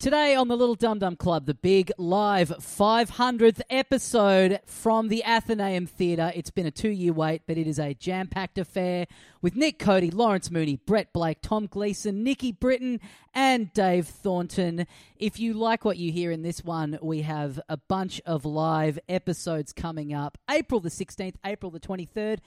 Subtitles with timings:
[0.00, 5.84] Today on the Little Dum Dum Club, the big live 500th episode from the Athenaeum
[5.84, 6.32] Theatre.
[6.34, 9.06] It's been a two year wait, but it is a jam packed affair
[9.42, 12.98] with Nick Cody, Lawrence Mooney, Brett Blake, Tom Gleeson, Nikki Britton,
[13.34, 14.86] and Dave Thornton.
[15.18, 18.98] If you like what you hear in this one, we have a bunch of live
[19.06, 22.38] episodes coming up April the 16th, April the 23rd,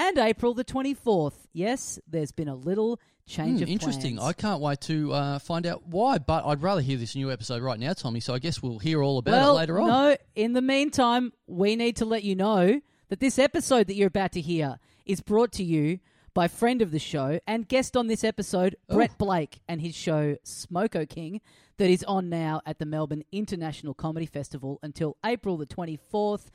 [0.00, 1.34] and April the 24th.
[1.52, 4.16] Yes, there's been a little change Hmm, of interesting.
[4.16, 4.28] plans.
[4.28, 7.62] I can't wait to uh, find out why, but I'd rather hear this new episode
[7.62, 8.20] right now, Tommy.
[8.20, 9.88] So I guess we'll hear all about well, it later on.
[9.88, 14.08] No, in the meantime, we need to let you know that this episode that you're
[14.08, 15.98] about to hear is brought to you
[16.32, 18.94] by friend of the show and guest on this episode, Oh.
[18.94, 21.40] Brett Blake, and his show Smoko King,
[21.76, 26.46] that is on now at the Melbourne International Comedy Festival until April the 24th.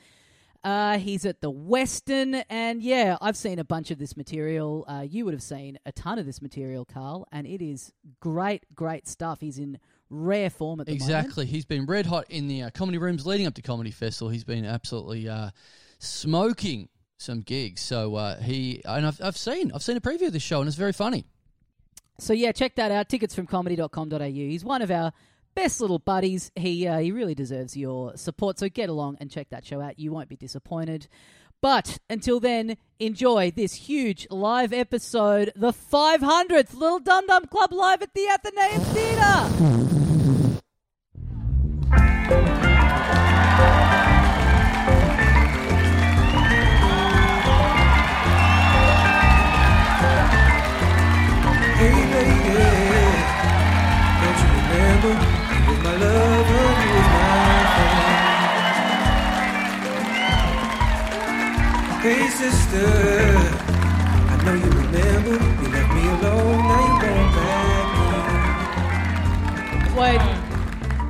[0.66, 4.84] Uh, he's at the Western, and yeah, I've seen a bunch of this material.
[4.88, 8.64] Uh, you would have seen a ton of this material, Carl, and it is great,
[8.74, 9.40] great stuff.
[9.40, 9.78] He's in
[10.10, 11.08] rare form at the moment.
[11.08, 11.46] Exactly.
[11.46, 14.28] He's been red hot in the uh, comedy rooms leading up to Comedy Festival.
[14.28, 15.50] He's been absolutely uh,
[16.00, 17.80] smoking some gigs.
[17.80, 20.66] So uh, he and I've, I've seen I've seen a preview of this show and
[20.66, 21.26] it's very funny.
[22.18, 23.08] So yeah, check that out.
[23.08, 24.18] Tickets from comedy.com.au.
[24.18, 25.12] He's one of our
[25.56, 26.52] best little buddies.
[26.54, 28.60] He uh, he really deserves your support.
[28.60, 29.98] So get along and check that show out.
[29.98, 31.08] You won't be disappointed.
[31.60, 38.02] But until then, enjoy this huge live episode, the 500th Little Dum Dum Club live
[38.02, 39.92] at the Athenaeum Theatre.
[51.78, 52.56] Hey lady,
[54.20, 55.35] don't you remember
[55.86, 58.26] my my friend.
[62.02, 62.88] Hey sister,
[64.28, 67.86] I know you remember you left me alone, now you're going back.
[69.96, 70.20] Wait,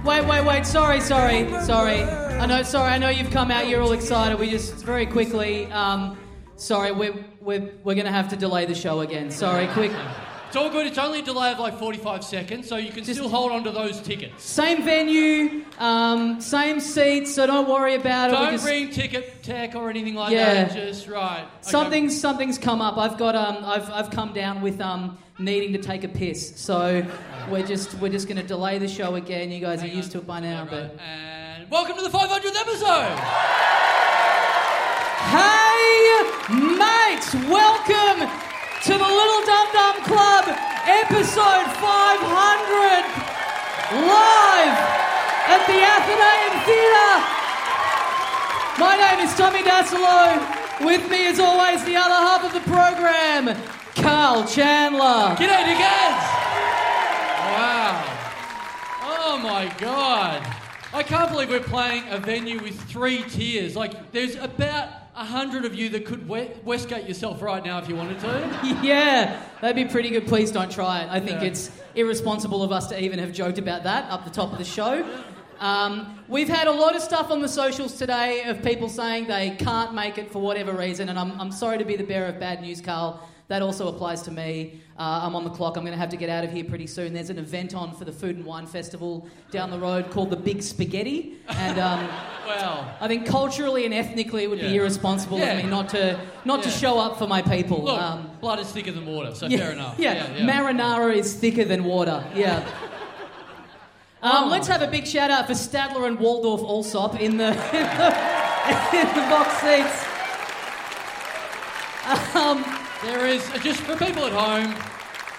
[0.04, 0.66] wait, wait, wait.
[0.66, 2.02] Sorry, sorry, sorry.
[2.02, 2.92] I know, sorry.
[2.92, 3.66] I know you've come out.
[3.68, 4.38] You're all excited.
[4.38, 5.66] We just very quickly.
[5.72, 6.16] Um,
[6.56, 9.30] sorry, we're we're we're gonna have to delay the show again.
[9.30, 9.90] Sorry, quick.
[10.48, 10.86] It's all good.
[10.86, 13.64] It's only a delay of like 45 seconds, so you can Just- still hold on
[13.64, 14.44] to those tickets.
[14.44, 18.32] Same venue, um, same seats, so don't worry about it.
[18.34, 20.64] Don't just- ring ticket tech or anything like Yeah.
[20.64, 20.72] that.
[20.74, 21.40] Just right.
[21.40, 21.46] Okay.
[21.62, 22.96] Something's something's come up.
[22.96, 26.52] I've got um I've I've come down with um needing to take a piss.
[26.56, 27.04] So
[27.50, 29.50] we're just we're just gonna delay the show again.
[29.50, 33.18] You guys are used to it by now, but And welcome to the 500th episode.
[35.26, 36.22] Hey
[36.78, 38.30] mates, welcome
[38.86, 40.44] to the Little Dum Dum Club
[40.86, 41.82] episode 500
[44.06, 44.78] live
[45.50, 47.18] at the Athenaeum Theatre.
[48.78, 50.38] My name is Tommy Dassalo.
[50.86, 53.60] With me, as always, the other half of the program,
[53.96, 55.34] Carl Chandler.
[55.34, 56.22] G'day, dickheads.
[57.58, 58.04] Wow.
[59.02, 60.46] Oh my god.
[60.94, 63.74] I can't believe we're playing a venue with three tiers.
[63.74, 67.96] Like, there's about a hundred of you that could Westgate yourself right now if you
[67.96, 68.76] wanted to.
[68.82, 70.26] Yeah, that'd be pretty good.
[70.26, 71.08] Please don't try it.
[71.10, 71.48] I think Yeah.
[71.48, 74.64] it's irresponsible of us to even have joked about that up the top of the
[74.64, 75.04] show.
[75.58, 79.50] Um, we've had a lot of stuff on the socials today of people saying they
[79.58, 82.38] can't make it for whatever reason, and I'm, I'm sorry to be the bearer of
[82.38, 83.26] bad news, Carl.
[83.48, 84.80] That also applies to me.
[84.98, 85.76] Uh, I'm on the clock.
[85.76, 87.12] I'm going to have to get out of here pretty soon.
[87.12, 90.36] There's an event on for the Food and Wine Festival down the road called the
[90.36, 92.08] Big Spaghetti, and um,
[92.46, 95.52] Well, I think culturally and ethnically it would be irresponsible Yeah.
[95.52, 97.84] of me not to not to show up for my people.
[97.84, 99.94] look, Um, blood is thicker than water, so yeah, fair enough.
[99.98, 102.24] Yeah, marinara is thicker than water.
[102.34, 102.66] Yeah.
[104.22, 104.48] Um, Oh.
[104.48, 107.54] Let's have a big shout out for Statler and Waldorf Allsop in the, in
[108.00, 110.04] the, in the box seats.
[112.34, 112.64] Um,
[113.02, 114.74] There is, just for people at home,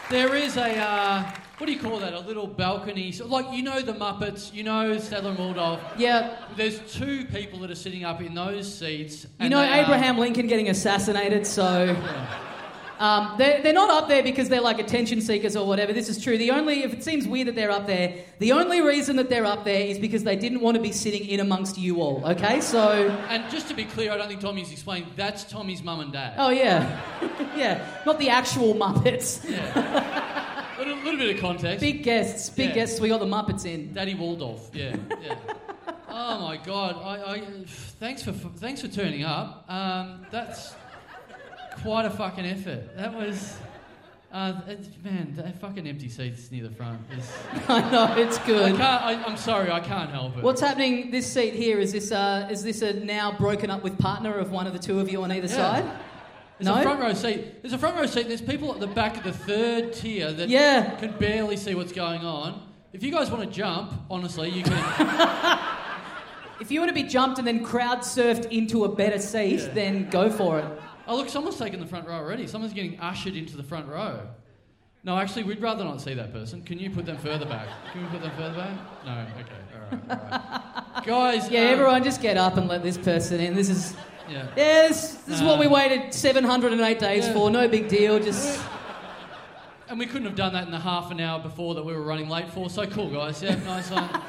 [0.10, 1.24] there is a, uh,
[1.58, 2.14] what do you call that?
[2.14, 3.12] A little balcony.
[3.12, 5.80] So, like, you know the Muppets, you know Statler and Waldorf.
[5.98, 9.24] yeah, There's two people that are sitting up in those seats.
[9.24, 11.96] you and know they are- Abraham Lincoln getting assassinated, so.
[13.00, 15.94] Um, they're, they're not up there because they're like attention seekers or whatever.
[15.94, 16.38] This is true.
[16.38, 19.46] The only, if it seems weird that they're up there, the only reason that they're
[19.46, 22.26] up there is because they didn't want to be sitting in amongst you all.
[22.26, 26.00] Okay, so And just to be clear, I don't think Tommy's explained, that's Tommy's mum
[26.00, 26.34] and dad.
[26.38, 27.00] Oh yeah,
[27.56, 27.86] yeah.
[28.06, 29.48] Not the actual Muppets.
[29.48, 30.78] Yeah.
[30.78, 31.82] A little, little bit of context.
[31.82, 32.76] Big guests, big Yeah.
[32.76, 33.00] guests.
[33.00, 33.94] We got the Muppets in.
[33.94, 35.36] Daddy Waldorf, yeah, yeah.
[36.10, 36.96] oh my God!
[37.04, 37.44] I, I,
[38.00, 39.66] thanks for thanks for turning up.
[39.70, 40.76] Um, that's
[41.82, 42.96] quite a fucking effort.
[42.98, 43.58] That was,
[44.32, 44.54] uh,
[45.04, 47.00] man, that fucking empty seats near the front.
[47.18, 47.32] Is,
[47.70, 48.76] I know it's I good.
[48.78, 48.82] can't.
[49.04, 50.44] I, I'm sorry, I can't help it.
[50.44, 51.12] What's happening?
[51.12, 52.12] This seat here is this.
[52.12, 55.10] Uh, is this a now broken up with partner of one of the two of
[55.12, 55.54] you on either Yeah.
[55.56, 55.84] side?
[56.60, 56.80] There's No?
[56.80, 57.62] a front row seat.
[57.62, 58.28] There's a front row seat.
[58.28, 60.96] There's people at the back of the third tier that Yeah.
[60.96, 62.62] can barely see what's going on.
[62.94, 64.74] If you guys want to jump, honestly, you can.
[66.60, 69.68] If you want to be jumped and then crowd surfed into a better seat, Yeah.
[69.76, 70.66] then go for it.
[71.08, 72.46] Oh, look, someone's taken the front row already.
[72.48, 74.28] Someone's getting ushered into the front row.
[75.04, 76.62] No, actually, we'd rather not see that person.
[76.64, 77.68] Can you put them further back?
[77.94, 78.78] Can we put them further back?
[79.06, 79.26] No.
[79.40, 79.56] Okay.
[79.74, 79.92] All right.
[80.10, 80.18] All
[80.96, 81.06] right.
[81.06, 81.50] Guys.
[81.50, 83.54] Yeah, um, everyone just get up and let this person in.
[83.56, 83.96] This is
[84.30, 84.48] Yeah.
[84.58, 87.34] yeah, this, this is what we Um, waited 708 days yeah.
[87.34, 87.50] for.
[87.50, 88.20] No big deal.
[88.20, 88.60] Just
[89.88, 92.02] And we couldn't have done that in the half an hour before that we were
[92.02, 92.70] running late for.
[92.70, 93.42] So cool, guys.
[93.42, 94.10] Yeah, nice one.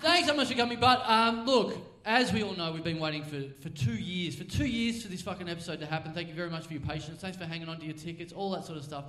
[0.00, 0.80] Thanks so much for coming.
[0.80, 4.34] But um, look, as we all know, we've been waiting for, for two years.
[4.34, 6.12] For two years for this fucking episode to happen.
[6.12, 7.20] Thank you very much for your patience.
[7.20, 9.04] Thanks for hanging on to your tickets, all that sort of stuff.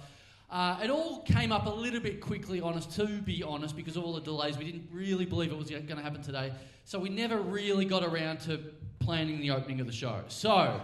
[0.52, 3.98] Uh, it all came up a little bit quickly on us, to be honest, because
[3.98, 4.58] of all the delays.
[4.58, 6.54] We didn't really believe it was going to happen today.
[6.86, 8.60] So we never really got around to
[9.00, 10.22] planning the opening of the show.
[10.28, 10.80] So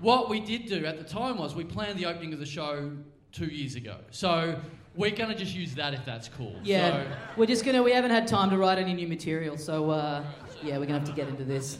[0.00, 2.92] what we did do at the time was we planned the opening of the show
[3.32, 3.96] two years ago.
[4.10, 4.60] So
[4.94, 6.54] we're going to just use that if that's cool.
[6.62, 7.82] yeah, So, we're just gonna.
[7.82, 10.22] We haven't had time to write any new material, so uh,
[10.62, 11.78] yeah, we're gonna have to get into this.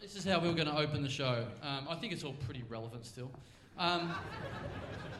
[0.00, 1.44] this is how we were going to open the show.
[1.62, 3.30] Um, I think it's all pretty relevant still.
[3.78, 4.12] Um,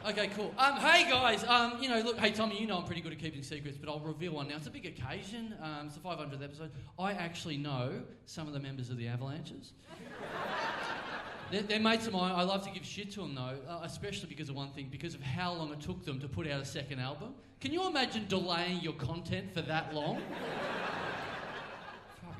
[0.07, 0.53] okay, cool.
[0.57, 3.19] Um, hey guys, um, you know, look, hey Tommy, you know I'm pretty good at
[3.19, 4.57] keeping secrets, but I'll reveal one now.
[4.57, 5.53] It's a big occasion.
[5.61, 6.71] Um, it's the 500th episode.
[6.97, 9.73] I actually know some of the members of the Avalanches.
[11.51, 12.31] They're, they're mates of mine.
[12.33, 15.15] I love to give shit to them though, uh, especially because of one thing, because
[15.15, 17.33] of how long it took them to put out a second album.
[17.59, 20.21] Can you imagine delaying your content for that long?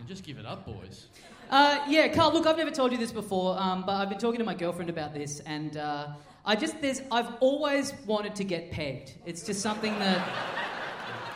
[0.01, 1.07] Fucking just give it up, boys.
[1.50, 2.33] Uh, yeah, Carl.
[2.33, 4.89] Look, I've never told you this before, um, but I've been talking to my girlfriend
[4.89, 6.07] about this, and uh,
[6.45, 9.13] I just there's I've always wanted to get pegged.
[9.25, 10.27] It's just something that.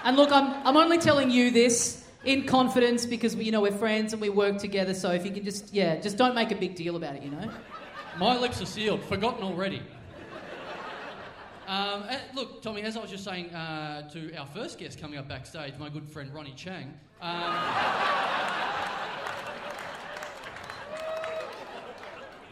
[0.04, 4.14] And look, I'm I'm only telling you this in confidence because you know we're friends
[4.14, 4.94] and we work together.
[4.94, 7.24] So if you can just yeah, just don't make a big deal about it.
[7.24, 7.52] You know.
[8.18, 9.04] My lips are sealed.
[9.04, 9.82] Forgotten already.
[11.68, 15.18] Um, eh, look, Tommy, as I was just saying uh, to our first guest coming
[15.18, 16.94] up backstage, my good friend Ronnie Chang.
[17.22, 17.32] Um,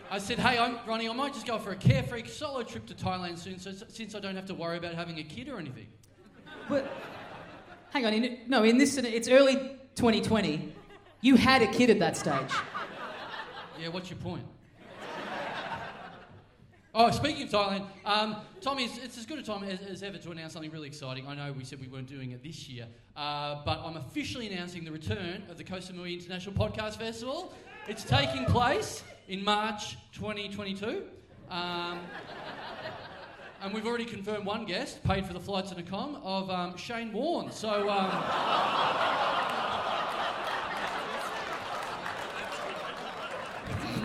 [0.10, 2.96] I said, hey, I'm Ronnie, I might just go for a carefree solo trip to
[2.96, 5.88] Thailand soon, so, since I don't have to worry about having a kid or anything.
[6.68, 6.92] But
[7.92, 9.56] hang on, in, no, in this it's early
[9.96, 10.74] 2020.
[11.22, 12.52] You had a kid at that stage.
[13.80, 14.46] Yeah, what's your point?
[16.96, 20.20] Oh, speaking of Thailand, um, Tommy, it's, it's as good a time as, as ever
[20.20, 21.28] to announce something really exciting.
[21.28, 22.86] I know we said we weren't doing it this year,
[23.18, 27.52] uh, but I'm officially announcing the return of the Koh Samui International Podcast Festival.
[27.88, 31.02] It's taking place in March 2022.
[31.50, 32.00] Um,
[33.64, 36.78] and we've already confirmed one guest, paid for the flights and a com, of um,
[36.78, 37.52] Shane Warne.
[37.52, 38.12] So, um,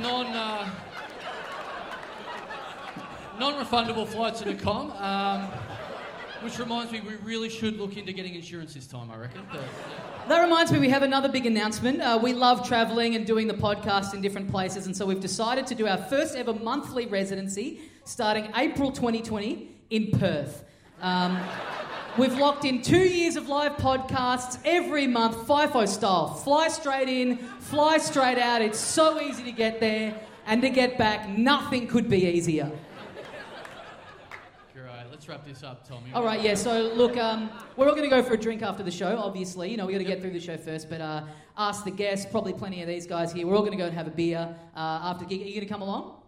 [0.00, 0.70] non uh,
[3.38, 4.90] non-refundable flights to com.
[4.92, 5.48] Um,
[6.42, 9.10] which reminds me, we really should look into getting insurance this time.
[9.10, 9.42] I reckon.
[9.50, 9.60] But,
[10.28, 12.00] That reminds me, we have another big announcement.
[12.00, 15.66] Uh, we love travelling and doing the podcast in different places, and so we've decided
[15.66, 20.64] to do our first ever monthly residency starting April 2020 in Perth.
[21.00, 21.38] Um,
[22.16, 26.34] we've locked in two years of live podcasts every month, FIFO style.
[26.34, 28.62] Fly straight in, fly straight out.
[28.62, 30.14] It's so easy to get there
[30.46, 31.28] and to get back.
[31.28, 32.70] Nothing could be easier.
[35.28, 36.10] Let's wrap this up, Tommy.
[36.14, 36.54] All right, yeah.
[36.54, 39.18] So look, um, we're all going to go for a drink after the show.
[39.18, 40.88] Obviously, you know we got to get through the show first.
[40.88, 42.24] But uh, ask the guests.
[42.30, 43.46] Probably plenty of these guys here.
[43.46, 45.42] We're all going to go and have a beer uh, after the gig.
[45.42, 46.22] Are you going to come along?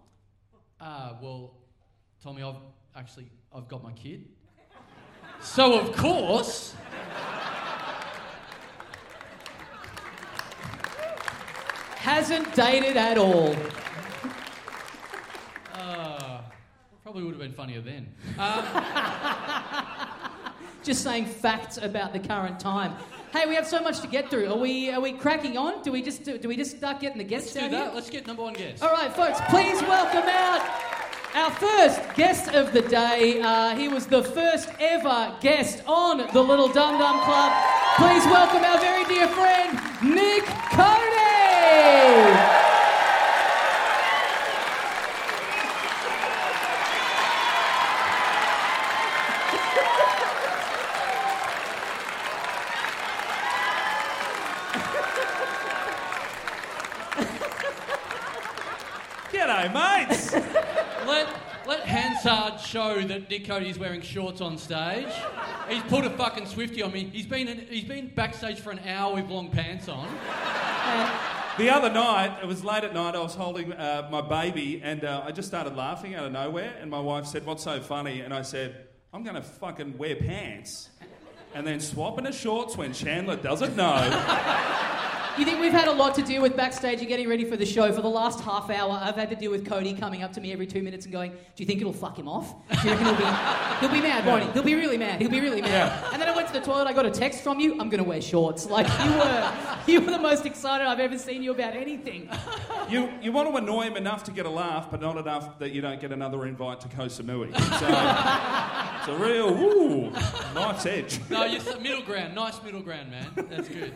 [0.79, 1.55] Uh, well,
[2.23, 2.57] Tommy, I've
[2.95, 4.29] actually I've got my kid.
[5.41, 6.75] So of course.
[11.97, 13.57] Hasn't dated at all.
[17.11, 18.07] Probably would have been funnier then.
[18.39, 18.65] Um,
[20.85, 22.95] Just saying facts about the current time.
[23.33, 24.49] Hey, we have so much to get through.
[24.49, 25.83] Are we are we cracking on?
[25.83, 27.87] Do we just do, do we just start getting the guests let's do that.
[27.87, 27.95] here?
[27.97, 28.81] Let's get number one guest.
[28.81, 30.61] All right, folks, please welcome out
[31.35, 33.41] our first guest of the day.
[33.41, 37.53] Uh, he was the first ever guest on the Little Dum Dum Club.
[37.97, 39.81] Please welcome our very dear friend,
[40.15, 41.11] Nick Cody.
[59.33, 60.33] G'day, mates.
[61.07, 61.29] Let
[61.67, 65.13] let Hansard show that Nick Cody's wearing shorts on stage.
[65.69, 67.11] He's put a fucking swifty on me.
[67.13, 70.07] He's been in, he's been backstage for an hour with long pants on.
[71.59, 73.17] the other night, it was late at night.
[73.17, 76.73] I was holding uh, my baby, and uh, I just started laughing out of nowhere.
[76.81, 80.15] And my wife said, "What's so funny?" And I said, "I'm going to fucking wear
[80.15, 80.91] pants."
[81.53, 84.97] and then swap into shorts when Chandler doesn't know.
[85.41, 87.65] You think we've had a lot to do with backstage and getting ready for the
[87.65, 87.91] show?
[87.93, 90.53] For the last half hour, I've had to deal with Cody coming up to me
[90.53, 92.55] every two minutes and going, "Do you think it'll fuck him off?
[92.69, 93.25] Do you reckon he'll be,
[93.81, 94.51] he'll be mad, won't he?
[94.51, 95.19] He'll be really mad.
[95.19, 96.11] He'll be really mad." Yeah.
[96.13, 96.87] And then I went to the toilet.
[96.87, 97.73] I got a text from you.
[97.81, 98.67] I'm going to wear shorts.
[98.67, 99.53] Like you were,
[99.87, 102.29] you were the most excited I've ever seen you about anything.
[102.91, 105.73] You, you want to annoy him enough to get a laugh, but not enough that
[105.73, 107.57] you don't get another invite to Koh Samui.
[107.79, 107.87] So
[108.99, 110.11] it's a real, ooh,
[110.55, 111.19] knife's edge.
[111.31, 112.35] No, you're middle ground.
[112.35, 113.27] Nice middle ground, man.
[113.49, 113.95] That's good.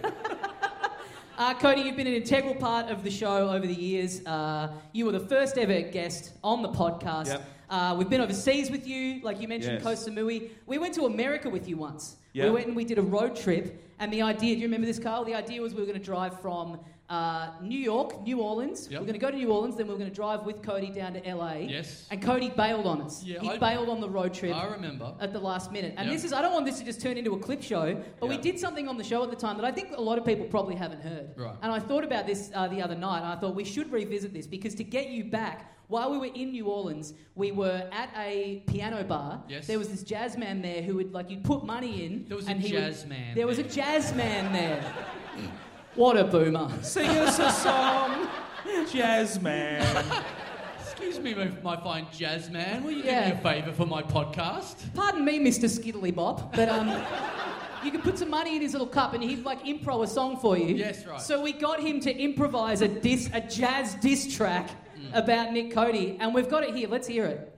[1.36, 4.24] Uh, Cody, you've been an integral part of the show over the years.
[4.24, 7.26] Uh, you were the first ever guest on the podcast.
[7.26, 7.44] Yep.
[7.68, 9.82] Uh, we've been overseas with you, like you mentioned, Yes.
[9.82, 10.50] Koh Samui.
[10.66, 12.16] We went to America with you once.
[12.34, 12.44] Yep.
[12.46, 13.82] We went and we did a road trip.
[13.98, 15.24] And the idea, do you remember this, Carl?
[15.24, 16.78] The idea was we were going to drive from
[17.10, 18.88] uh, New York, New Orleans.
[18.90, 19.00] Yep.
[19.00, 21.12] We're going to go to New Orleans, then we're going to drive with Cody down
[21.14, 21.54] to LA.
[21.56, 22.06] Yes.
[22.10, 23.22] And Cody bailed on us.
[23.22, 25.14] Yeah, he I- bailed on the road trip I remember.
[25.20, 25.94] at the last minute.
[25.98, 26.16] And Yep.
[26.16, 28.38] this is, I don't want this to just turn into a clip show, but we
[28.38, 30.46] did something on the show at the time that I think a lot of people
[30.46, 31.30] probably haven't heard.
[31.36, 31.54] Right.
[31.62, 34.32] And I thought about this uh, the other night, and I thought we should revisit
[34.32, 38.08] this because to get you back, while we were in New Orleans, we were at
[38.16, 39.42] a piano bar.
[39.46, 39.66] Yes.
[39.66, 42.24] There was this jazz man there who would, like, you'd put money in.
[42.26, 44.82] There was a and would- jazz man There was a jazz man there.
[45.94, 46.70] what a boomer.
[46.82, 48.28] Sing us a song,
[48.90, 50.04] jazz man.
[50.80, 52.82] Excuse me, my, my fine jazz man.
[52.84, 53.28] Will you Yeah.
[53.28, 54.76] do me a favour for my podcast?
[54.94, 55.68] Pardon me, Mr.
[55.68, 56.88] Skiddly Bop, but um,
[57.84, 60.38] you could put some money in his little cup and he'd like impro a song
[60.38, 60.74] for you.
[60.74, 61.20] Yes, right.
[61.20, 65.12] So we got him to improvise a diss, a jazz diss track Hmm.
[65.14, 66.88] about Nick Cody, and we've got it here.
[66.88, 67.50] Let's hear it.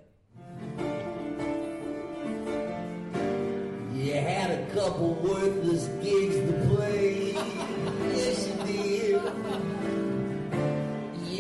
[3.95, 7.35] You had a couple worthless gigs to play.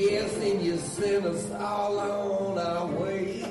[0.08, 3.42] Yes, and you sent us all on our way.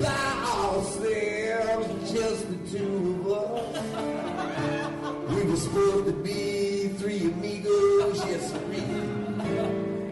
[0.00, 3.82] By ourselves, just the two of us.
[5.34, 8.80] We were supposed to be three amigos, yes, three.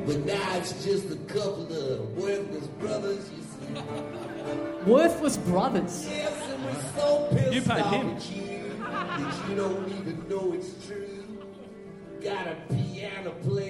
[0.06, 3.56] But now it's just a couple of worthless brothers, you see.
[4.88, 6.06] Worthless Brothers.
[6.08, 8.10] Yes, and we're so pissed You paid off him.
[8.10, 11.24] at you that you don't even know it's true.
[12.22, 13.65] Got a piano player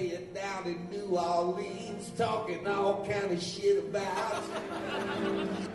[0.67, 4.43] down in New Orleans talking all kind of shit about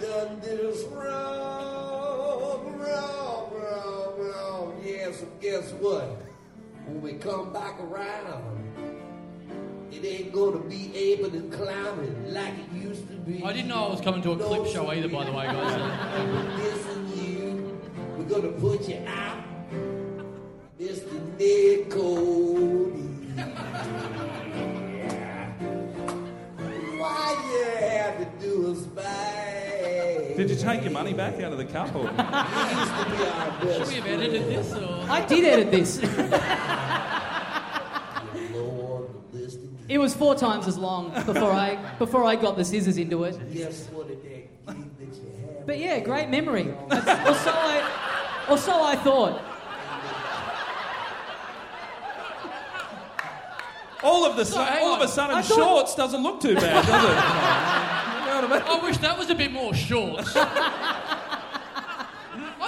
[0.01, 4.81] done us wrong, wrong, wrong, wrong.
[4.85, 6.23] Yes, and guess what?
[6.87, 8.59] When we come back around,
[9.93, 13.43] it ain't gonna be able to clown like it used to be.
[13.45, 15.81] I didn't know I was coming to a clip show either, by the way, guys.
[18.19, 19.22] We're gonna put you out,
[30.63, 31.95] take your money back out of the cup?
[31.95, 32.03] Or?
[32.03, 35.07] He used to be our Should we have edited this or?
[35.11, 36.01] I did edit this.
[39.89, 43.39] It was four times as long before I before I got the scissors into it.
[43.51, 45.67] Yes, what did that gig that you had?
[45.67, 46.69] But yeah, great memory.
[46.71, 49.43] Or so I, or so I thought.
[54.03, 56.87] All of the su- hang all of a sudden, thought- shorts doesn't look too bad,
[56.87, 57.69] does it?
[58.55, 60.25] You I wish that was a bit more short.
[60.37, 62.09] I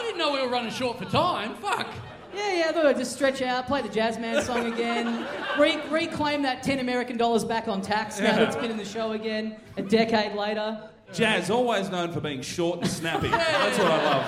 [0.02, 1.54] didn't know we were running short for time.
[1.56, 1.86] Fuck.
[2.34, 5.24] Yeah, yeah, I thought I'd just stretch out, play the jazz man song again,
[5.58, 8.84] re- reclaim that 10 American dollars back on tax now that it's been in the
[8.84, 10.90] show again, a decade later.
[11.12, 13.28] Jazz, always known for being short and snappy.
[13.28, 14.24] That's what I love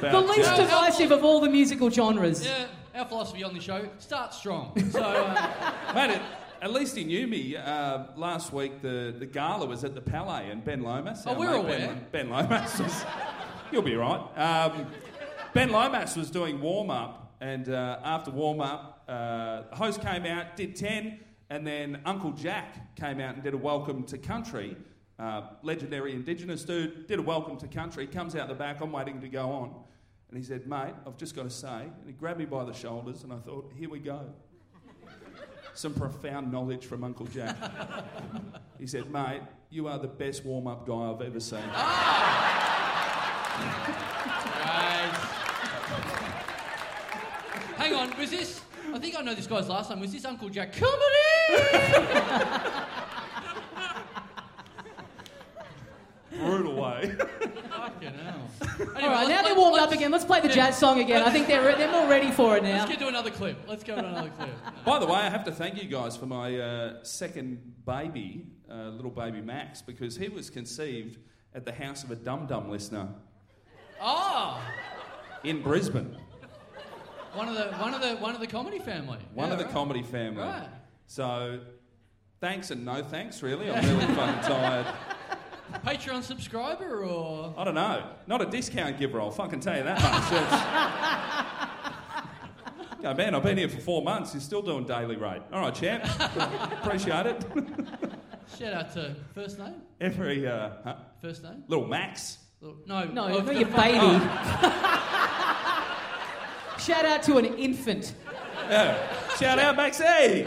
[0.00, 0.58] about The least jazz.
[0.58, 2.44] divisive of all the musical genres.
[2.44, 4.72] Yeah, our philosophy on the show: start strong.
[4.90, 6.22] So uh, Mate, it,
[6.60, 7.56] at least he knew me.
[7.56, 11.24] Uh, last week, the, the gala was at the Palais, and Ben Lomas.
[11.26, 11.78] Oh, we're aware.
[11.78, 13.04] Ben, ben Lomas was.
[13.72, 14.20] You'll be right.
[14.38, 14.86] Um,
[15.52, 20.24] ben Lomas was doing warm up, and uh, after warm up, uh, the host came
[20.24, 21.18] out, did 10,
[21.50, 24.76] and then Uncle Jack came out and did a welcome to country.
[25.18, 29.20] Uh, legendary Indigenous dude, did a welcome to country, comes out the back, I'm waiting
[29.20, 29.74] to go on.
[30.28, 32.72] And he said, Mate, I've just got to say, and he grabbed me by the
[32.72, 34.26] shoulders, and I thought, Here we go
[35.78, 37.56] some profound knowledge from Uncle Jack.
[38.78, 41.60] he said, Mate, you are the best warm up guy I've ever seen.
[41.72, 42.62] Ah!
[44.66, 45.12] Right.
[47.76, 48.60] Hang on, was this?
[48.92, 50.00] I think I know this guy's last name.
[50.00, 50.94] Was this Uncle Jack coming
[51.52, 52.70] in?
[56.38, 57.14] Brutal way.
[57.70, 58.50] Fucking hell.
[58.60, 60.10] All right, Anyway, now they're warmed up again.
[60.10, 60.54] Let's play the yeah.
[60.54, 61.22] jazz song again.
[61.22, 62.78] I think they're, re- they're more ready for it now.
[62.78, 63.58] Let's get to another clip.
[63.68, 64.50] Let's go to another clip.
[64.84, 68.88] By the way, I have to thank you guys for my uh, second baby, uh,
[68.90, 71.18] little baby Max, because he was conceived
[71.54, 73.08] at the house of a dum dum listener
[74.00, 74.60] Ah,
[75.42, 76.16] in Brisbane.
[77.34, 79.18] One of the one of the one of the comedy family.
[79.34, 79.72] One Yeah, of the right.
[79.74, 80.42] comedy family.
[80.42, 80.68] Right.
[81.06, 81.60] So,
[82.40, 83.70] thanks and no thanks, really.
[83.70, 84.86] I'm really fucking tired.
[85.84, 88.04] Patreon subscriber or I don't know.
[88.26, 90.32] Not a discount giver, I'll fucking tell you that much.
[90.32, 90.62] It's-
[93.02, 94.32] Go, man, I've been here for four months.
[94.32, 95.42] You're still doing daily rate.
[95.52, 96.02] All right, champ.
[96.82, 97.44] Appreciate it.
[98.58, 99.74] shout out to first name?
[100.00, 100.94] Every uh, huh?
[101.20, 101.62] First name?
[101.68, 102.38] little Max.
[102.62, 103.98] No, No, of not the- your baby.
[106.78, 108.14] Shout out to an infant.
[108.68, 108.96] Yeah.
[109.36, 110.46] Shout out, Maxie.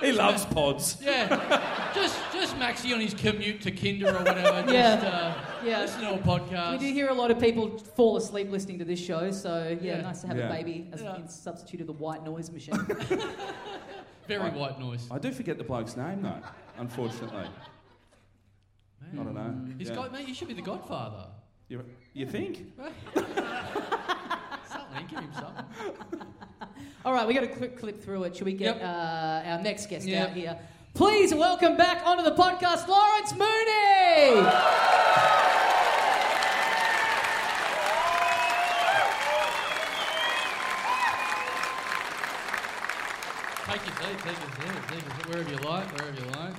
[0.00, 0.98] he loves pods.
[1.02, 1.26] Yeah,
[1.94, 4.62] just just Maxie on his commute to Kinder or whatever.
[4.62, 4.94] Just, Yeah.
[5.08, 5.80] uh, Yeah.
[5.80, 6.72] listen to a podcast.
[6.72, 9.96] We do hear a lot of people fall asleep listening to this show, so yeah,
[9.96, 10.02] Yeah.
[10.02, 10.48] nice to have Yeah.
[10.48, 11.16] a baby as Yeah.
[11.16, 12.74] in substitute of the white noise machine.
[14.28, 15.06] Very white noise.
[15.10, 16.40] I do forget the bloke's name, though,
[16.78, 17.46] unfortunately.
[19.12, 19.74] I don't know.
[19.78, 19.94] He's Yeah.
[19.96, 20.28] got mate.
[20.28, 21.26] You should be the Godfather.
[21.68, 21.84] You,
[22.14, 22.72] you think?
[23.14, 25.06] Something.
[25.08, 25.64] Give him something.
[27.04, 28.36] All right, we got a quick clip through it.
[28.36, 28.84] Should we get Yep.
[28.84, 30.28] uh, our next guest Yep.
[30.30, 30.56] out here?
[30.94, 34.46] Please welcome back onto the podcast, Lawrence Mooney.
[43.64, 44.18] Take your seat.
[44.18, 44.82] Take your seat.
[44.88, 45.26] Take your seat.
[45.28, 45.86] Wherever you like.
[45.98, 46.54] Wherever you like.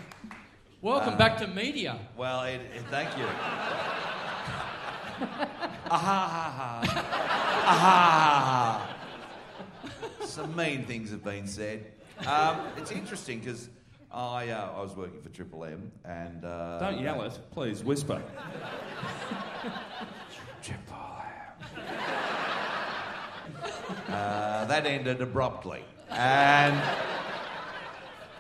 [0.82, 2.00] Welcome Uh, back to media.
[2.18, 3.25] Well, it, it, thank you.
[5.92, 6.82] Aha, ha, ha.
[7.68, 8.90] Aha, ha,
[9.90, 10.25] ha.
[10.25, 11.86] Some mean things have been said.
[12.25, 13.70] Um, it's interesting because
[14.13, 16.46] I, uh, I was working for Triple M and.
[16.46, 17.84] Uh, Don't yell it, please.
[17.84, 18.22] Whisper.
[20.62, 20.96] Triple
[21.77, 21.84] M.
[24.08, 25.84] Uh, that ended abruptly.
[26.10, 26.79] And.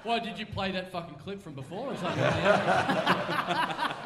[0.03, 2.23] Why did you play that fucking clip from before or something?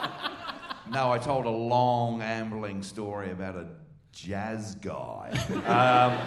[0.89, 3.65] No, I told a long, ambling story about a
[4.13, 5.31] jazz guy,
[5.67, 6.17] um,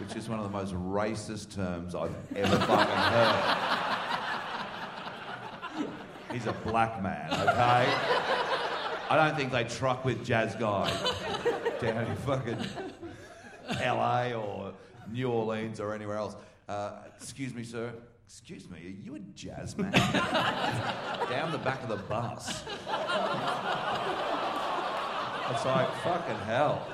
[0.00, 4.13] which is one of the most racist terms I've ever fucking heard.
[6.34, 7.86] He's a black man, okay?
[9.08, 10.92] I don't think they truck with jazz guys
[11.80, 12.58] down in fucking
[13.80, 14.72] LA or
[15.12, 16.34] New Orleans or anywhere else.
[16.68, 17.92] Uh, excuse me, sir.
[18.26, 19.92] Excuse me, are you a jazz man?
[19.92, 22.64] down the back of the bus.
[25.50, 26.84] It's like, fucking hell.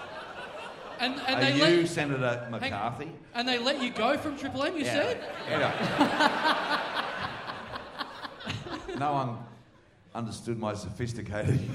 [0.98, 3.11] And and Are they you let Senator McCarthy?
[3.35, 4.76] and they let you go from Triple M.
[4.76, 5.24] You said.
[5.48, 7.07] Yeah.
[9.01, 9.39] No one
[10.15, 11.59] understood my sophisticated.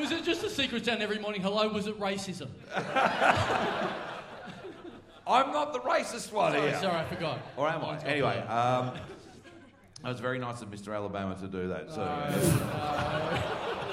[0.00, 1.42] Was it just a secret sound every morning?
[1.42, 1.68] Hello.
[1.68, 2.48] Was it racism?
[5.26, 6.80] I'm not the racist one Sorry, here.
[6.80, 7.38] sorry, I forgot.
[7.58, 7.98] Or am I?
[7.98, 10.94] Anyway, um, it was very nice of Mr.
[10.94, 11.90] Alabama to do that.
[11.90, 12.00] So,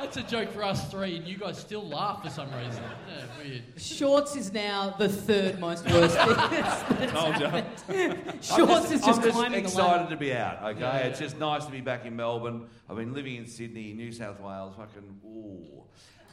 [0.00, 2.82] That's a joke for us three, and you guys still laugh for some reason.
[3.06, 3.62] Yeah, weird.
[3.76, 7.50] Shorts is now the third most worst thing that's, that's Told ya.
[7.50, 8.22] happened.
[8.26, 10.10] I'm Shorts is just I'm climbing the excited ladder.
[10.10, 10.62] to be out.
[10.70, 12.66] Okay, Yeah, it's just nice to be back in Melbourne.
[12.88, 14.74] I've been living in Sydney, New South Wales.
[14.76, 15.82] Fucking ooh.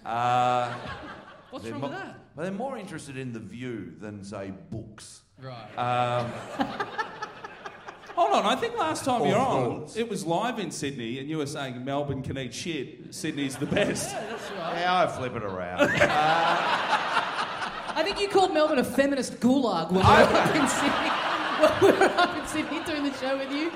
[0.08, 0.74] Uh,
[1.50, 2.20] What's they're wrong mo- with that?
[2.36, 5.22] Well, they're more interested in the view than say books.
[5.42, 5.78] Right.
[5.78, 6.32] Um,
[8.18, 9.96] Hold on, I think last time you were on, thoughts.
[9.96, 13.14] it was live in Sydney, and you were saying Melbourne can eat shit.
[13.14, 14.10] Sydney's the best.
[14.10, 14.80] That's right.
[14.80, 15.82] yeah, I flip it around.
[15.92, 21.12] I think you called Melbourne a feminist gulag when we were up in Sydney.
[21.62, 23.72] When we were up in Sydney doing the show with you.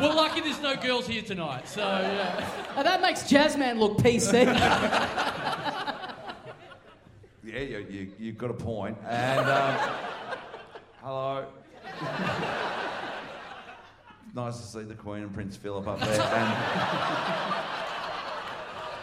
[0.00, 2.48] We're lucky there's no girls here tonight, so yeah.
[2.76, 4.44] Uh, that makes Jazzman look PC.
[7.44, 8.96] yeah, you, you, you've got a point.
[9.04, 9.76] And um,
[11.02, 11.46] hello.
[14.34, 16.20] Nice to see the Queen and Prince Philip up there.
[16.20, 16.54] And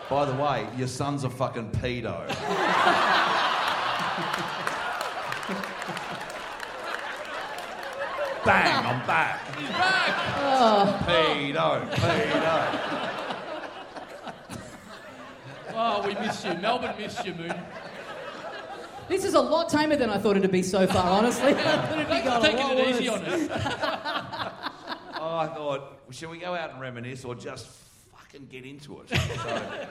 [0.10, 2.28] by the way, your son's a fucking pedo.
[8.44, 8.86] Bang!
[8.86, 9.56] I'm back.
[9.56, 10.15] He's back.
[11.06, 13.02] Pedo, pedo.
[15.74, 16.54] Oh, we miss you.
[16.56, 17.54] Melbourne missed you, Moon.
[19.12, 21.54] This is a lot tamer than I thought it'd be so far, honestly.
[21.54, 24.58] I thought it'd be Thanks for going a taking lot it easy on us.
[25.24, 29.10] Oh, I thought, shall we go out and reminisce or just fucking get into it?
[29.10, 29.88] So,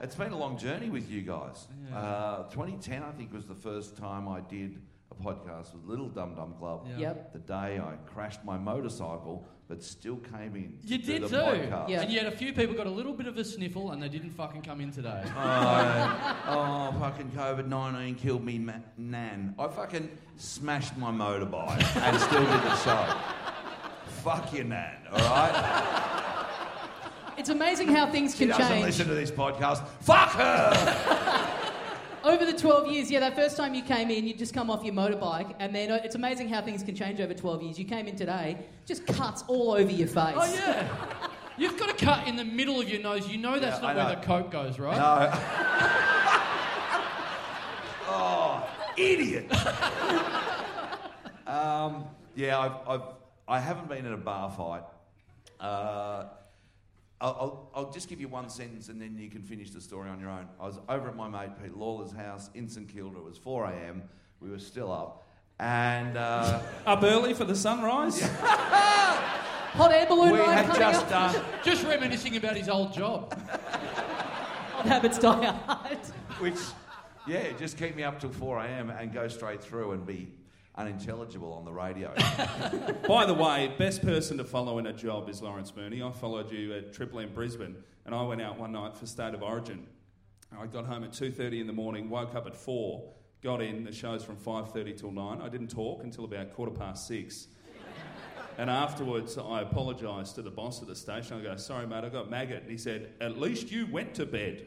[0.00, 1.66] it's been a long journey with you guys.
[1.92, 4.78] Uh, 2010, I think, was the first time I did
[5.10, 6.86] a podcast with Little Dum Dum Club.
[6.88, 6.98] Yeah.
[6.98, 7.32] Yep.
[7.32, 10.78] The day I crashed my motorcycle, but still came in.
[10.82, 11.34] To You do did the too.
[11.36, 11.88] Podcast.
[11.88, 12.02] Yeah.
[12.02, 14.30] And yet a few people got a little bit of a sniffle and they didn't
[14.30, 15.22] fucking come in today.
[15.36, 16.36] Oh,
[16.94, 19.54] oh, fucking COVID 19 killed me, ma- nan.
[19.58, 23.16] I fucking smashed my motorbike and still did the show.
[24.22, 26.06] Fuck you, nan, alright?
[27.38, 28.84] It's amazing how things She can doesn't change.
[28.84, 29.86] listen to this podcast.
[30.02, 31.56] Fuck her!
[32.22, 34.84] Over the 12 years, yeah, that first time you came in, you just come off
[34.84, 37.78] your motorbike, and then uh, it's amazing how things can change over 12 years.
[37.78, 40.34] You came in today, just cuts all over your face.
[40.36, 40.86] Oh yeah.
[41.56, 43.28] You've got a cut in the middle of your nose.
[43.28, 44.96] You know that's Yeah, not I where the coke goes, right?
[44.96, 45.30] No.
[48.08, 49.50] oh, idiot.
[51.46, 52.04] um,
[52.34, 53.02] yeah, I've, I've,
[53.48, 54.84] I haven't been in a bar fight.
[55.58, 56.24] Uh,
[57.20, 57.36] I'll,
[57.74, 60.20] I'll, I'll just give you one sentence and then you can finish the story on
[60.20, 60.46] your own.
[60.58, 63.18] I was over at my mate Pete Lawler's house in St Kilda.
[63.18, 64.02] It was 4 a.m.
[64.40, 65.26] We were still up.
[65.58, 68.22] And uh, Up early for the sunrise?
[68.32, 71.32] Hot air balloon we ride had coming just up.
[71.34, 73.32] done, Just reminiscing about his old job.
[74.78, 75.98] Old habits die hard.
[76.40, 76.56] which,
[77.26, 78.90] yeah, just keep me up till 4 a.m.
[78.90, 80.32] and go straight through and be
[80.80, 82.12] unintelligible on the radio.
[83.08, 86.02] By the way, best person to follow in a job is Lawrence Mooney.
[86.02, 89.34] I followed you at Triple M Brisbane, and I went out one night for State
[89.34, 89.86] of Origin.
[90.58, 93.12] I got home at 2.30 in the morning, woke up at 4,
[93.42, 95.42] got in, the show's from 5.30 till 9.
[95.42, 97.48] I didn't talk until about quarter past 6.
[98.58, 101.38] And afterwards, I apologised to the boss of the station.
[101.38, 102.62] I go, sorry, mate, I got maggot.
[102.62, 104.66] And he said, at least you went to bed.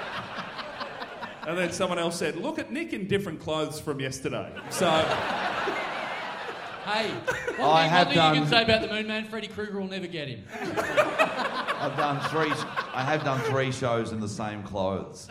[1.46, 4.52] and then someone else said, look at Nick in different clothes from yesterday.
[4.70, 4.90] So...
[6.86, 7.10] Hey,
[7.58, 9.48] one I thing, have one thing you can done- say about the Moon Man, Freddy
[9.48, 10.44] Krueger will never get him.
[10.52, 12.52] I've done three.
[12.94, 15.26] I have done three shows in the same clothes.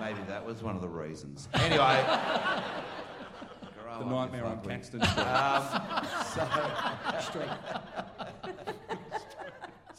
[0.00, 1.46] Maybe that was one of the reasons.
[1.54, 2.04] Anyway,
[3.98, 5.18] The Nightmare on Caxton Street.
[5.18, 5.62] Um,
[6.34, 6.48] so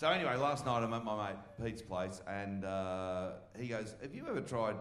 [0.06, 4.28] anyway, last night I'm at my mate Pete's place, and uh, he goes, "Have you
[4.30, 4.76] ever tried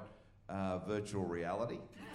[0.49, 1.79] uh, virtual reality?"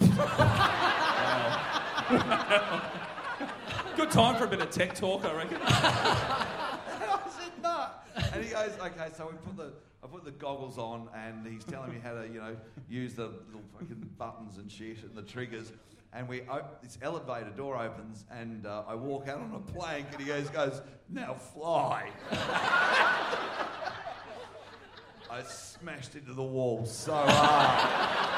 [3.96, 5.56] Good time for a bit of tech talk, I reckon.
[5.56, 7.88] And I said no.
[8.32, 11.64] And he goes, okay, so we put the I put the goggles on and he's
[11.64, 12.56] telling me how to, you know,
[12.88, 15.72] use the little fucking buttons and shit and the triggers.
[16.14, 20.08] And we op- this elevator door opens and uh, I walk out on a plank
[20.12, 22.10] and he goes, goes, now fly.
[25.30, 28.28] I smashed into the wall so hard.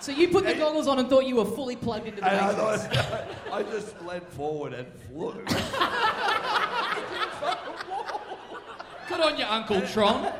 [0.00, 2.40] So you put the goggles on and thought you were fully plugged into the And
[2.40, 5.32] I, thought, I just leant forward and flew.
[9.08, 10.32] Good on you, Uncle Tron.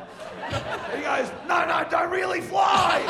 [0.95, 3.01] He goes, no, no, don't really fly.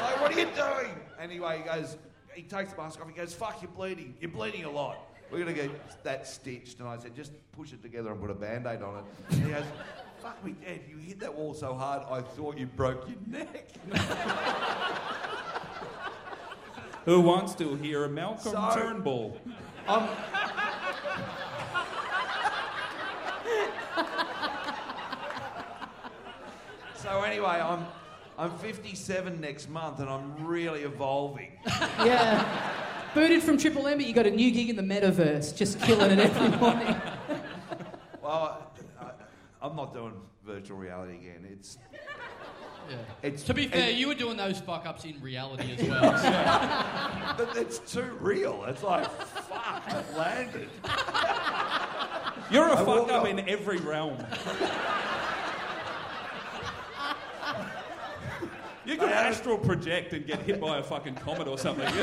[0.00, 0.94] like, what are you doing?
[1.18, 1.96] Anyway, he goes,
[2.34, 3.08] he takes the mask off.
[3.08, 4.14] He goes, fuck, you're bleeding.
[4.20, 4.98] You're bleeding a lot.
[5.30, 6.80] We're going to get that stitched.
[6.80, 9.04] And I said, just push it together and put a band-aid on it.
[9.30, 9.64] And he goes,
[10.20, 13.70] fuck me, Dad, you hit that wall so hard, I thought you broke your neck.
[17.06, 19.38] Who wants to hear a Malcolm So- Turnbull?
[19.88, 20.06] I'm...
[26.96, 27.86] so anyway, I'm,
[28.40, 31.52] I'm 57 next month and I'm really evolving.
[31.98, 32.72] Yeah.
[33.12, 36.10] Booted from Triple M, but you got a new gig in the metaverse, just killing
[36.12, 36.96] it every morning.
[38.22, 39.10] Well, I,
[39.60, 40.12] I'm not doing
[40.46, 41.46] virtual reality again.
[41.50, 41.78] It's
[42.88, 42.96] Yeah.
[43.22, 46.16] it's To be fair, you were doing those fuck ups in reality as well.
[46.18, 48.64] so- but it's too real.
[48.68, 50.68] It's like fuck, it landed.
[52.50, 54.16] You're a I fuck up, up in every realm.
[58.90, 61.86] You could astral project and get hit by a fucking comet or something.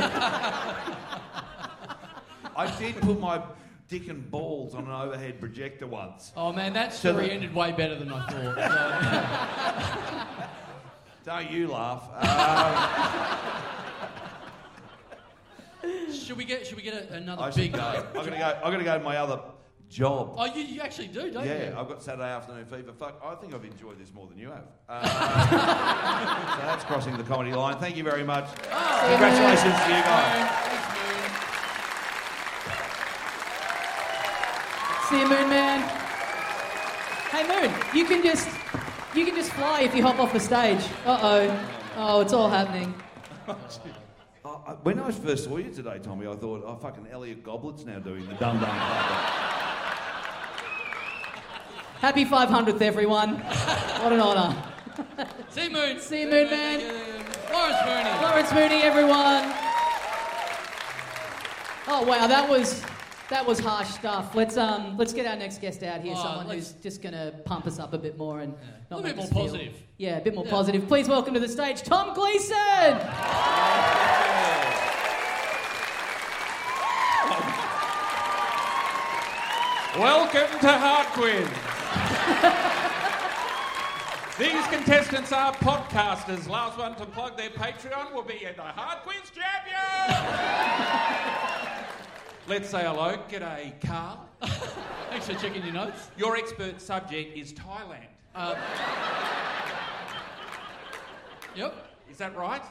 [2.55, 3.43] I did put my
[3.89, 6.31] dick and balls on an overhead projector once.
[6.37, 8.55] oh man, that So story the- ended way better than I thought.
[11.25, 12.03] Don't you laugh?
[15.83, 17.73] Um, should we get should we get a, another I should big?
[17.73, 17.81] go.
[18.15, 18.59] I'm gonna go.
[18.63, 19.41] I'm gonna go to my other
[19.89, 20.35] job.
[20.37, 21.75] Oh, you, you actually do, don't Yeah, you?
[21.77, 22.91] I've got Saturday afternoon fever.
[22.93, 24.65] Fuck, I think I've enjoyed this more than you have.
[24.89, 27.77] Uh, so that's crossing the comedy line.
[27.77, 28.47] Thank you very much.
[28.55, 30.67] Congratulations to you guys.
[35.09, 35.79] See you, Moon Man.
[37.31, 38.49] Hey, Moon, you can just
[39.13, 40.83] you can just fly if you hop off the stage.
[41.05, 41.69] Uh oh.
[41.97, 42.93] Oh, it's all happening.
[44.45, 47.99] Uh, when I first saw you today, Tommy, I thought, oh, fucking Elliot Goblet's now
[47.99, 48.69] doing the Dum Dum.
[51.99, 53.35] Happy 500th, everyone.
[53.39, 54.55] What an honour.
[55.49, 55.99] See Moon.
[55.99, 56.79] See you, Moon Man.
[57.51, 58.21] Lawrence Mooney.
[58.21, 59.53] Lawrence Mooney, everyone.
[61.89, 62.83] Oh wow, that was
[63.29, 64.35] that was harsh stuff.
[64.35, 66.13] Let's um let's get our next guest out here.
[66.15, 68.53] Oh, someone let's- who's just gonna pump us up a bit more and
[68.91, 69.73] not A make bit us more feel- positive.
[69.97, 70.51] Yeah, a bit more Yeah.
[70.51, 70.87] positive.
[70.87, 72.97] Please welcome to the stage Tom Gleeson.
[79.97, 81.47] Welcome to Hard Quiz.
[84.37, 86.47] These contestants are podcasters.
[86.47, 90.27] Last one to plug their Patreon will be the Hard Quiz champion.
[92.47, 93.17] Let's say hello.
[93.29, 94.29] G'day, Carl.
[95.09, 96.11] Thanks for checking your notes.
[96.17, 98.05] Your expert subject is Thailand.
[98.35, 98.55] Uh,
[101.55, 101.73] yep.
[102.11, 102.61] Is that right?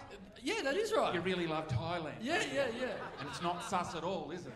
[0.43, 1.13] Yeah, that is right.
[1.13, 2.15] You really love Thailand.
[2.23, 2.87] Yeah, yeah, yeah.
[3.19, 4.53] And it's not sus at all, is it?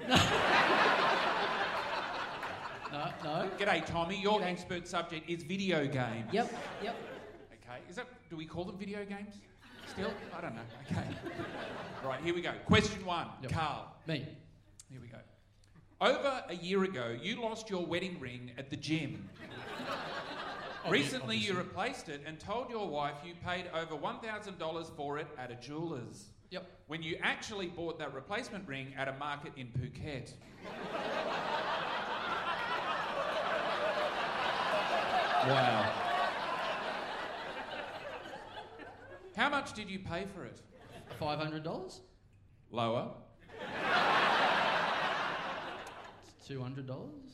[2.93, 3.51] No, no.
[3.59, 4.21] G'day, Tommy.
[4.21, 6.27] Your expert subject is video games.
[6.33, 6.97] Yep, yep.
[7.53, 7.79] Okay.
[7.89, 8.07] Is that?
[8.29, 9.35] Do we call them video games?
[9.87, 10.13] Still?
[10.37, 10.63] I don't know.
[10.91, 11.07] Okay.
[12.05, 12.21] right.
[12.23, 12.53] Here we go.
[12.67, 13.29] Question one.
[13.43, 13.53] Yep.
[13.53, 13.95] Carl.
[14.07, 14.27] Me.
[14.91, 15.19] Here we go.
[16.01, 19.29] Over a year ago, you lost your wedding ring at the gym.
[20.89, 25.51] Recently, you replaced it and told your wife you paid over $1,000 for it at
[25.51, 26.31] a jeweler's.
[26.51, 26.67] Yep.
[26.87, 30.33] When you actually bought that replacement ring at a market in Phuket.
[35.49, 35.93] Wow.
[39.37, 40.61] How much did you pay for it?
[41.19, 42.01] Five hundred dollars.
[42.71, 43.09] Lower.
[46.47, 47.31] Two hundred dollars.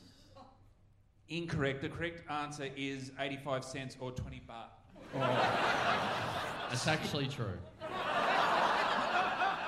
[1.29, 1.81] Incorrect.
[1.81, 4.69] The correct answer is 85 cents or 20 baht.
[5.13, 6.67] Oh.
[6.69, 7.57] That's actually true.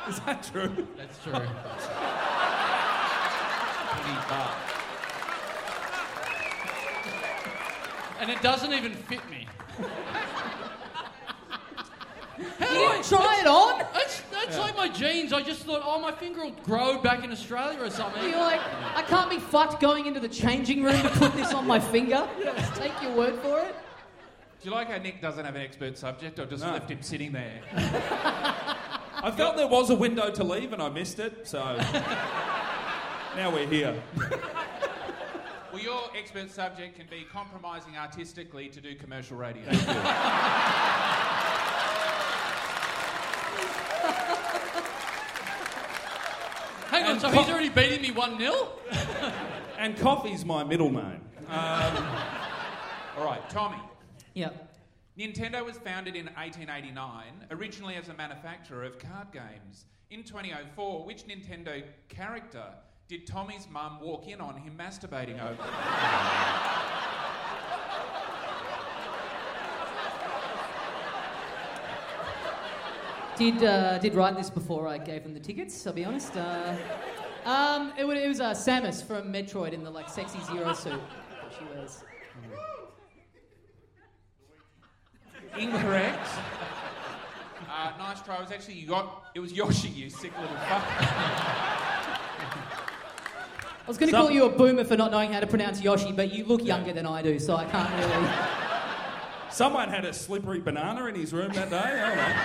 [0.08, 0.88] Is that true?
[0.96, 1.34] That's true.
[1.34, 1.48] 20
[4.30, 4.79] baht.
[8.20, 9.48] And it doesn't even fit me.
[12.40, 13.80] You didn't try it on?
[13.94, 15.34] That's, that's like my jeans.
[15.34, 18.24] I just thought, oh, my finger will grow back in Australia or something.
[18.24, 18.62] You're like,
[18.96, 22.28] I can't be fucked going into the changing room to put this on my finger.
[22.42, 23.76] Just take your word for it.
[24.62, 26.72] Do you like how Nick doesn't have an expert subject or just No.
[26.72, 27.62] left him sitting there?
[27.74, 31.60] I felt there was a window to leave and I missed it, so
[33.36, 34.02] now we're here.
[35.72, 39.64] Well, your expert subject can be compromising artistically to do commercial radio.
[46.88, 48.70] Hang on, And so co- he's already beating me 1 0?
[49.78, 51.22] And coffee's my middle name.
[51.48, 52.06] Um,
[53.18, 53.78] all right, Tommy.
[54.34, 54.76] Yep.
[55.18, 59.86] Nintendo was founded in 1889, originally as a manufacturer of card games.
[60.10, 62.66] In 2004, which Nintendo character
[63.10, 65.64] did Tommy's mum walk in on him masturbating over?
[73.36, 75.88] Did uh, did write this before I gave them the tickets.
[75.88, 76.38] I'll be honest.
[76.38, 76.76] Uh,
[77.46, 81.52] um, it, it was uh, Samus from Metroid in the like sexy zero suit that
[81.58, 82.04] she wears.
[85.58, 86.28] Incorrect.
[87.72, 88.36] Uh, nice try.
[88.36, 89.32] It was actually you got.
[89.34, 91.89] It was Yoshi, you sick little fuck.
[93.90, 95.82] I was going to Some- call you a boomer for not knowing how to pronounce
[95.82, 98.30] Yoshi, but you look younger than I do, so I can't really.
[99.50, 101.76] Someone had a slippery banana in his room that day.
[101.76, 102.36] I don't know.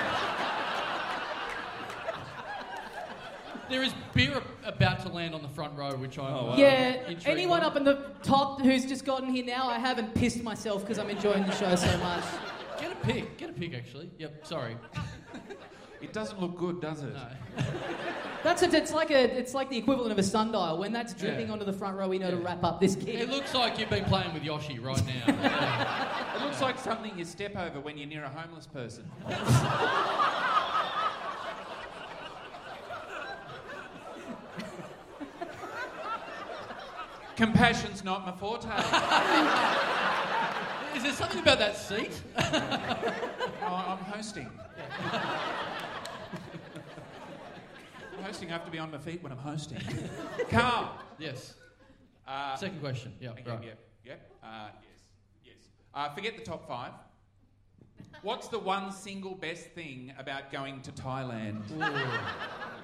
[3.68, 6.32] There is beer about to land on the front row, which I'm.
[6.32, 6.52] Oh, wow.
[6.52, 7.66] uh, Yeah, intrigued anyone by.
[7.66, 11.10] up in the top who's just gotten here now, I haven't pissed myself because I'm
[11.10, 12.24] enjoying the show so much.
[12.80, 13.36] Get a pick.
[13.36, 14.08] Get a pick, actually.
[14.18, 14.78] Yep, sorry.
[16.00, 17.14] It doesn't look good, does it?
[17.14, 17.28] No.
[18.42, 20.76] That's a, it's like a it's like the equivalent of a sundial.
[20.76, 21.52] When that's dripping Yeah.
[21.54, 23.14] onto the front row, we know to wrap up this kid.
[23.22, 26.10] It looks like you've been playing with Yoshi right now.
[26.36, 29.10] It looks like something you step over when you're near a homeless person.
[37.36, 38.68] Compassion's not my forte.
[40.96, 42.20] Is there something about that seat?
[42.36, 44.48] Oh, I'm hosting.
[48.24, 48.48] Hosting.
[48.48, 49.82] I have to be on my feet when I'm hosting.
[50.50, 50.98] Carl.
[51.18, 51.52] Yes.
[52.26, 53.12] Uh, Second question.
[53.20, 53.62] Yeah, okay, right.
[53.62, 53.78] Yep.
[54.06, 54.30] Yep.
[54.42, 55.00] Uh, yes.
[55.44, 55.56] Yes.
[55.92, 56.92] Uh, forget the top five.
[58.22, 61.70] What's the one single best thing about going to Thailand?
[61.72, 61.80] Ooh,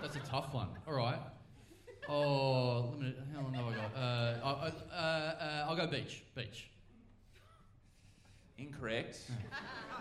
[0.02, 0.68] that's a tough one.
[0.86, 1.18] All right.
[2.06, 3.96] Oh, me, how long have I got?
[3.96, 6.22] Uh, I, I, uh, uh, I'll go beach.
[6.34, 6.68] Beach.
[8.58, 9.20] Incorrect.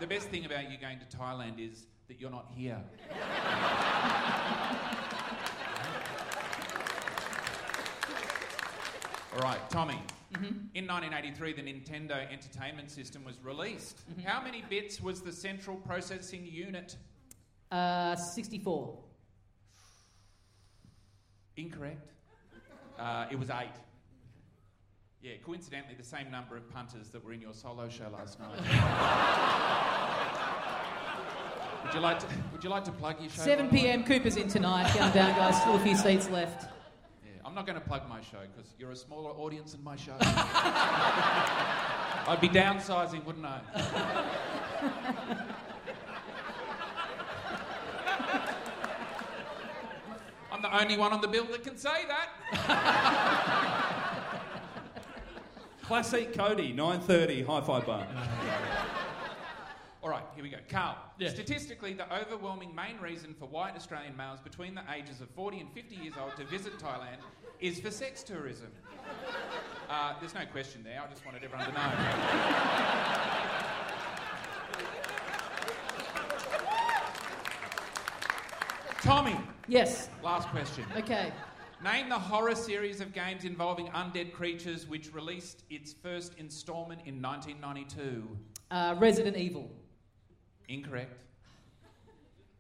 [0.01, 2.83] the best thing about you going to Thailand is that you're not here.
[9.33, 9.99] All right, Tommy.
[10.75, 14.01] In 1983, the Nintendo Entertainment System was released.
[14.25, 16.95] How many bits was the central processing unit?
[17.71, 18.97] Uh, 64.
[21.57, 22.11] Incorrect.
[22.97, 23.69] Uh, it was eight.
[25.21, 28.51] Yeah, coincidentally, the same number of punters that were in your solo show last night.
[31.83, 32.25] would you like to?
[32.53, 33.41] Would you like to plug your show?
[33.41, 33.83] 7 by the way?
[33.83, 34.03] p.m.
[34.05, 34.89] Cooper's Inn tonight.
[34.95, 35.59] Come down, guys.
[35.59, 36.69] Still a few seats left.
[37.49, 39.95] Yeah, I'm not going to plug my show because you're a smaller audience than my
[39.95, 40.13] show.
[40.21, 43.59] I'd be downsizing, wouldn't I?
[50.51, 52.29] I'm the only one on the bill that can say that.
[55.83, 58.07] Classic Cody, 9.30, Hi-Fi Bar.
[60.01, 60.57] All right, here we go.
[60.69, 61.29] Carl, Yeah.
[61.29, 65.71] statistically, the overwhelming main reason for white Australian males between the ages of 40 and
[65.73, 67.17] 50 years old to visit Thailand
[67.59, 68.67] is for sex tourism.
[69.89, 72.99] Uh, there's no question there, I just wanted everyone to know.
[79.01, 80.09] Tommy, Yes.
[80.23, 80.85] last question.
[80.97, 81.31] Okay.
[81.83, 87.21] Name the horror series of games involving undead creatures which released its first installment in
[87.21, 88.27] 1992.
[88.69, 89.71] Uh, Resident Evil.
[90.67, 91.17] Incorrect.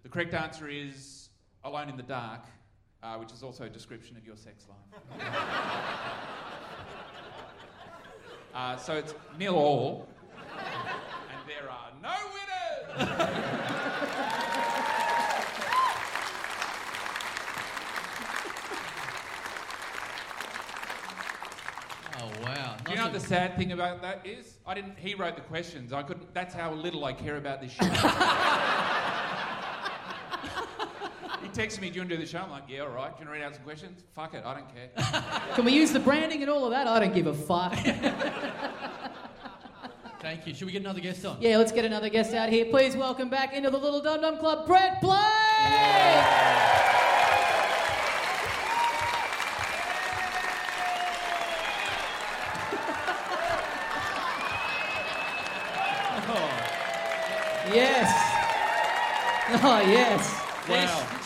[0.03, 1.29] The correct answer is
[1.65, 2.45] Alone in the Dark,
[3.03, 4.77] uh, which is also a description of your sex life.
[8.53, 10.07] uh, so it's nil all,
[10.57, 13.09] and there are no winners.
[22.21, 22.75] Oh wow!
[22.83, 24.57] Do you know what the sad thing about that is?
[24.67, 24.99] I didn't.
[24.99, 25.93] He wrote the questions.
[25.93, 26.33] I couldn't.
[26.33, 28.85] That's how little I care about this show.
[31.59, 33.23] texted me, "Do you want to do the show?" I'm like, "Yeah, all right." Do
[33.23, 34.01] you want to read out some questions?
[34.15, 34.89] Fuck it, I don't care.
[35.55, 36.87] Can we use the branding and all of that?
[36.87, 37.73] I don't give a fuck.
[40.21, 40.53] Thank you.
[40.53, 41.37] Should we get another guest on?
[41.41, 42.65] yeah, let's get another guest out here.
[42.65, 45.19] Please welcome back into the Little Dum Dum Club, Brett Blake!
[56.31, 57.73] Oh.
[57.73, 58.07] Yes.
[59.63, 60.38] Oh, yes.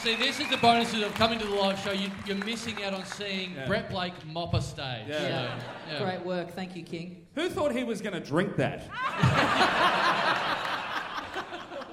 [0.03, 1.91] This, see, this is the bonuses of coming to the live show.
[1.91, 3.67] You, you're missing out on seeing Yeah.
[3.67, 5.05] Brett Blake mop a stage.
[5.07, 5.17] Yeah.
[5.17, 5.59] So, Yeah.
[5.89, 6.03] yeah.
[6.03, 6.53] Great work.
[6.53, 7.25] Thank you, King.
[7.35, 8.83] Who thought he was going to drink that?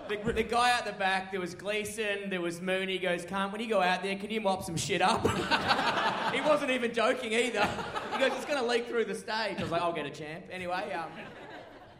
[0.09, 2.94] The, the guy out the back, there was Gleeson, there was Mooney.
[2.94, 5.23] He goes, "Can't when you go out there, can you mop some shit up?"
[6.35, 7.64] he wasn't even joking either.
[8.12, 10.11] He goes, "It's going to leak through the stage." I was like, "I'll get a
[10.11, 11.12] champ." Anyway, um,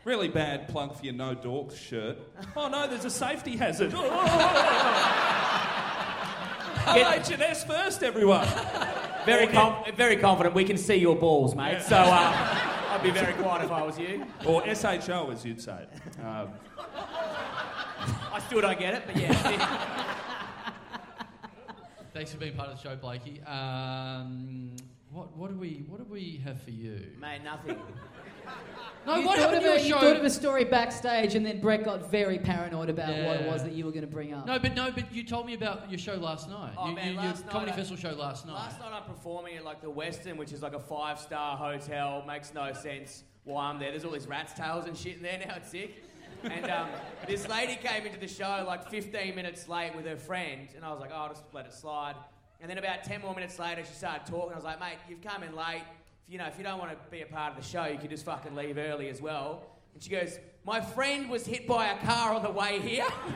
[0.05, 2.18] Really bad plunk for your no dorks shirt.
[2.57, 3.94] Oh no, there's a safety hazard.
[6.87, 8.47] RHS first, everyone.
[9.27, 11.83] very com- very confident we can see your balls, mate.
[11.83, 12.09] So uh,
[12.90, 14.27] I'd be very quiet if I was you.
[14.47, 15.87] Or SHO, as you'd say.
[16.23, 16.49] Um,
[18.33, 20.16] I still don't get it, but yeah.
[22.12, 23.40] Thanks for being part of the show, Blakey.
[23.45, 24.75] Um,
[25.12, 27.12] what, what do we what do we have for you?
[27.21, 27.79] mate, nothing.
[29.07, 29.99] No, you what thought, happened of to a, your you show?
[30.01, 33.53] thought of a story backstage, and then Brett got very paranoid about what it Yeah.
[33.53, 34.47] was that you were going to bring up.
[34.47, 36.75] No, but no, but you told me about your show last night.
[36.77, 38.53] Oh, you, man, you, last your comedy I- festival show last night.
[38.53, 42.23] Last night I'm performing at like the Westin, which is like a five star hotel.
[42.27, 43.91] Makes no sense why I'm there.
[43.91, 45.55] There's all these rat's tails and shit in there now.
[45.57, 46.05] It's sick.
[46.45, 46.89] And um,
[47.27, 50.91] this lady came into the show like 15 minutes late with her friend, and I
[50.91, 52.17] was like, oh, I'll just let it slide.
[52.61, 54.53] And then about 10 more minutes later, she started talking.
[54.53, 55.83] I was like, mate, you've come in late.
[56.31, 58.09] You know, if you don't want to be a part of the show, you can
[58.09, 59.64] just fucking leave early as well.
[59.95, 63.05] And she goes, my friend was hit by a car on the way here,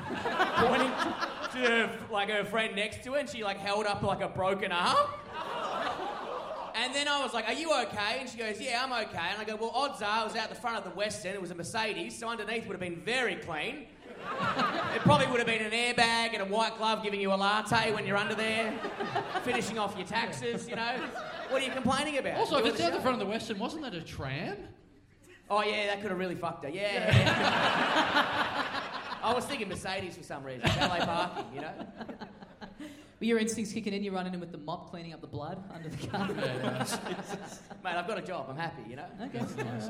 [0.55, 4.21] pointing to her, like her friend next to her, and she like held up like
[4.21, 5.09] a broken arm.
[6.77, 8.19] And then I was like, Are you okay?
[8.21, 9.31] And she goes, Yeah, I'm okay.
[9.33, 11.35] And I go, Well, odds are I was out the front of the Westin.
[11.35, 13.87] It was a Mercedes, so underneath would have been very clean.
[14.95, 17.93] It probably would have been an airbag and a white glove giving you a latte
[17.93, 18.73] when you're under there,
[19.43, 20.97] finishing off your taxes, you know.
[21.51, 22.39] What are you complaining about?
[22.39, 23.03] also, if it's the out the show.
[23.03, 24.57] front of the Westin, wasn't that a tram?
[25.51, 26.71] Oh, yeah, that could have really fucked her.
[26.71, 27.17] Yeah.
[27.17, 28.67] yeah.
[29.23, 30.63] I was thinking Mercedes for some reason.
[30.79, 31.73] LA parking, you know.
[33.21, 34.03] Your instincts kicking in?
[34.03, 36.29] You're running in with the mop, cleaning up the blood under the car.
[37.85, 38.47] Mate, I've got a job.
[38.51, 39.07] I'm happy, you know.
[39.23, 39.41] Okay.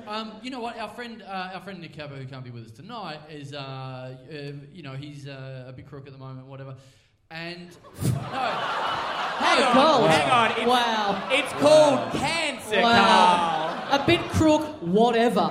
[0.07, 0.79] Um, you know what?
[0.79, 3.59] Our friend, uh, our friend Nick Capper, who can't be with us tonight, is, uh,
[3.59, 6.77] uh, you know, he's uh, a big crook at the moment, whatever.
[7.31, 7.71] And
[8.05, 8.11] no,
[9.39, 10.51] Hang on, hang on.
[10.53, 11.29] It's, Wow.
[11.33, 12.81] It's called cancer.
[12.81, 14.01] Carl.
[14.01, 15.49] A bit crook, whatever.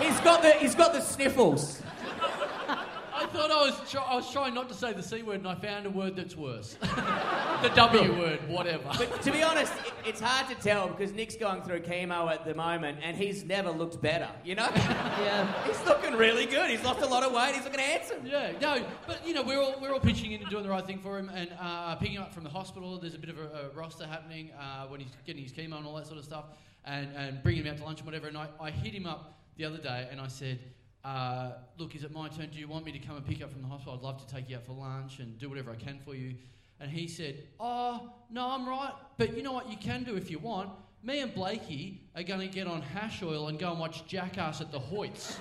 [0.00, 1.82] He's got the he's got the sniffles.
[3.28, 5.48] I thought I was try- I was trying not to say the c word, and
[5.48, 6.74] I found a word that's worse.
[7.62, 8.84] the W word, whatever.
[8.96, 12.46] But to be honest, it, it's hard to tell because Nick's going through chemo at
[12.46, 14.28] the moment, and he's never looked better.
[14.44, 15.52] You know, Yeah.
[15.66, 16.70] he's looking really good.
[16.70, 17.54] He's lost a lot of weight.
[17.54, 18.24] He's looking handsome.
[18.24, 20.86] Yeah, no, but you know we're all we're all pitching in and doing the right
[20.86, 22.98] thing for him, and uh, picking him up from the hospital.
[22.98, 25.86] There's a bit of a, a roster happening uh, when he's getting his chemo and
[25.86, 26.46] all that sort of stuff,
[26.86, 28.26] and, and bringing him out to lunch and whatever.
[28.28, 30.60] And I, I hit him up the other day, and I said,
[31.08, 32.50] uh, "Look, is it my turn?
[32.50, 33.94] Do you want me to come and pick you up from the hospital?
[33.94, 36.34] I'd love to take you out for lunch and do whatever I can for you."
[36.80, 38.92] And he said, Oh, no, I'm right.
[39.16, 40.70] But you know what you can do if you want?
[41.02, 44.60] Me and Blakey are going to get on hash oil and go and watch Jackass
[44.60, 45.38] at the Hoyts.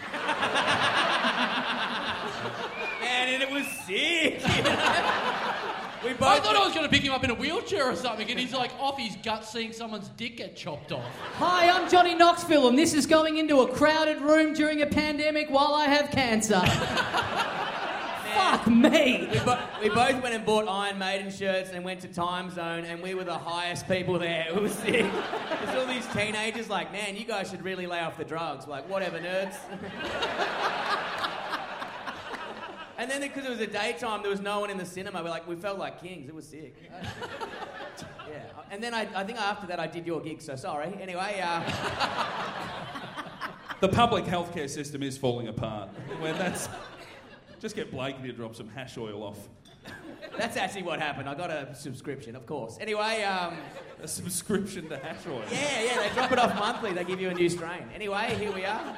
[3.02, 4.42] Man, and it was sick.
[6.04, 6.24] we both.
[6.24, 8.40] I thought I was going to pick him up in a wheelchair or something, and
[8.40, 11.06] he's like off his gut seeing someone's dick get chopped off.
[11.36, 15.50] Hi, I'm Johnny Knoxville, and this is going into a crowded room during a pandemic
[15.50, 16.62] while I have cancer.
[18.38, 19.28] Fuck me.
[19.32, 23.02] We, bo- we both went and bought Iron Maiden shirts and went to Timezone, and
[23.02, 24.46] we were the highest people there.
[24.48, 25.06] It was sick.
[25.64, 28.68] There's all these teenagers like, man, you guys should really lay off the drugs.
[28.68, 29.56] We're like, whatever, nerds.
[32.98, 35.24] and then because it was a daytime, there was no one in the cinema.
[35.24, 36.28] We're like, we felt like kings.
[36.28, 36.76] It was sick.
[38.30, 38.44] yeah.
[38.72, 40.42] And then I, I think after that, I did your gig.
[40.42, 40.94] So sorry.
[41.02, 41.64] Anyway, uh,
[43.80, 45.90] The public healthcare system is falling apart.
[46.20, 46.68] When that's
[47.60, 49.38] just get Blakey to drop some hash oil off.
[50.36, 51.30] that's actually what happened.
[51.30, 52.80] I got a subscription, of course.
[52.82, 53.24] Anyway.
[53.24, 53.56] Um,
[54.02, 55.44] A subscription to hash oil.
[55.52, 56.92] Yeah, yeah, they drop it off monthly.
[56.92, 57.84] They give you a new strain.
[57.94, 58.96] Anyway, here we are.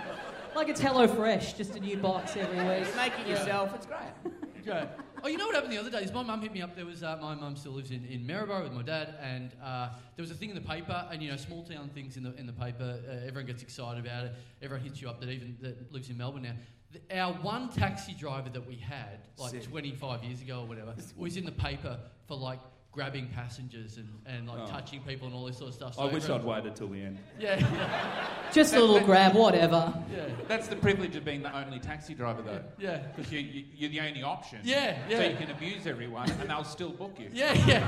[0.55, 2.95] Like it's Hello Fresh, just a new box every week.
[2.95, 3.73] Make it yourself.
[3.75, 3.99] It's great.
[4.67, 4.87] Okay.
[5.23, 5.99] Oh, you know what happened the other day?
[5.99, 6.75] Is my mum hit me up.
[6.75, 9.89] There was uh, my mum still lives in, in Maryborough with my dad, and uh,
[10.15, 12.35] there was a thing in the paper, and you know, small town things in the
[12.35, 12.99] in the paper.
[13.07, 14.33] Uh, everyone gets excited about it.
[14.61, 16.53] Everyone hits you up that even that lives in Melbourne now.
[16.91, 19.69] The, our one taxi driver that we had, like Sick.
[19.69, 21.97] 25 years ago or whatever, was in the paper
[22.27, 22.59] for like
[22.91, 24.65] grabbing passengers and, and like Oh.
[24.67, 25.99] touching people and all this sort of stuff.
[25.99, 27.19] I wish I'd waited till the end.
[27.39, 29.93] Yeah, yeah, Just a little grab, whatever.
[30.11, 32.61] yeah, That's the privilege of being the only taxi driver, though.
[32.79, 34.59] yeah, Because you, you, you're the only option.
[34.63, 35.17] yeah, yeah.
[35.19, 37.29] So you can abuse everyone and they'll still book you.
[37.31, 37.87] yeah, yeah.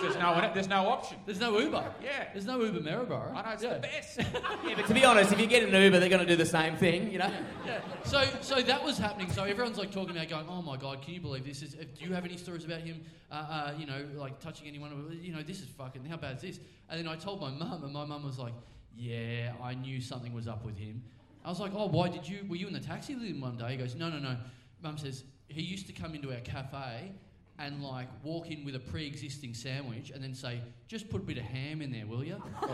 [0.00, 1.18] There's no, there's no option.
[1.26, 1.84] There's no Uber.
[2.02, 2.28] Yeah.
[2.32, 3.34] There's no Uber Maryborough.
[3.36, 3.74] I know, it's yeah.
[3.74, 4.18] the best.
[4.66, 6.46] Yeah, but to be honest, if you get an Uber, they're going to do the
[6.46, 7.30] same thing, you know?
[7.66, 7.80] Yeah.
[8.04, 9.30] So, so that was happening.
[9.30, 11.62] So everyone's like talking about going, oh my god, can you believe this?
[11.62, 13.02] Is do you have any stories about him?
[13.30, 15.18] Uh, uh, you know, like touching anyone?
[15.20, 16.04] You know, this is fucking.
[16.04, 16.60] How bad is this?
[16.88, 18.54] And then I told my mum, and my mum was like,
[18.96, 21.02] yeah, I knew something was up with him.
[21.44, 22.44] I was like, oh, why did you?
[22.48, 23.70] Were you in the taxi with him one day?
[23.72, 24.36] He goes, no, no, no.
[24.82, 27.12] Mum says he used to come into our cafe.
[27.60, 31.38] And like walk in with a pre-existing sandwich, and then say, "Just put a bit
[31.38, 32.68] of ham in there, will you?" Oh.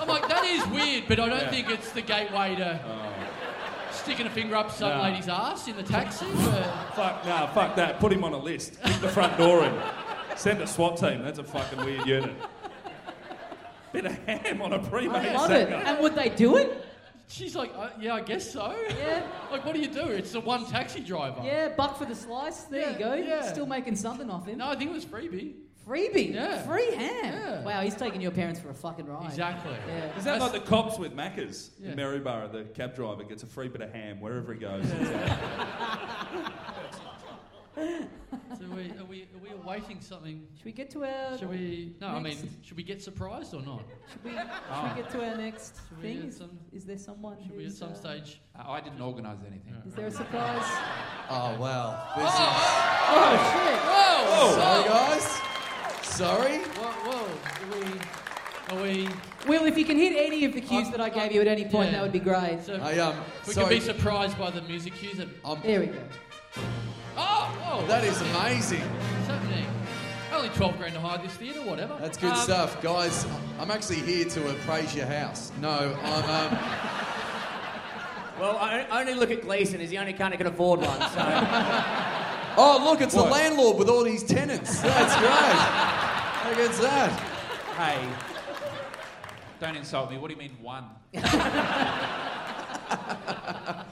[0.00, 1.50] I'm like, that is weird, but I don't Yeah.
[1.50, 3.27] think it's the gateway to oh.
[4.08, 5.02] Sticking a finger up some No.
[5.02, 6.24] lady's ass in the taxi.
[6.32, 8.00] but- Fuck, nah, fuck that.
[8.00, 8.82] Put him on a list.
[8.82, 9.74] Kick the front door in.
[10.34, 11.22] Send a SWAT team.
[11.22, 12.34] That's a fucking weird unit.
[13.92, 15.68] Bit of ham on a pre-made I love it.
[15.68, 15.86] sandwich.
[15.86, 16.84] And would they do it?
[17.28, 18.74] She's like, uh, yeah, I guess so.
[18.98, 19.22] Yeah.
[19.50, 20.06] like, what do you do?
[20.08, 21.42] It's the one taxi driver.
[21.44, 22.62] Yeah, buck for the slice.
[22.62, 23.14] There Yeah, you go.
[23.14, 23.42] yeah.
[23.42, 24.56] Still making something off him.
[24.58, 25.52] No, I think it was freebie.
[25.88, 26.34] Freebie.
[26.34, 26.62] Yeah.
[26.62, 27.32] Free ham.
[27.34, 27.62] Yeah.
[27.64, 29.24] Wow, he's taking your parents for a fucking ride.
[29.26, 29.74] Exactly.
[29.88, 30.16] Yeah.
[30.18, 31.92] Is that like the cops with Macca's Yeah.
[31.92, 32.52] in Maryborough?
[32.52, 34.84] The cab driver gets a free bit of ham wherever he goes.
[38.58, 40.44] So we, are we are we awaiting something?
[40.56, 41.38] Should we get to our?
[41.38, 41.94] Should we?
[42.00, 43.82] No, I mean, should we get surprised or not?
[44.10, 46.22] Should we, should we get to our next Should thing?
[46.24, 47.36] Is, some- is there someone?
[47.46, 48.40] Should we at some uh, stage?
[48.58, 49.74] Uh, I didn't organise anything.
[49.86, 50.64] Is there a surprise?
[51.30, 52.12] Oh wow.
[52.16, 52.34] This
[54.30, 55.40] Oh is, sorry guys.
[56.18, 56.58] Sorry.
[56.58, 58.74] Whoa, whoa.
[58.74, 58.80] Are we?
[58.80, 59.08] Are we?
[59.46, 61.46] Will, if you can hit any of the cues I'm- that I gave you at
[61.46, 61.98] any point, yeah.
[61.98, 62.58] that would be great.
[62.64, 63.14] So I um.
[63.46, 63.66] we sorry.
[63.68, 65.18] can be surprised by the music cues.
[65.18, 66.00] That, I'm- There we go.
[67.16, 68.80] oh, oh, that is amazing.
[68.80, 69.64] what's happening?
[70.34, 71.96] Only 12 grand to hire this theatre, whatever.
[72.00, 73.24] That's good Um, stuff, guys.
[73.60, 75.52] I'm actually here to appraise your house.
[75.60, 76.58] No, I'm um.
[78.40, 79.78] Well, I only look at Gleeson.
[79.78, 80.98] He's the only kind of can afford one.
[80.98, 81.20] So
[82.60, 83.26] Oh, look, it's What?
[83.26, 84.80] the landlord with all these tenants.
[84.82, 85.30] That's great.
[85.30, 87.12] How good's that?
[87.76, 88.08] Hey,
[89.60, 90.18] don't insult me.
[90.18, 90.84] What do you mean one?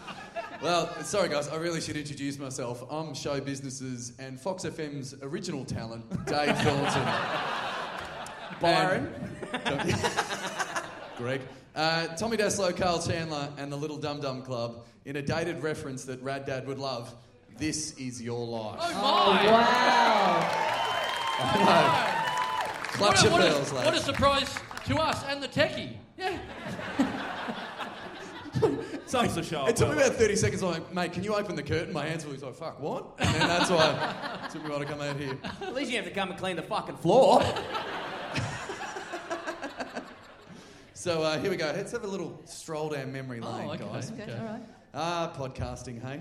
[0.62, 2.82] Well, sorry guys, I really should introduce myself.
[2.90, 7.08] I'm show businesses and Fox FM's original talent, Dave Thornton.
[8.60, 9.12] Byron.
[9.52, 9.94] And-
[11.18, 11.42] Greg.
[11.74, 16.04] Uh, Tommy Dassalo, Carl Chandler, and the Little Dum Dum Club in a dated reference
[16.06, 17.14] that Rad Dad would love.
[17.59, 18.78] This is your life.
[18.80, 19.46] Oh, Oh, my!
[19.50, 20.62] wow.
[22.92, 25.96] Clutch what, a, your what, a, pearls, what a surprise to us and the techie.
[26.18, 26.38] Yeah.
[29.07, 29.66] Saves the show.
[29.66, 30.62] It took me about 30 seconds.
[30.62, 31.92] I'm like, mate, can you open the curtain?
[31.92, 33.04] My hands were like, fuck, what?
[33.18, 35.38] And then that's why it took me a while to come out here.
[35.62, 37.42] At least you have to come and clean the fucking floor.
[40.94, 41.66] So uh, here we go.
[41.66, 43.84] Let's have a little stroll down memory lane, Oh, okay.
[43.84, 44.11] guys.
[44.11, 44.62] Okay, all right.
[44.92, 46.20] Ah, podcasting, hey?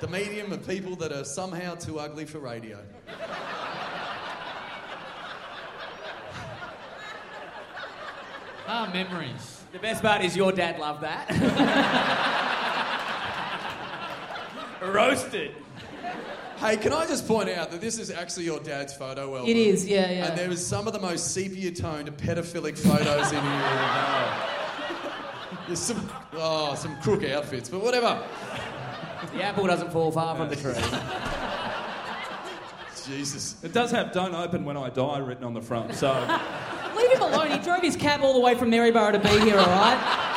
[0.00, 2.78] The medium of people that are somehow too ugly for radio.
[8.68, 9.62] Ah, memories.
[9.70, 11.30] the best part is your dad loved that.
[14.82, 15.52] Roasted.
[16.56, 19.48] Hey, can I just point out that this is actually your dad's photo album?
[19.48, 20.26] It is, yeah, yeah.
[20.26, 24.32] And there is some of the most sepia-toned pedophilic photos in here.
[25.68, 28.20] There's some, oh, some crook outfits, but whatever.
[29.36, 30.74] The apple doesn't fall far from the tree.
[33.06, 33.62] Jesus.
[33.62, 35.94] It does have "Don't open when I die" written on the front.
[35.94, 36.12] So
[36.96, 37.50] Leave him alone.
[37.50, 40.32] He drove his cab all the way from Maryborough to be here, all right?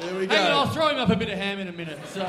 [0.00, 0.34] There we go.
[0.34, 1.98] Hang on, I'll throw him up a bit of ham in a minute.
[2.08, 2.26] So,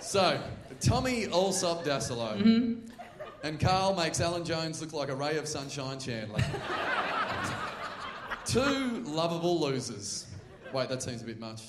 [0.00, 0.40] So,
[0.80, 2.38] Tommy Allsop Dassalo.
[2.38, 2.86] Mm-hmm.
[3.42, 6.42] And Carl makes Alan Jones look like a ray of sunshine Chandler.
[8.46, 10.26] Two lovable losers.
[10.72, 11.62] Wait, that seems a bit much.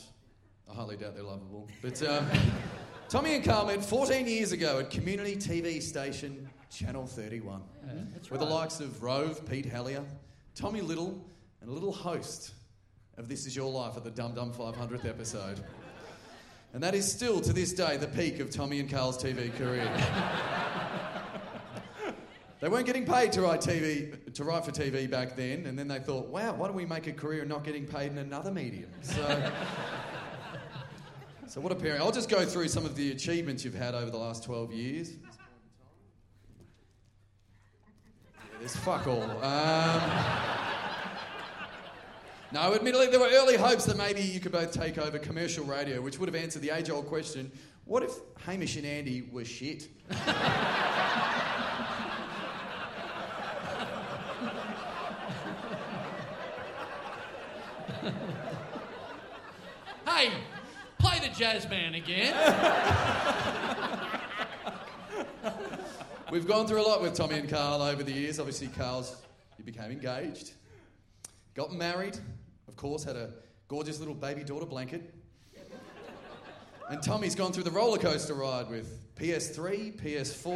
[0.69, 1.67] I highly doubt they're lovable.
[1.81, 2.27] But um,
[3.09, 7.61] Tommy and Carl met 14 years ago at community TV station Channel 31.
[8.29, 10.05] with the likes of Rove, Pete Hellier,
[10.53, 11.19] Tommy Little,
[11.61, 12.53] and a little host
[13.17, 15.63] of This Is Your Life at the Dum Dum 500th episode.
[16.73, 19.89] And that is still, to this day, the peak of Tommy and Carl's TV career.
[22.59, 25.87] they weren't getting paid to write TV, to write for TV back then, and then
[25.87, 28.51] they thought, wow, why don't we make a career in not getting paid in another
[28.51, 28.89] medium?
[29.01, 29.51] So,
[31.47, 32.01] so what a pairing.
[32.01, 35.13] I'll just go through some of the achievements you've had over the last 12 years.
[38.59, 39.21] Yeah, fuck all.
[39.43, 40.01] Um,
[42.51, 46.01] no, admittedly, there were early hopes that maybe you could both take over commercial radio,
[46.01, 47.51] which would have answered the age old question
[47.87, 48.11] what if
[48.45, 49.87] Hamish and Andy were shit?
[60.05, 60.33] hey,
[60.99, 62.33] play the jazz band again.
[66.31, 68.39] We've gone through a lot with Tommy and Carl over the years.
[68.39, 69.15] Obviously, Carl's,
[69.57, 70.53] you became engaged,
[71.55, 72.17] got married,
[72.67, 73.31] of course, had a
[73.67, 75.13] gorgeous little baby daughter blanket.
[76.89, 80.51] And Tommy's gone through the roller coaster ride with PS3, PS4,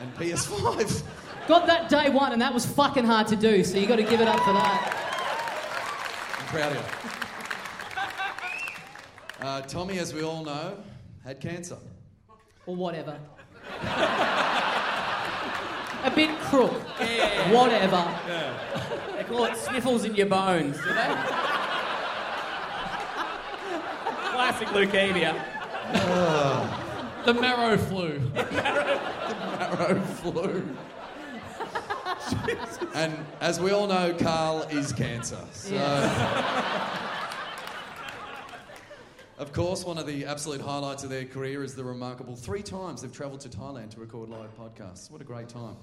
[0.00, 1.02] and PS5.
[1.48, 4.04] Got that day one, and that was fucking hard to do, so you got to
[4.04, 4.96] give it up for that.
[6.38, 7.19] I'm proud of you.
[9.40, 10.76] Uh, Tommy, as we all know,
[11.24, 11.78] had cancer.
[12.66, 13.18] Or whatever.
[16.02, 16.74] A bit crook.
[17.00, 17.52] Yeah.
[17.52, 18.04] Whatever.
[19.16, 21.14] They call it sniffles in your bones, do they?
[24.32, 25.34] Classic leukemia.
[27.24, 28.18] The marrow flu.
[28.34, 30.76] The marrow flu.
[32.94, 35.38] and as we all know, Carl is cancer.
[35.52, 35.76] So,
[39.40, 43.00] of course, one of the absolute highlights of their career is the remarkable three times
[43.00, 45.10] they've travelled to Thailand to record live podcasts.
[45.10, 45.76] What a great time.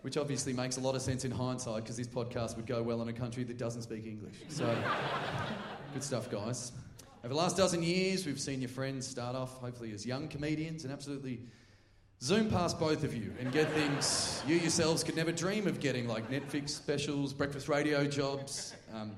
[0.00, 3.02] Which obviously makes a lot of sense in hindsight because this podcast would go well
[3.02, 4.36] in a country that doesn't speak English.
[4.48, 4.74] So,
[5.92, 6.72] good stuff, guys.
[7.22, 10.84] Over the last dozen years, we've seen your friends start off, hopefully, as young comedians
[10.84, 11.40] and absolutely
[12.22, 16.08] zoom past both of you and get things you yourselves could never dream of getting,
[16.08, 19.12] like Netflix specials, breakfast radio jobs, um,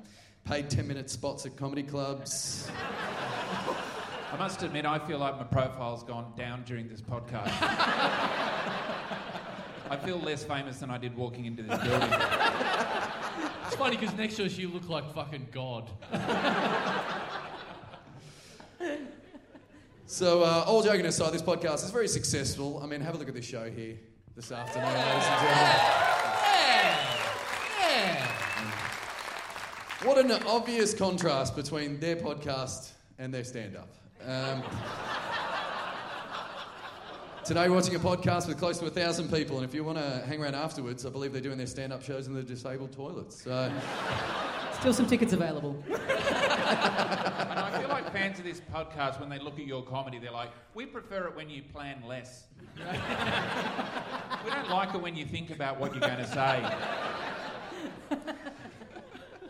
[0.44, 2.68] paid 10 minute spots at comedy clubs.
[4.32, 7.52] I must admit, I feel like my profile's gone down during this podcast.
[9.88, 12.10] I feel less famous than I did walking into this building.
[13.66, 15.88] It's funny because next to us you look like fucking God.
[20.08, 22.80] So, uh, all joking aside, this podcast is very successful.
[22.82, 23.96] I mean, have a look at this show here
[24.36, 25.96] this afternoon, ladies and gentlemen.
[30.04, 33.88] What an obvious contrast between their podcast and their stand up.
[34.26, 34.62] Um,
[37.44, 39.98] today, we're watching a podcast with close to a thousand people, and if you want
[39.98, 42.92] to hang around afterwards, I believe they're doing their stand up shows in the disabled
[42.92, 43.42] toilets.
[43.42, 43.72] So,
[44.80, 45.82] Still some tickets available.
[45.88, 50.30] And I feel like fans of this podcast, when they look at your comedy, they're
[50.30, 52.44] like, we prefer it when you plan less.
[52.76, 56.62] we don't like it when you think about what you're going to say.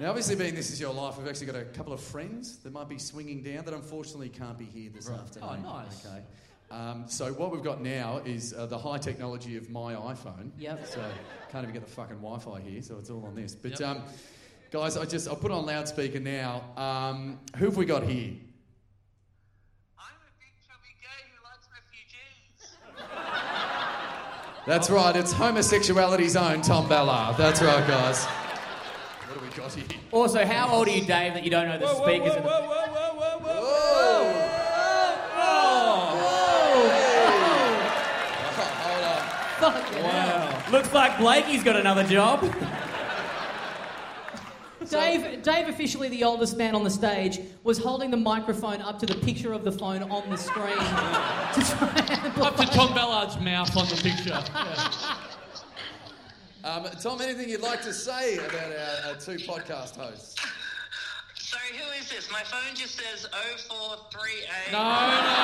[0.01, 2.73] now, obviously, being this is your life, we've actually got a couple of friends that
[2.73, 5.65] might be swinging down that unfortunately can't be here this afternoon.
[5.67, 6.05] Oh, nice.
[6.07, 6.23] Okay.
[6.71, 10.51] Um, so what we've got now is uh, the high technology of my iPhone.
[10.59, 10.87] Yep.
[10.87, 11.01] So
[11.51, 13.55] can't even get the fucking Wi-Fi here, so it's all on this.
[13.55, 13.89] But Yep.
[13.89, 14.03] um,
[14.73, 16.63] guys, I just I'll put it on loudspeaker now.
[16.77, 18.35] Um, who have we got here?
[19.97, 22.77] I'm a big chubby gay who likes refugees.
[24.67, 25.15] That's right.
[25.15, 27.37] It's homosexuality's own Tom Ballard.
[27.37, 28.27] That's right, guys.
[29.57, 30.01] What got here?
[30.13, 32.37] Also, how old are you, Dave, that you don't know the speakers?
[32.37, 32.49] in the-
[39.59, 40.63] Fuck yeah.
[40.71, 42.43] Looks like Blakey's got another job.
[44.91, 49.07] Dave, Dave, officially the oldest man on the stage, was holding the microphone up to
[49.07, 53.41] the picture of the phone on the screen to try and Up to Tom Ballard's
[53.41, 54.29] mouth on the picture.
[54.55, 54.93] Yeah.
[56.67, 60.35] Um, Tom, anything you'd like to say about our, our two podcast hosts?
[61.37, 62.29] Sorry, who is this?
[62.29, 63.25] My phone just says
[63.69, 64.73] 0438.
[64.73, 65.37] No, no, no.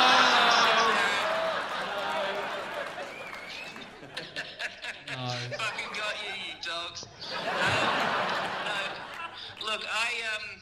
[5.62, 7.06] Fucking got you, you dogs.
[7.38, 7.46] Um,
[8.66, 9.70] no.
[9.70, 10.58] Look, I um,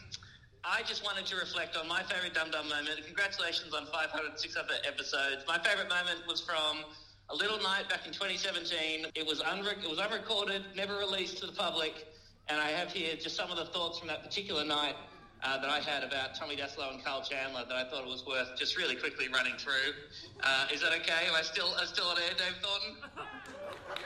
[0.62, 3.00] I just wanted to reflect on my favourite Dum Dum moment.
[3.06, 5.42] Congratulations on 500, 600 episodes.
[5.48, 6.84] My favourite moment was from
[7.30, 9.06] a little night back in 2017.
[9.14, 12.06] It was unre- it was unrecorded, never released to the public,
[12.48, 14.96] and I have here just some of the thoughts from that particular night.
[15.42, 18.26] Uh, that I had about Tommy Dassalo and Carl Chandler that I thought it was
[18.26, 19.94] worth just really quickly running through.
[20.42, 21.28] Uh, is that okay?
[21.28, 22.96] Am I still, am I still on air, Dave Thornton?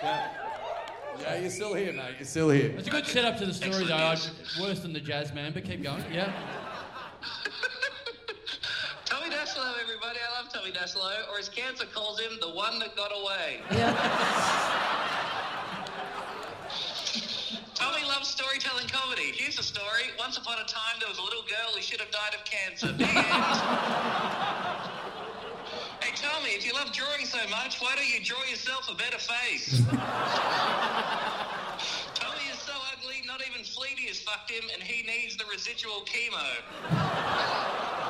[0.01, 0.31] Yeah,
[1.21, 2.15] yeah, you're still here, mate.
[2.19, 2.73] You're still here.
[2.79, 3.97] It's a good setup to the story, though.
[3.97, 4.17] I,
[4.61, 6.05] worse than the jazz man, but keep going.
[6.13, 6.33] Yeah.
[10.55, 10.79] Tommy Dassalo, everybody.
[10.79, 13.61] I love Tommy Dassalo, or as cancer calls him, the one that got away.
[13.73, 13.93] Yeah.
[17.75, 19.33] Tommy loves storytelling comedy.
[19.35, 20.05] Here's a story.
[20.19, 22.95] Once upon a time, there was a little girl who should have died of cancer.
[26.01, 29.17] Hey, Tommy, if you love drawing so much, why don't you draw yourself a better
[29.17, 29.81] face?
[32.15, 36.05] Tommy is so ugly, not even Fleety has fucked him, and he needs the residual
[36.05, 36.45] chemo.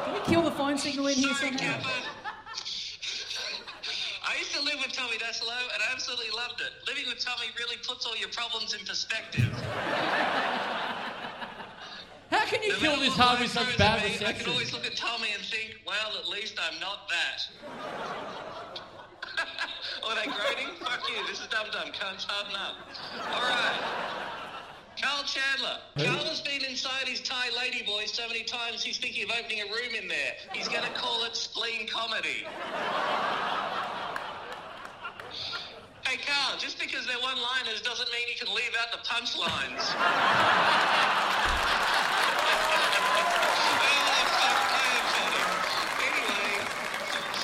[0.04, 1.54] Can we kill the phone signal in here somehow?
[1.54, 2.23] I used to live
[4.86, 6.72] with Tommy Dassalo and I absolutely loved it.
[6.86, 9.48] Living with Tommy really puts all your problems in perspective.
[12.30, 14.84] How can you No kill this life with such bad me, I can always look
[14.84, 17.48] at Tommy and think, well, at least I'm not that.
[20.02, 20.74] oh, they groaning?
[20.80, 21.26] Fuck you.
[21.28, 21.90] This is Dum Dum.
[21.92, 22.76] Can't harden up.
[23.32, 23.80] All right.
[25.00, 25.78] Carl Chandler.
[25.98, 29.66] Carl has been inside his Thai ladyboy so many times he's thinking of opening a
[29.66, 30.34] room in there.
[30.52, 32.46] He's going to call it spleen comedy.
[36.06, 39.94] Hey, Carl, just because they're one-liners doesn't mean you can leave out the punchlines.
[46.04, 46.60] Anyway,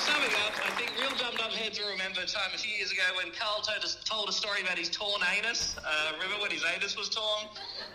[0.05, 2.93] summing up, I think real dum dum heads will remember a time a few years
[2.93, 5.77] ago when Carl told, us, told a story about his torn anus.
[5.79, 7.49] Uh, remember when his anus was torn?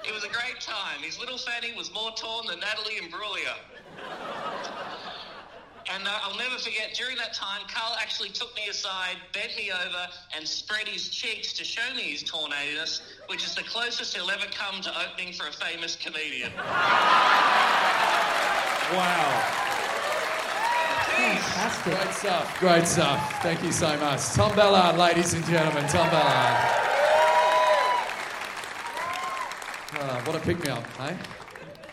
[0.07, 1.01] It was a great time.
[1.01, 3.55] His little fanny was more torn than Natalie Imbruglia.
[5.93, 9.71] And uh, I'll never forget, during that time, Carl actually took me aside, bent me
[9.71, 14.15] over, and spread his cheeks to show me his torn anus, which is the closest
[14.15, 16.51] he'll ever come to opening for a famous comedian.
[18.93, 19.61] Wow.
[21.83, 22.59] Great stuff.
[22.59, 23.41] Great stuff.
[23.43, 24.21] Thank you so much.
[24.33, 25.87] Tom Ballard, ladies and gentlemen.
[25.87, 26.81] Tom Ballard.
[29.97, 31.15] Ah, what a pick me up, eh?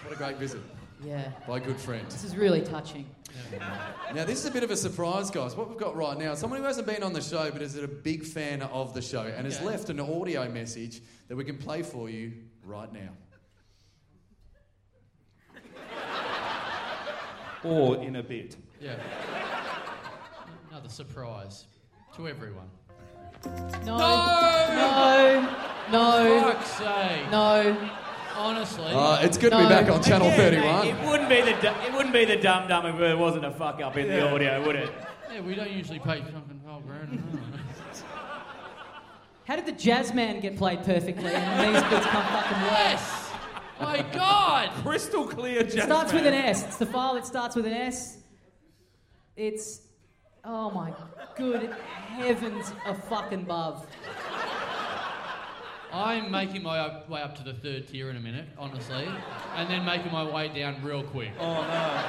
[0.05, 0.61] What a great visit
[1.05, 1.31] Yeah.
[1.47, 2.05] by good friend.
[2.11, 3.07] This is really touching.
[4.15, 5.57] Now, this is a bit of a surprise, guys.
[5.57, 7.89] What we've got right now, someone who hasn't been on the show but is a
[7.89, 9.65] big fan of the show and has Okay.
[9.67, 12.33] left an audio message that we can play for you
[12.65, 13.09] right now.
[17.65, 18.57] Or in a bit.
[18.81, 18.97] Yeah.
[20.71, 21.67] Another surprise
[22.17, 22.69] to everyone.
[23.87, 23.97] No.
[23.99, 25.49] No!
[25.93, 25.93] No.
[25.93, 26.41] No.
[26.53, 27.31] Fuck's sake.
[27.31, 27.91] No.
[28.35, 28.85] Honestly.
[28.93, 30.85] Uh, it's good to be back on Channel Again, 31.
[30.85, 33.45] mate, it wouldn't be the du- it wouldn't be the dum dum if there wasn't
[33.45, 34.91] a fuck up in the audio, would it?
[35.33, 37.23] Yeah, we don't usually pay fucking twelve grand.
[39.47, 43.31] How did the jazz man get played perfectly and these bits come fucking worse?
[43.81, 44.71] My God!
[44.83, 45.75] Crystal clear jazz.
[45.75, 46.65] It starts with an S.
[46.65, 48.19] It's the file that starts with an S.
[49.37, 49.81] It's.
[50.45, 50.93] Oh my
[51.37, 53.87] good heavens a fucking above.
[55.93, 59.07] I'm making my way up to the third tier in a minute, honestly,
[59.57, 61.31] and then making my way down real quick.
[61.39, 62.03] Oh no.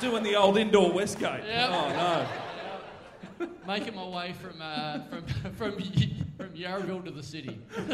[0.00, 1.44] Doing the old indoor Westgate.
[1.46, 1.70] Yep.
[1.72, 1.88] Oh
[3.40, 3.46] no.
[3.66, 5.24] Making my way from uh, from
[5.56, 5.72] from
[6.36, 7.58] from Yarraville to the city.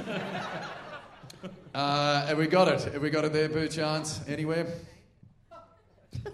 [1.75, 2.93] Uh, have we got it?
[2.93, 4.21] Have we got it there, Boo Chance?
[4.29, 4.67] Anywhere?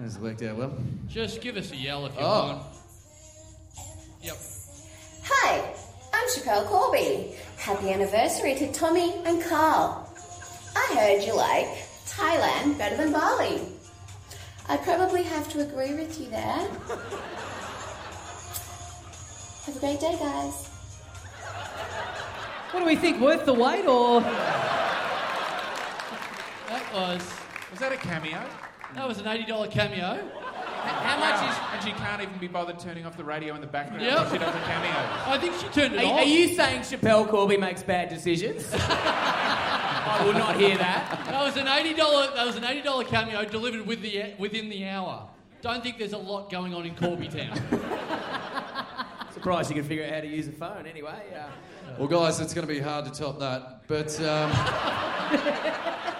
[0.00, 0.76] That's worked out well.
[1.06, 2.46] Just give us a yell if you Oh.
[2.46, 2.62] want.
[6.50, 7.34] I'm Corby.
[7.58, 10.10] Happy anniversary to Tommy and Carl.
[10.74, 11.66] I heard you like
[12.06, 13.60] Thailand better than Bali.
[14.66, 16.66] I probably have to agree with you there.
[19.66, 20.68] Have a great day, guys.
[22.70, 23.20] What do we think?
[23.20, 24.22] Worth the wait or?
[24.22, 24.32] That
[26.94, 27.30] was.
[27.70, 28.42] Was that a cameo?
[28.94, 30.26] That was an eighty dollar cameo.
[30.80, 31.56] How much is.
[31.74, 34.16] And she can't even be bothered turning off the radio in the background Yep.
[34.16, 34.92] while she does a cameo.
[35.26, 36.20] I think she turned it Are, off.
[36.20, 38.66] are you saying Schapelle Corby makes bad decisions?
[38.74, 41.22] I will not hear that.
[41.26, 42.28] That was an eighty dollar.
[42.34, 45.28] That was an eighty dollar cameo delivered with the within the hour.
[45.60, 47.56] Don't think there's a lot going on in Corby Town.
[49.32, 51.22] Surprised you can figure out how to use a phone anyway.
[51.34, 51.48] Uh,
[51.98, 53.82] Well, guys, it's going to be hard to top that.
[53.86, 54.50] But um,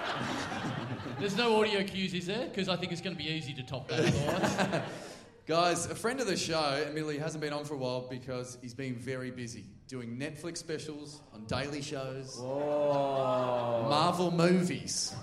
[1.19, 2.47] There's no audio cues, is there?
[2.47, 4.01] Because I think it's going to be easy to top that.
[4.01, 4.83] Otherwise,
[5.49, 8.75] Guys, a friend of the show, admittedly, hasn't been on for a while because he's
[8.75, 12.39] been very busy doing Netflix specials on daily shows,
[13.89, 15.17] Marvel movies.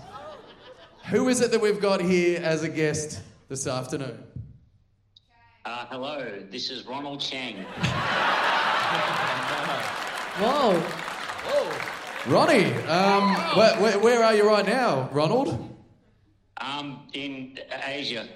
[1.10, 4.24] Who is it that we've got here as a guest this afternoon?
[5.64, 7.64] Uh, hello, this is Ronald Chieng.
[10.42, 10.84] Whoa.
[12.28, 15.75] Ronnie, um, where, where, where are you right now, Ronald?
[16.62, 18.28] Um, in Asia.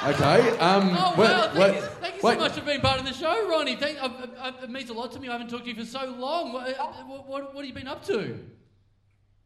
[0.00, 0.56] Okay.
[0.58, 1.42] Um, oh where- wow!
[1.42, 3.74] Thank where- you, thank you wait, so much for being part of the show, Ronnie.
[3.74, 4.08] Thank, uh,
[4.38, 5.28] uh, it means a lot to me.
[5.28, 6.52] I haven't talked to you for so long.
[6.52, 8.38] What, uh, what, what, what have you been up to?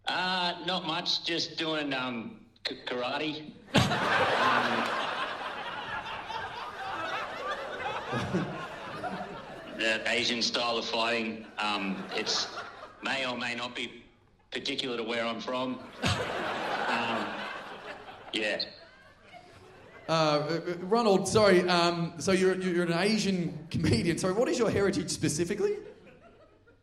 [0.07, 3.53] Uh, not much, just doing um, k- karate.
[8.13, 8.47] Um,
[9.79, 11.47] the Asian style of fighting.
[11.59, 12.47] Um, it's
[13.03, 14.02] may or may not be
[14.53, 15.79] particular to where I'm from.
[16.93, 17.25] Um,
[18.35, 18.61] yeah.
[20.07, 21.67] Uh, uh, Ronald, sorry.
[21.67, 24.19] Um, so you're, you're an Asian comedian.
[24.19, 25.77] Sorry, what is your heritage specifically?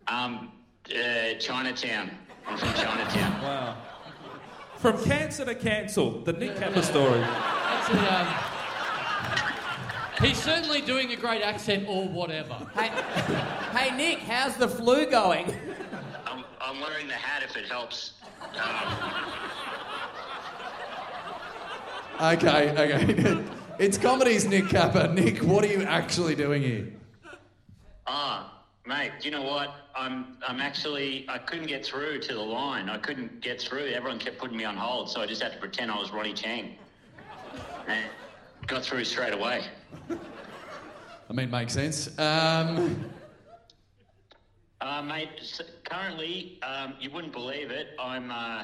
[0.07, 0.51] Um,
[0.89, 2.09] uh, Chinatown.
[2.47, 3.43] I'm from Chinatown.
[3.43, 3.77] Wow.
[4.77, 7.19] From cancer to cancel, the Nick Capper story.
[7.19, 8.27] That's a, um,
[10.25, 12.55] he's certainly doing a great accent or whatever.
[12.73, 12.87] hey,
[13.77, 15.53] hey, Nick, how's the flu going?
[16.69, 18.13] I'm, wearing the hat if it helps.
[18.41, 19.19] Um,
[22.21, 23.45] Okay, okay.
[23.79, 25.07] it's comedy's Nick Capper.
[25.07, 26.87] Nick, what are you actually doing here?
[28.07, 29.73] Ah, mate, do you know what?
[29.95, 32.89] I'm I'm actually I couldn't get through to the line.
[32.89, 33.85] I couldn't get through.
[33.87, 36.33] Everyone kept putting me on hold, so I just had to pretend I was Ronnie
[36.33, 36.73] Chieng.
[37.87, 38.05] And
[38.67, 39.63] got through straight away.
[41.29, 42.19] I mean, makes sense.
[42.19, 43.09] Um,
[44.81, 45.29] Uh, mate,
[45.83, 47.87] currently, um, you wouldn't believe it.
[47.99, 48.63] I'm uh,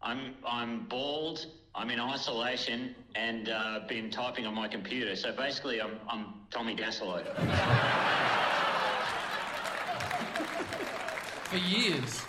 [0.00, 1.46] I'm I'm bald.
[1.74, 5.16] I'm in isolation and uh, been typing on my computer.
[5.16, 7.24] So basically, I'm I'm Tommy Dassalo.
[11.46, 12.22] For years.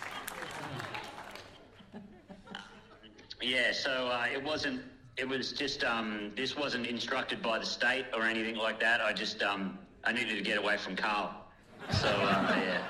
[3.42, 4.82] Yeah, so uh, it wasn't.
[5.18, 5.84] It was just.
[5.84, 9.02] Um, this wasn't instructed by the state or anything like that.
[9.02, 9.44] I just.
[9.44, 11.46] Um, I needed to get away from Carl.
[11.92, 12.82] So uh, yeah.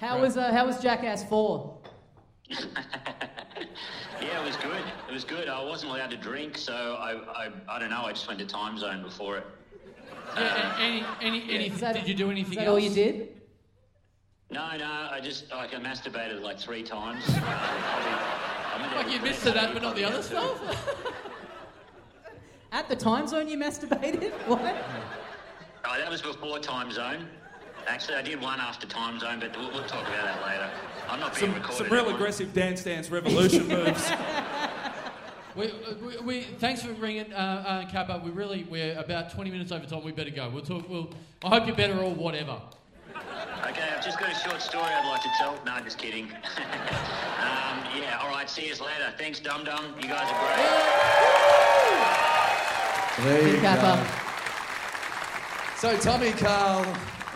[0.00, 1.78] How was uh, how was Jackass Four?
[4.22, 4.82] Yeah, it was good.
[5.08, 5.48] It was good.
[5.48, 7.46] I wasn't allowed to drink, so I.
[7.46, 8.02] I, I don't know.
[8.02, 9.46] I just went to Timezone before it.
[10.36, 12.74] Yeah, any, any, any, Is that- did you do anything Is that else?
[12.74, 13.28] all you did?
[14.50, 15.08] No, no.
[15.10, 17.24] I just like I masturbated like three times.
[17.28, 18.12] Uh, probably-
[18.74, 20.60] I mean, Like you missed to that, but not the other stuff.
[22.72, 24.32] At the Timezone, you masturbated?
[24.46, 24.60] What?
[25.86, 27.24] Oh, that was before Timezone.
[27.86, 30.70] Actually, I did one after Timezone, but we'll, we'll talk about that later.
[31.08, 31.76] I'm not being Some, recorded.
[31.76, 32.14] some real everyone.
[32.20, 34.10] aggressive dance dance revolution moves.
[35.56, 38.20] We, we, we, thanks for ringing, uh, uh, Capper.
[38.24, 40.04] We really, we're about 20 minutes over time.
[40.04, 40.48] We better go.
[40.48, 40.88] We'll talk.
[40.88, 41.10] We'll.
[41.44, 42.60] I hope you're better or whatever.
[43.66, 45.58] Okay, I've just got a short story I'd like to tell.
[45.66, 46.24] No, I'm just kidding.
[46.56, 49.12] um, yeah, all right, see you later.
[49.18, 49.94] Thanks, Dum Dum.
[50.00, 50.38] You guys are
[53.16, 53.26] great.
[53.26, 53.98] there you Nick Capper.
[55.76, 56.84] So, Tommy Carl,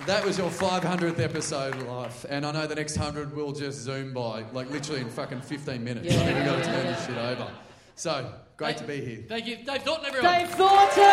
[0.06, 2.26] that was your 500th episode of life.
[2.28, 5.82] And I know the next 100 will just zoom by, like literally in fucking 15
[5.82, 6.06] minutes.
[6.06, 7.50] Yeah, I think we've got to turn this shit over.
[7.96, 9.24] So, great to be here.
[9.28, 10.32] Thank you, Dave Thornton, everyone.
[10.32, 11.04] Dave Thornton!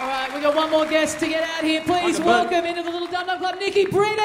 [0.00, 1.80] All right, we got one more guest to get out here.
[1.82, 4.18] Please Welcome welcome into the Little Dum Dum Club, Nikki Britton!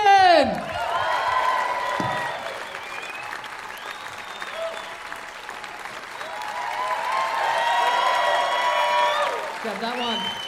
[9.62, 10.44] Grab that one.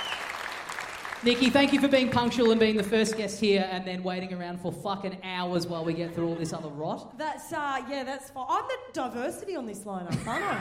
[1.26, 4.32] Nikki, thank you for being punctual and being the first guest here and then waiting
[4.32, 7.18] around for fucking hours while we get through all this other rot.
[7.18, 8.46] That's uh, yeah, that's fine.
[8.48, 10.54] I'm the diversity on this lineup, aren't I?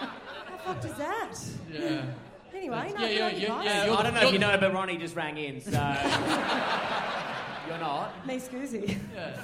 [0.00, 1.34] How fucked is that?
[1.72, 2.02] Yeah.
[2.52, 3.64] Anyway, no, yeah, good yeah, you yeah, guys.
[3.64, 3.84] yeah.
[3.84, 5.70] You're I don't know if you know, but Ronnie just rang in, so
[7.68, 8.26] you're not.
[8.26, 8.98] Me scoozy.
[9.14, 9.36] Yeah.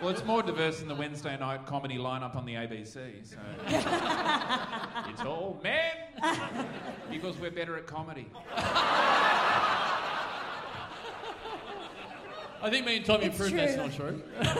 [0.00, 2.94] Well, it's more diverse than the Wednesday night comedy lineup on the ABC,
[3.24, 3.36] so
[5.10, 6.24] it's all men
[7.10, 8.26] because we're better at comedy.
[12.60, 14.22] I think me and Tommy It's proved that's not true.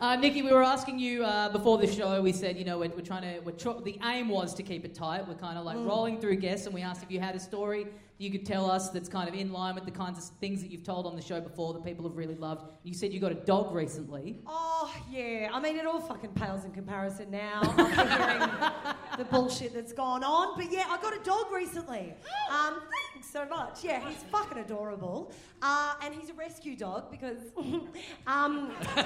[0.00, 2.20] Uh, Nikki, we were asking you uh, before the show.
[2.20, 3.38] We said, you know, we're, we're trying to.
[3.38, 5.28] We're tr- the aim was to keep it tight.
[5.28, 5.86] We're kind of like Mm.
[5.86, 7.86] rolling through guests, and we asked if you had a story
[8.22, 10.70] you could tell us that's kind of in line with the kinds of things that
[10.70, 12.66] you've told on the show before that people have really loved.
[12.84, 14.38] You said you got a dog recently.
[14.46, 15.50] Oh, yeah.
[15.52, 20.22] I mean, it all fucking pales in comparison now after hearing the bullshit that's gone
[20.22, 20.56] on.
[20.56, 22.14] But yeah, I got a dog recently.
[22.52, 22.82] Um,
[23.14, 23.82] thanks so much.
[23.82, 25.32] Yeah, he's fucking adorable.
[25.62, 27.38] Uh, and he's a rescue dog because
[28.26, 28.72] um,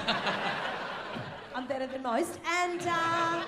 [1.54, 2.40] I'm better than most.
[2.44, 3.44] And uh,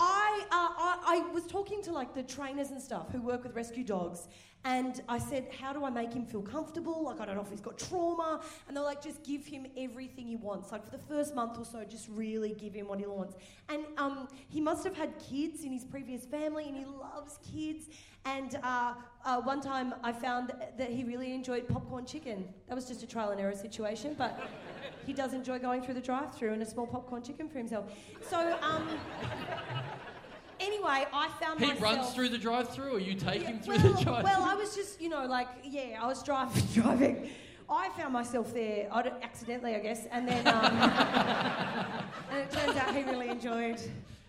[0.00, 3.54] I, uh, I, I was talking to like the trainers and stuff who work with
[3.54, 4.28] rescue dogs,
[4.66, 7.04] and I said, How do I make him feel comfortable?
[7.04, 8.40] Like, I don't know if he's got trauma.
[8.66, 10.72] And they're like, Just give him everything he wants.
[10.72, 13.36] Like, for the first month or so, just really give him what he wants.
[13.68, 17.86] And um, he must have had kids in his previous family, and he loves kids.
[18.26, 22.48] And uh, uh, one time I found that he really enjoyed popcorn chicken.
[22.68, 24.40] That was just a trial and error situation, but
[25.06, 27.86] he does enjoy going through the drive through and a small popcorn chicken for himself.
[28.28, 28.88] So, um,
[30.58, 31.82] anyway, I found He myself.
[31.82, 34.24] runs through the drive-through, or you take him through well, the drive-through.
[34.24, 37.30] well, I was just, you know, like, yeah, I was driving, driving.
[37.68, 38.88] I found myself there,
[39.22, 40.64] accidentally, I guess, and then, um,
[42.30, 43.80] and it turns out he really enjoyed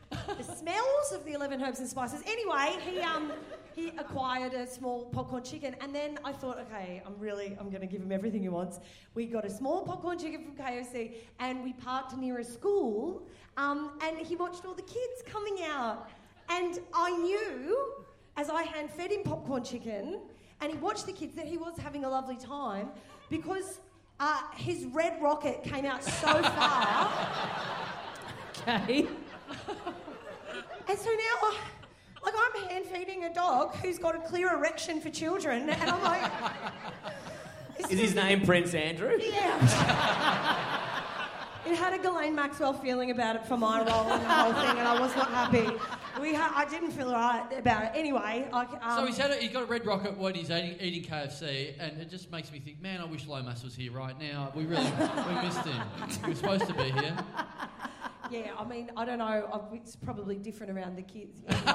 [0.10, 2.22] the smells of the 11 herbs and spices.
[2.26, 3.32] Anyway, he, um,
[3.76, 7.82] he acquired a small popcorn chicken, and then I thought, okay, I'm really, I'm going
[7.82, 8.80] to give him everything he wants.
[9.16, 13.28] We got a small popcorn chicken from KFC, and we parked near a school,
[13.58, 16.10] um, and he watched all the kids coming out.
[16.50, 17.78] And I knew,
[18.38, 20.20] as I hand fed him popcorn chicken,
[20.62, 22.90] and he watched the kids, that he was having a lovely time
[23.30, 23.80] because
[24.20, 27.12] uh, his red rocket came out so far.
[28.62, 29.08] Okay.
[30.90, 31.50] And so now,
[32.24, 36.02] like, I'm hand feeding a dog who's got a clear erection for children, and I'm
[36.02, 36.32] like,
[37.92, 39.18] Is his name Prince Andrew?
[39.22, 40.74] yeah.
[41.68, 44.80] It had a Ghislaine Maxwell feeling about it for my role in the whole thing,
[44.80, 45.68] and I was not happy.
[46.22, 47.92] We ha- I didn't feel right about it.
[47.94, 50.78] Anyway, I, um, so he's had a, he's got a red rocket when he's eating,
[50.80, 54.18] eating KFC, and it just makes me think, man, I wish Lomas was here right
[54.18, 54.50] now.
[54.56, 55.82] We really we missed him.
[56.24, 57.18] He was supposed to be here.
[58.32, 59.70] Yeah, I mean, I don't know.
[59.74, 61.42] It's probably different around the kids.
[61.48, 61.64] Anyway.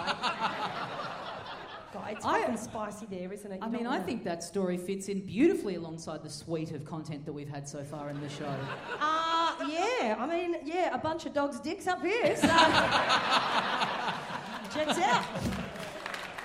[1.93, 3.59] God, it's I- fucking spicy there, isn't it?
[3.61, 7.33] I mean, I think that story fits in beautifully alongside the suite of content that
[7.33, 8.55] we've had so far in the show.
[9.01, 12.47] Uh, yeah, I mean, yeah, a bunch of dogs' dicks up here, so.
[14.73, 15.25] Checks out.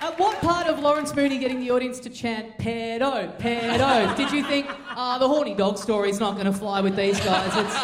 [0.01, 4.43] At what part of Lawrence Mooney getting the audience to chant pedo, pedo, did you
[4.43, 7.51] think, ah, the horny dog story's not going to fly with these guys?
[7.55, 7.76] It's,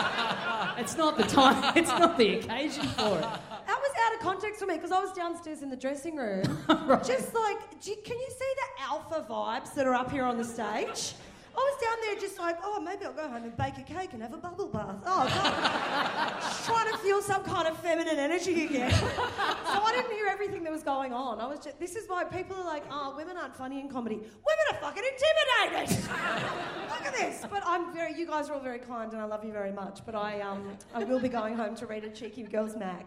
[0.77, 3.21] it's not the time, it's not the occasion for it.
[3.21, 6.43] That was out of context for me because I was downstairs in the dressing room.
[7.05, 10.37] Just like, do you- can you see the alpha vibes that are up here on
[10.37, 11.13] the stage?
[11.55, 14.13] I was down there just like, oh, maybe I'll go home and bake a cake
[14.13, 14.95] and have a bubble bath.
[15.05, 16.33] Oh, God.
[16.41, 18.91] Just trying to feel some kind of feminine energy again.
[18.91, 21.39] so I didn't hear everything that was going on.
[21.39, 24.15] I was just, this is why people are like, oh, women aren't funny in comedy.
[24.15, 25.03] Women are fucking
[25.63, 26.03] intimidated.
[26.89, 27.45] Look at this.
[27.49, 29.99] But I'm very, you guys are all very kind and I love you very much.
[30.05, 33.05] But I, um, I will be going home to read a cheeky girls mag.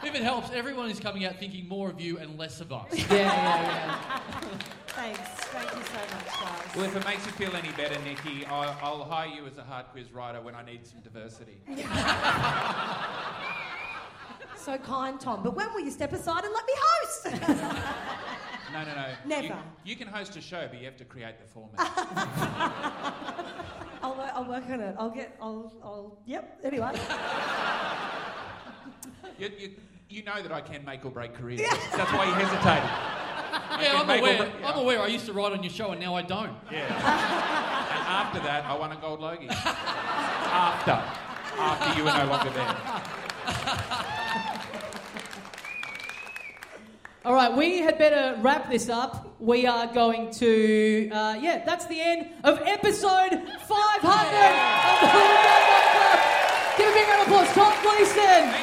[0.00, 2.86] If it helps, everyone is coming out thinking more of you and less of us.
[2.92, 4.58] Yeah, yeah, yeah.
[4.98, 5.20] Thanks.
[5.20, 6.74] Thank you so much, guys.
[6.76, 9.62] Well, if it makes you feel any better, Nikki, I'll, I'll hire you as a
[9.62, 11.58] hard quiz writer when I need some diversity.
[14.56, 15.42] So kind, Tom.
[15.42, 17.28] But when will you step aside and let me host?
[18.70, 19.06] No, no, no.
[19.24, 19.46] Never.
[19.46, 21.72] You, you can host a show, but you have to create the format.
[24.02, 24.94] I'll, wo- I'll work on it.
[24.98, 25.34] I'll get.
[25.40, 25.72] I'll.
[25.82, 26.18] I'll.
[26.26, 26.60] Yep.
[26.64, 26.92] Anyway.
[29.38, 29.70] you, you,
[30.10, 31.62] you know that I can make or break careers.
[31.96, 32.90] That's why you hesitated.
[33.52, 34.38] I Yeah, I'm aware.
[34.38, 34.68] break- yeah.
[34.70, 35.00] I'm aware.
[35.02, 36.52] I used to write on your show, and now I don't.
[36.70, 36.84] Yeah.
[36.86, 39.48] and after that, I won a gold Logie.
[39.48, 41.02] after.
[41.60, 42.76] After you were no longer there.
[47.24, 49.34] All right, we had better wrap this up.
[49.40, 55.64] We are going to, uh, yeah, that's the end of episode 500 of the Hooligan
[55.92, 56.20] Club.
[56.78, 57.52] Give a big round of applause.
[57.54, 58.54] Tom Gleeson,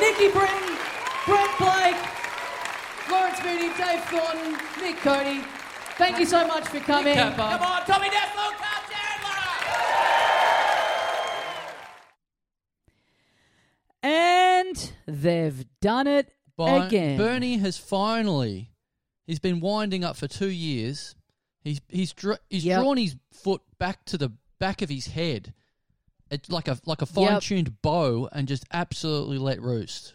[0.00, 0.76] Nikki Britton,
[1.24, 2.09] Brett Blake, Lawrence
[3.50, 5.40] Mooney, Dave Thornton, Nick Cody.
[5.98, 7.14] Thank you so much for coming.
[7.16, 8.66] Come on, Tommy Dassalo, come
[14.02, 17.18] And they've done it Bi- again.
[17.18, 18.70] Bernie has finally.
[19.26, 21.14] He's been winding up for two years.
[21.62, 22.80] He's he's dra- he's Yep.
[22.80, 25.52] drawn his foot back to the back of his head,
[26.30, 30.14] it's like a like a fine tuned bow, and just absolutely let roost.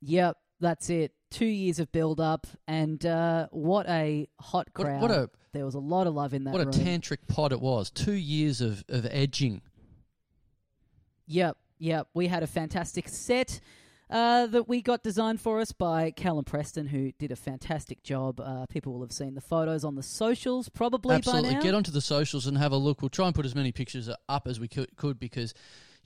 [0.00, 1.12] Yep, that's it.
[1.30, 5.02] Two years of build up, and uh, what a hot What- crowd.
[5.02, 7.60] what a- there was a lot of love in that What a tantric pod it
[7.60, 7.90] was.
[7.90, 9.60] Two years of, of edging.
[11.26, 12.08] Yep, yep.
[12.14, 13.60] We had a fantastic set
[14.10, 18.40] uh, that we got designed for us by Callum Preston, who did a fantastic job.
[18.40, 21.50] Uh, people will have seen the photos on the socials probably Absolutely.
[21.50, 21.62] by now.
[21.62, 23.02] Get onto the socials and have a look.
[23.02, 25.52] We'll try and put as many pictures up as we could, could because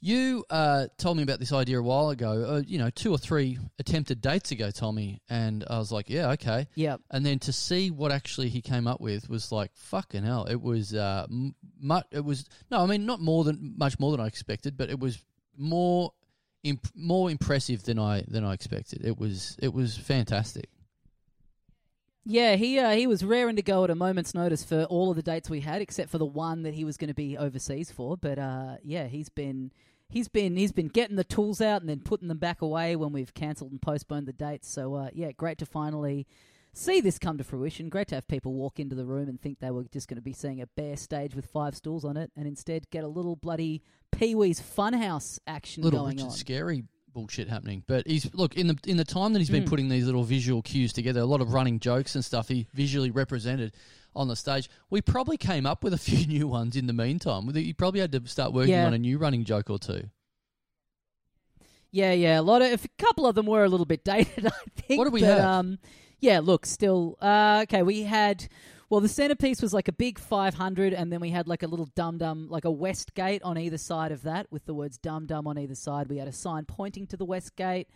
[0.05, 3.19] you uh, told me about this idea a while ago, uh, you know, two or
[3.19, 5.23] three attempted dates ago, Tommy.
[5.31, 6.67] And I was like, yeah, okay.
[6.75, 7.01] Yep.
[7.13, 10.45] And then to see what actually he came up with was like, fucking hell.
[10.47, 14.11] It was, uh, m- mu- it was, no, I mean, not more than, much more
[14.11, 15.23] than I expected, but it was
[15.57, 16.13] more.
[16.65, 19.05] Imp- more impressive than I than I expected.
[19.05, 20.69] It was it was fantastic.
[22.25, 25.17] Yeah, he uh, he was raring to go at a moment's notice for all of
[25.17, 27.91] the dates we had, except for the one that he was going to be overseas
[27.91, 28.17] for.
[28.17, 29.73] But uh, yeah, he's been
[30.13, 33.13] he's been he's been getting the tools out and then putting them back away when
[33.13, 34.69] we've cancelled and postponed the dates.
[34.69, 36.27] So uh, yeah, great to finally
[36.75, 37.89] see this come to fruition.
[37.89, 40.23] Great to have people walk into the room and think they were just going to
[40.23, 43.37] be seeing a bare stage with five stools on it, and instead get a little
[43.37, 43.83] bloody
[44.13, 46.31] Pee Wee's Funhouse action little going Richard on.
[46.33, 47.83] scary bullshit happening.
[47.87, 49.69] But he's look in the in the time that he's been Mm.
[49.69, 52.49] putting these little visual cues together, a lot of running jokes and stuff.
[52.49, 53.75] He visually represented
[54.15, 54.69] on the stage.
[54.91, 57.51] We probably came up with a few new ones in the meantime.
[57.55, 58.87] You probably had to start working Yeah.
[58.87, 60.11] on a new running joke or two.
[61.91, 64.51] Yeah, yeah, a lot of a couple of them were a little bit dated, I
[64.77, 64.99] think.
[64.99, 65.41] What do we but, have?
[65.41, 65.79] Um,
[66.21, 67.83] yeah, look, still uh, okay.
[67.83, 68.49] We had
[68.89, 71.89] well, the centerpiece was like a big 500, and then we had like a little
[71.95, 75.27] dum dum, like a west gate on either side of that, with the words dum
[75.27, 76.09] dum on either side.
[76.09, 77.89] We had a sign pointing to the west gate.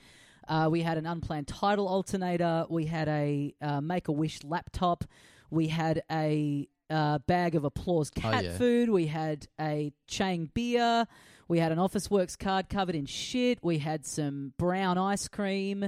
[0.48, 2.64] Uh, we had an unplanned title alternator.
[2.68, 5.04] We had a uh, Make a Wish laptop.
[5.50, 8.56] We had a uh, bag of applause Oh, cat yeah.
[8.56, 8.90] food.
[8.90, 11.06] We had a Chang beer.
[11.48, 13.58] We had an Officeworks card covered in shit.
[13.62, 15.84] We had some brown ice cream.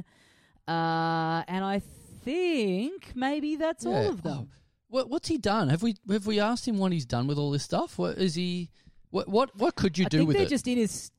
[0.66, 1.82] Uh, and I
[2.24, 4.48] think maybe that's all of them.
[4.50, 4.54] Oh,
[4.88, 5.68] what what's he done?
[5.68, 7.98] Have we have we asked him what he's done with all this stuff?
[7.98, 8.70] What is he?
[9.10, 10.50] What what what could you I do with they're it?
[10.50, 11.10] just in his.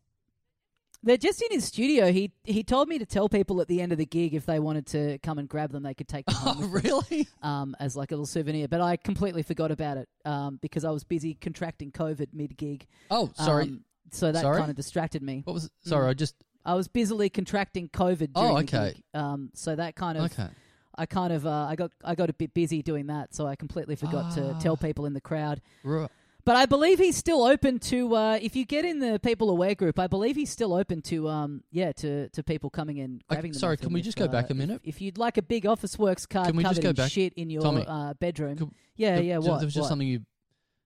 [1.02, 2.12] They're just in his studio.
[2.12, 4.60] He he told me to tell people at the end of the gig if they
[4.60, 6.72] wanted to come and grab them, they could take them home.
[6.72, 7.28] with them, really?
[7.41, 8.68] Um, as like a little souvenir.
[8.68, 12.86] But I completely forgot about it um, because I was busy contracting COVID mid gig.
[13.10, 13.64] Oh, sorry.
[13.64, 14.58] Um, so that Sorry?
[14.58, 15.41] kind of distracted me.
[15.45, 15.72] What was it?
[15.84, 16.10] Sorry, Mm.
[16.10, 16.36] I just
[16.66, 18.32] I was busily contracting COVID.
[18.36, 18.93] Oh, During the okay.
[18.95, 19.04] gig.
[19.14, 20.50] Um, so that kind of Okay.
[20.95, 23.56] I kind of uh, I got I got a bit busy doing that, so I
[23.56, 24.60] completely forgot to Ah.
[24.60, 25.62] tell people in the crowd.
[25.84, 26.10] Right.
[26.50, 29.76] But I believe he's still open to uh, if you get in the people aware
[29.76, 30.00] group.
[30.00, 33.60] I believe he's still open to um yeah to, to people coming in grabbing them.
[33.60, 34.82] sorry, can we if, just go uh, back a minute?
[34.84, 37.12] If, you'd like a big Officeworks card Can we covered just go in back?
[37.12, 39.38] shit in your Tommy, uh, bedroom, Could- yeah, there- yeah.
[39.38, 39.60] What?
[39.60, 39.89] There was just what?
[39.89, 40.22] something you.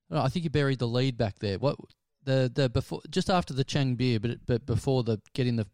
[0.09, 1.57] No, I think you buried the lead back there.
[1.57, 1.77] What
[2.25, 5.65] the the before just after the Chang beer, but but before the getting the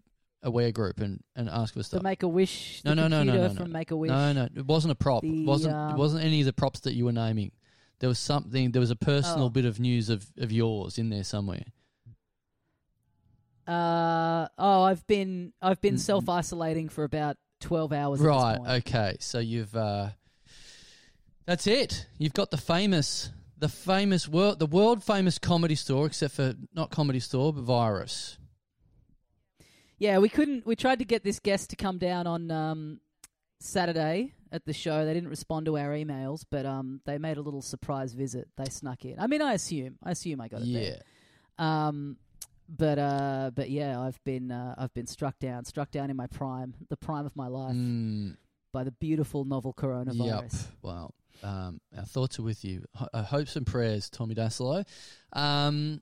[0.44, 2.02] aware group and and ask for stuff.
[2.02, 2.04] The.
[2.04, 2.84] Make a Wish.
[2.86, 3.54] no, no, no, no, no, no.
[3.56, 4.10] from Make a Wish.
[4.10, 5.24] No, no, it wasn't a prop.
[5.24, 7.54] The, it wasn't um, it wasn't any of the props that you were naming.
[8.00, 8.72] There was something.
[8.72, 9.50] There was a personal Oh.
[9.50, 11.66] bit of news of, of yours in there somewhere.
[13.68, 16.02] Uh oh, I've been I've been Mm, mm.
[16.02, 18.20] self isolating for about twelve hours.
[18.20, 18.60] at this Right.
[18.80, 19.18] Okay.
[19.20, 19.76] So you've.
[19.76, 20.10] uh
[21.45, 22.08] That's it.
[22.18, 26.89] You've got the famous, the famous world, the world famous comedy store, except for not
[26.89, 28.38] comedy store, but virus.
[30.00, 30.66] Yeah, we couldn't.
[30.66, 33.02] We tried to get this guest to come down on um,
[33.60, 35.06] Saturday at the show.
[35.06, 38.47] They didn't respond to our emails, but um, they made a little surprise visit.
[38.58, 39.20] They snuck in.
[39.20, 39.97] I mean, I assume.
[40.04, 40.80] I assume I got it Yeah.
[40.80, 41.02] there.
[41.68, 42.18] Um,
[42.70, 46.28] but uh, but yeah, I've been uh, I've been struck down, struck down in my
[46.28, 48.38] prime, the prime of my life, Mm.
[48.72, 50.54] by the beautiful novel coronavirus.
[50.54, 50.74] Yep.
[50.84, 52.84] Well, um, our thoughts are with you.
[52.95, 54.86] Ho- uh, hopes and prayers, Tommy Dassalo.
[55.34, 56.02] Um,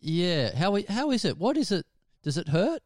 [0.00, 0.56] yeah.
[0.56, 1.36] How how is it?
[1.38, 1.84] What is it?
[2.22, 2.82] Does it hurt?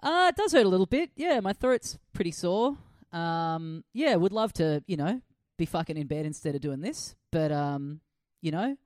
[0.00, 1.10] Uh, it does hurt a little bit.
[1.16, 2.76] Yeah, my throat's pretty sore.
[3.12, 5.20] Um, yeah, would love to, you know,
[5.56, 7.16] be fucking in bed instead of doing this.
[7.32, 8.00] But um,
[8.40, 8.76] you know,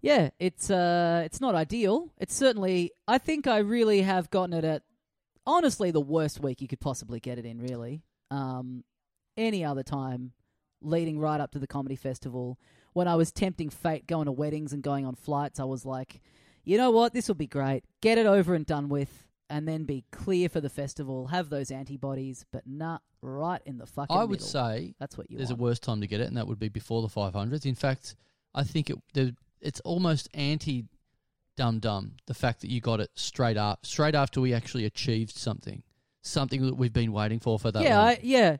[0.00, 2.10] yeah, it's uh, it's not ideal.
[2.18, 2.92] It's certainly.
[3.06, 4.82] I think I really have gotten it at
[5.46, 7.60] honestly the worst week you could possibly get it in.
[7.60, 8.84] Really, um,
[9.36, 10.32] any other time,
[10.80, 12.58] leading right up to the comedy festival,
[12.92, 16.20] when I was tempting fate, going to weddings and going on flights, I was like,
[16.64, 17.84] you know what, this will be great.
[18.00, 21.26] Get it over and done with, and then be clear for the festival.
[21.26, 24.16] Have those antibodies, but not right in the fucking.
[24.16, 24.46] I would middle.
[24.46, 25.60] say that's what you there's want.
[25.60, 27.66] a worse time to get it, and that would be before the 500s.
[27.66, 28.16] In fact,
[28.54, 30.86] I think it there, it's almost anti
[31.56, 35.36] dum dum the fact that you got it straight up, straight after we actually achieved
[35.36, 35.82] something,
[36.22, 38.00] something that we've been waiting for for that yeah.
[38.00, 38.56] I, yeah.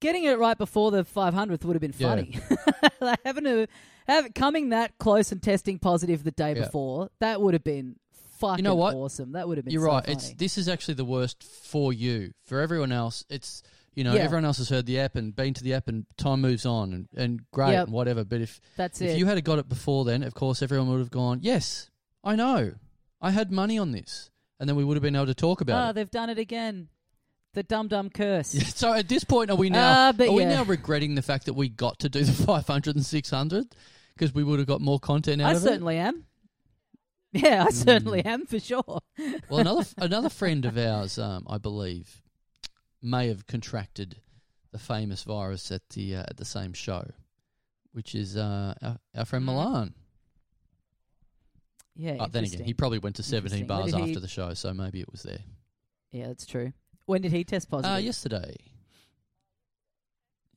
[0.00, 2.08] Getting it right before the 500th would have been Yeah.
[2.08, 2.38] funny.
[3.00, 3.66] like having to
[4.06, 6.64] have coming that close and testing positive the day Yeah.
[6.64, 7.96] before that would have been
[8.48, 8.94] fucking you know what?
[8.94, 9.32] awesome.
[9.32, 9.72] That would have been.
[9.72, 10.04] You're so right.
[10.04, 10.16] Funny.
[10.16, 12.32] It's this is actually the worst for you.
[12.44, 13.62] For everyone else, it's
[13.94, 14.22] you know Yeah.
[14.22, 16.92] everyone else has heard the app and been to the app and time moves on
[16.92, 17.84] and, and great Yep.
[17.84, 18.24] and whatever.
[18.24, 19.18] But if That's if it.
[19.18, 21.90] you had got it before then, of course everyone would have gone yes,
[22.22, 22.72] I know.
[23.20, 24.30] I had money on this,
[24.60, 25.92] and then we would have been able to talk about Ah, it.
[25.94, 26.88] they've done it again.
[27.54, 28.52] The dum dum curse.
[28.76, 31.54] So at this point, are we now Uh, are we now regretting the fact that
[31.54, 33.74] we got to do the 500 and 600
[34.14, 35.66] because we would have got more content out I of it?
[35.68, 36.24] I certainly am.
[37.42, 38.26] Yeah, I certainly Mm.
[38.26, 39.00] am for sure.
[39.48, 42.22] Well, another another friend of ours, um, I believe,
[43.02, 44.16] may have contracted
[44.70, 47.10] the famous virus at the uh, at the same show,
[47.92, 49.94] which is uh, our, our friend Milan.
[51.96, 52.16] Yeah.
[52.20, 55.10] Uh, then again, he probably went to 17 bars after the show, so maybe it
[55.12, 55.38] was there.
[56.10, 56.72] Yeah, that's true.
[57.06, 57.94] When did he test positive?
[57.96, 58.56] Uh, yesterday.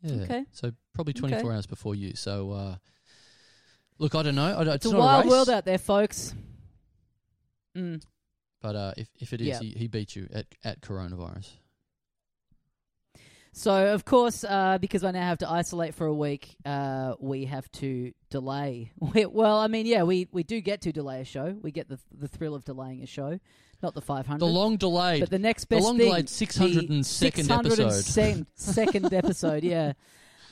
[0.01, 0.23] Yeah.
[0.23, 0.45] Okay.
[0.51, 1.55] So probably 24 Okay.
[1.55, 2.15] hours before you.
[2.15, 2.75] So, uh,
[3.99, 4.57] look, I don't know.
[4.57, 6.33] I don't, It's, it's a wild world out there, folks.
[7.77, 8.01] Mm.
[8.61, 9.59] But uh, if, if it is, Yeah.
[9.59, 11.47] he, he beat you at, at coronavirus.
[13.53, 17.45] So, of course, uh, because I now have to isolate for a week, uh, we
[17.45, 18.91] have to delay.
[19.13, 21.55] We, well, I mean, yeah, we, we do get to delay a show.
[21.61, 23.39] We get the the thrill of delaying a show,
[23.81, 24.39] not the 500.
[24.39, 25.21] The long delayed.
[25.21, 28.45] But the next the best long thing, delayed 602nd the episode.
[28.55, 29.93] second episode, yeah.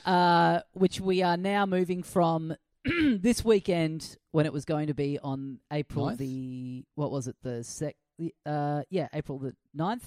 [0.03, 2.55] Uh, which we are now moving from
[3.19, 6.19] this weekend when it was going to be on April Ninth?
[6.19, 10.03] the what was it the sec the, uh yeah April the 9th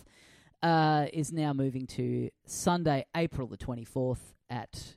[0.62, 4.96] uh is now moving to Sunday April the 24th at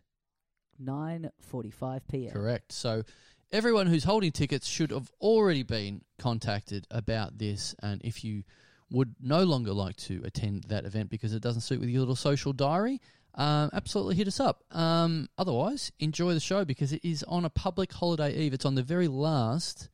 [0.84, 2.32] 9:45 p.m.
[2.32, 2.72] Correct.
[2.72, 3.04] So
[3.52, 7.76] everyone who's holding tickets should have already been contacted about this.
[7.82, 8.44] And if you
[8.90, 12.16] would no longer like to attend that event because it doesn't suit with your little
[12.16, 13.00] social diary,
[13.36, 14.64] um, absolutely hit us up.
[14.72, 18.54] Um, otherwise, enjoy the show because it is on a public holiday eve.
[18.54, 19.90] It's on the very last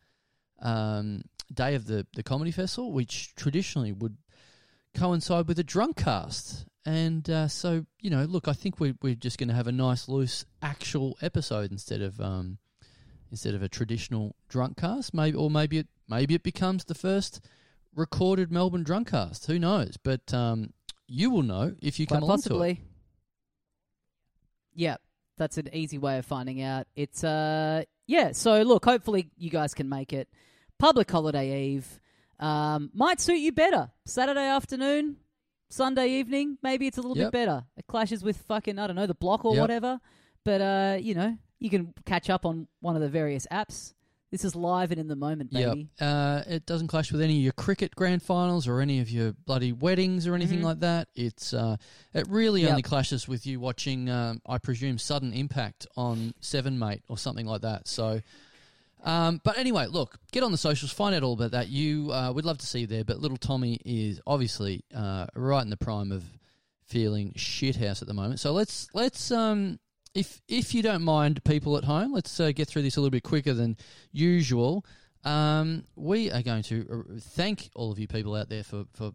[0.62, 1.24] um,
[1.54, 4.18] day of the, the comedy festival, which traditionally would
[4.96, 6.66] coincide with a drunk cast.
[6.86, 9.72] And uh, so, you know, look, I think we're, we're just going to have a
[9.72, 12.58] nice, loose, actual episode instead of um,
[13.30, 15.14] instead of a traditional drunk cast.
[15.14, 17.42] Maybe, or maybe it maybe it becomes the first
[17.94, 19.48] recorded Melbourne drunk cast.
[19.48, 19.98] Who knows?
[20.02, 20.72] But um,
[21.08, 22.76] you will know if you come along possibly.
[22.76, 22.88] to it.
[24.78, 24.96] Yeah,
[25.38, 26.88] that's an easy way of finding out.
[26.96, 30.30] It's uh yeah, so look, hopefully you guys can make it.
[30.80, 32.00] Public holiday eve.
[32.40, 33.90] Um, might suit you better.
[34.06, 35.18] Saturday afternoon,
[35.70, 37.32] Sunday evening, maybe it's a little Yep.
[37.32, 37.66] bit better.
[37.76, 39.62] It clashes with fucking I don't know, the block or Yep.
[39.62, 40.00] whatever.
[40.46, 43.94] But uh, you know, you can catch up on one of the various apps.
[44.30, 45.88] This is live and in the moment, baby.
[46.02, 46.08] Yep.
[46.10, 49.32] Uh, it doesn't clash with any of your cricket grand finals or any of your
[49.32, 50.64] bloody weddings or anything Mhm.
[50.64, 51.08] like that.
[51.16, 51.78] It's uh,
[52.14, 52.70] it really Yep.
[52.72, 57.46] only clashes with you watching, um, I presume, Sudden Impact on Seven Mate or something
[57.46, 57.88] like that.
[57.88, 58.22] So,
[59.06, 61.70] um, but anyway, look, get on the socials, find out all about that.
[61.70, 65.62] You uh, would love to see you there, but little Tommy is obviously uh, right
[65.62, 66.26] in the prime of
[66.84, 68.42] feeling shithouse at the moment.
[68.42, 69.80] So let's let's um,
[70.18, 73.11] if if you don't mind, people at home, let's uh, get through this a little
[73.11, 73.78] bit quicker than
[74.11, 74.84] usual.
[75.24, 79.11] Um, we are going to uh, thank all of you people out there for for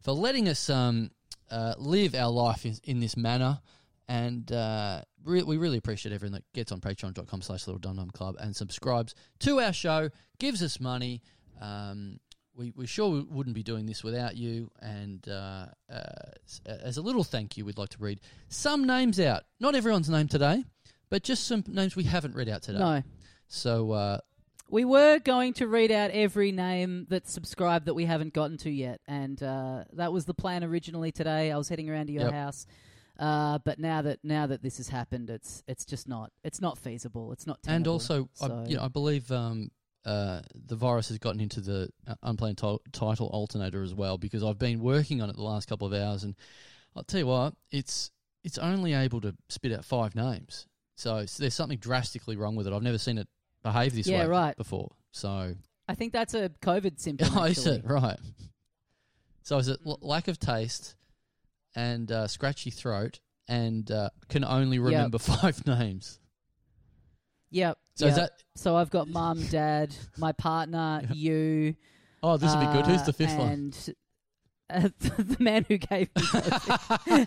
[0.00, 1.10] for letting us um,
[1.50, 3.60] uh, live our life in, in this manner.
[4.08, 8.10] And uh, re- we really appreciate everyone that gets on patreon.com slash little dum dum
[8.10, 11.22] club and subscribes to our show, gives us money.
[11.60, 12.20] Um,
[12.56, 14.70] we, we sure wouldn't be doing this without you.
[14.80, 16.02] And uh, uh,
[16.66, 19.42] as a little thank you, we'd like to read some names out.
[19.60, 20.64] Not everyone's name today,
[21.10, 22.78] but just some names we haven't read out today.
[22.78, 23.02] No.
[23.48, 24.18] So uh,
[24.70, 28.70] We were going to read out every name that's subscribed that we haven't gotten to
[28.70, 31.52] yet, and uh, that was the plan originally today.
[31.52, 32.32] I was heading around to your Yep.
[32.32, 32.66] house,
[33.20, 36.76] uh, but now that now that this has happened, it's it's just not it's not
[36.78, 37.32] feasible.
[37.32, 37.60] It's not.
[37.68, 38.64] and also, so.
[38.64, 39.70] I, you know, I believe um,
[40.06, 44.42] uh, the virus has gotten into the uh, unplanned ti- title alternator as well because
[44.42, 46.34] I've been working on it the last couple of hours, and
[46.94, 48.10] I'll tell you what, it's
[48.44, 50.66] it's only able to spit out five names.
[50.94, 52.72] So there's something drastically wrong with it.
[52.72, 53.28] I've never seen it
[53.62, 54.56] behave this Yeah, way right.
[54.56, 54.92] before.
[55.10, 55.54] So
[55.88, 57.28] I think that's a COVID symptom.
[57.34, 58.18] Oh, is it right?
[59.42, 60.94] So is it l- lack of taste
[61.74, 66.20] and uh, scratchy throat and uh, can only remember five names?
[67.50, 67.78] Yep.
[67.96, 71.74] So is that- So I've got mum, dad, my partner, you.
[72.22, 72.86] Oh, this'll be good.
[72.86, 73.48] Who's the uh, fifth one?
[73.48, 73.94] and,
[74.70, 76.22] uh, the man who gave me.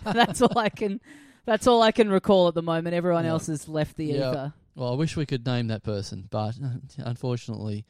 [0.04, 1.00] That's all I can.
[1.46, 2.94] That's all I can recall at the moment.
[2.94, 3.30] Everyone Yeah.
[3.30, 4.52] else has left the ether.
[4.74, 6.54] Well, I wish we could name that person, but
[6.98, 7.86] unfortunately,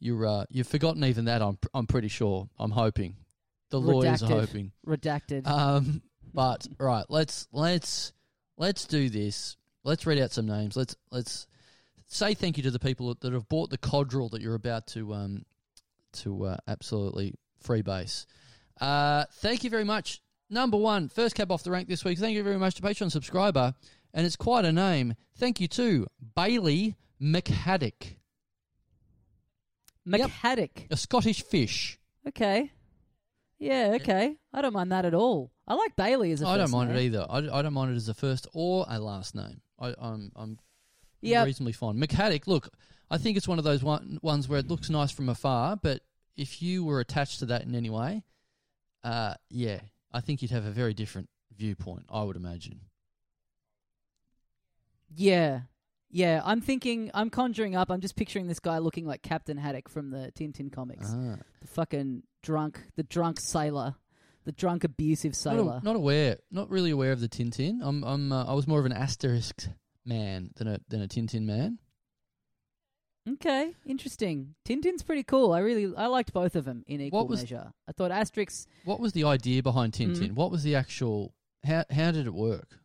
[0.00, 1.42] you're uh, you've forgotten even that.
[1.42, 2.48] I'm pr- I'm pretty sure.
[2.58, 3.16] I'm hoping.
[3.70, 4.72] The lawyers are hoping.
[4.86, 5.46] Redacted.
[5.46, 6.02] Um,
[6.32, 8.12] but right, let's let's
[8.56, 9.56] let's do this.
[9.84, 10.76] Let's read out some names.
[10.76, 11.46] Let's let's
[12.14, 15.12] say thank you to the people that have bought the codrel that you're about to
[15.12, 15.44] um
[16.12, 18.26] to uh, absolutely freebase.
[18.80, 20.20] Uh, thank you very much.
[20.48, 22.18] Number one, first cab off the rank this week.
[22.18, 23.74] Thank you very much to Patreon subscriber,
[24.12, 25.14] and it's quite a name.
[25.36, 28.16] Thank you to Bailey McHaddock.
[30.06, 30.90] McHaddock.
[30.90, 31.98] A Scottish fish.
[32.28, 32.70] Okay.
[33.58, 34.36] Yeah, okay.
[34.52, 35.50] I don't mind that at all.
[35.66, 36.98] I like Bailey as a I don't mind name.
[36.98, 37.26] it either.
[37.28, 39.62] I, I don't mind it as a first or a last name.
[39.80, 40.58] I, I'm I'm
[41.30, 41.46] Yep.
[41.46, 41.96] reasonably fine.
[41.98, 42.68] McHaddock, look,
[43.10, 46.02] I think it's one of those one, ones where it looks nice from afar, but
[46.36, 48.22] if you were attached to that in any way,
[49.02, 49.80] uh, yeah,
[50.12, 52.06] I think you'd have a very different viewpoint.
[52.10, 52.80] I would imagine.
[55.14, 55.60] Yeah.
[56.10, 59.88] Yeah, I'm thinking, I'm conjuring up, I'm just picturing this guy looking like Captain Haddock
[59.88, 61.08] from the Tintin comics.
[61.12, 61.36] Ah.
[61.60, 63.96] The fucking drunk, the drunk sailor,
[64.44, 65.80] the drunk abusive Not, sailor.
[65.82, 67.80] a- not aware, not really aware of the Tintin.
[67.82, 69.68] I'm, I'm, uh, I was more of an Asterix
[70.04, 71.78] man than a than a Tintin man.
[73.26, 74.54] Okay, interesting.
[74.66, 75.52] Tintin's pretty cool.
[75.54, 77.72] I really, I liked both of them in equal was- measure.
[77.88, 80.28] I thought Asterix, What was the idea behind Tintin?
[80.30, 80.32] Mhm.
[80.32, 81.32] What was the actual?
[81.64, 82.78] How how did it work?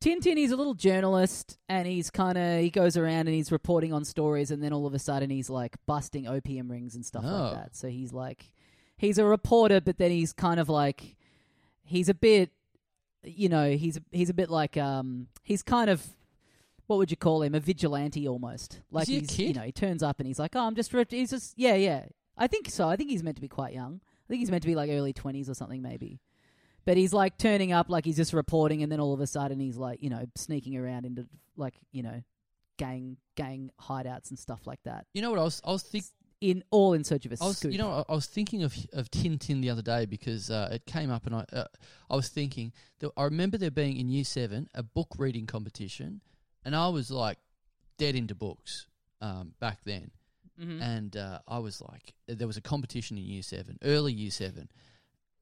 [0.00, 3.92] Tintin, he's a little journalist, and he's kind of he goes around and he's reporting
[3.92, 7.24] on stories, and then all of a sudden he's like busting opium rings and stuff
[7.26, 7.28] Oh.
[7.44, 7.76] like that.
[7.76, 8.52] So he's like,
[8.96, 11.16] he's a reporter, but then he's kind of like,
[11.82, 12.52] he's a bit,
[13.30, 16.04] you know, he's he's a bit like, um, he's kind of.
[16.86, 17.54] What would you call him?
[17.54, 18.80] A vigilante almost.
[18.90, 19.42] Like he a he's, kid?
[19.48, 21.74] you know, he turns up and he's like, "Oh, I'm just, rep- he's just, yeah,
[21.74, 22.88] yeah." I think so.
[22.88, 24.00] I think he's meant to be quite young.
[24.02, 26.20] I think he's meant to be like early twenties or something, maybe.
[26.86, 29.60] But he's like turning up like he's just reporting, and then all of a sudden
[29.60, 31.26] he's like, you know, sneaking around into
[31.56, 32.22] like, you know,
[32.78, 35.06] gang gang hideouts and stuff like that.
[35.12, 36.04] You know what I was I was think
[36.40, 37.72] in all in search of a I was scoop.
[37.72, 40.86] you know I I was thinking of of Tintin the other day because uh, it
[40.86, 41.64] came up and I uh,
[42.10, 46.20] I was thinking that I remember there being in year seven a book reading competition,
[46.64, 47.38] and I was like
[47.98, 48.86] dead into books
[49.20, 50.10] um, back then,
[50.60, 50.80] Mhm.
[50.80, 54.68] and uh, I was like there was a competition in year seven, early year seven,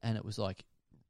[0.01, 0.63] and it was like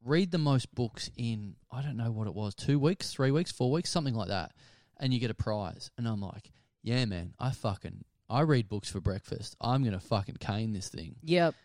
[0.03, 3.51] read the most books in I don't know what it was two weeks, three weeks,
[3.51, 4.51] four weeks, something like that,
[4.97, 5.91] and you get a prize.
[5.97, 6.51] And I'm like,
[6.83, 9.55] yeah, man, I fucking I read books for breakfast.
[9.61, 11.15] I'm gonna fucking cane this thing.
[11.23, 11.55] Yep,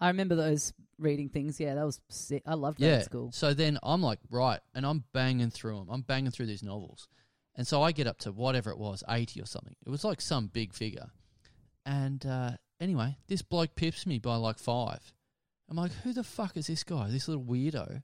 [0.00, 1.60] I remember those reading things.
[1.60, 2.42] Yeah, that was sick.
[2.46, 2.92] I loved that Yeah.
[2.96, 3.30] at school.
[3.32, 5.88] So then I'm like, right, and I'm banging through them.
[5.90, 7.08] I'm banging through these novels,
[7.54, 9.76] and so I get up to whatever it was, eighty or something.
[9.86, 11.10] It was like some big figure.
[11.86, 15.12] And uh, anyway, this bloke pips me by like five.
[15.70, 17.08] I'm like, who the fuck is this guy?
[17.10, 18.02] This little weirdo.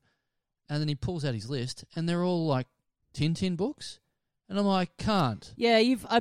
[0.68, 2.66] And then he pulls out his list, and they're all like
[3.14, 4.00] Tintin books.
[4.48, 5.52] And I'm like, can't.
[5.56, 6.06] Yeah, you've.
[6.08, 6.20] I,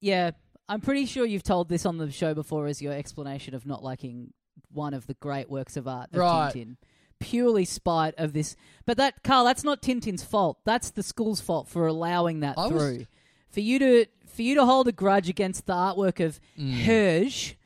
[0.00, 0.32] yeah,
[0.68, 3.82] I'm pretty sure you've told this on the show before as your explanation of not
[3.82, 4.32] liking
[4.72, 6.52] one of the great works of art of Right.
[6.54, 6.76] Tintin.
[7.20, 10.58] Purely spite of this, but that Carl, that's not Tintin's fault.
[10.64, 13.06] That's the school's fault for allowing that I was- through.
[13.50, 16.84] For you to for you to hold a grudge against the artwork of Mm.
[16.84, 17.58] Herge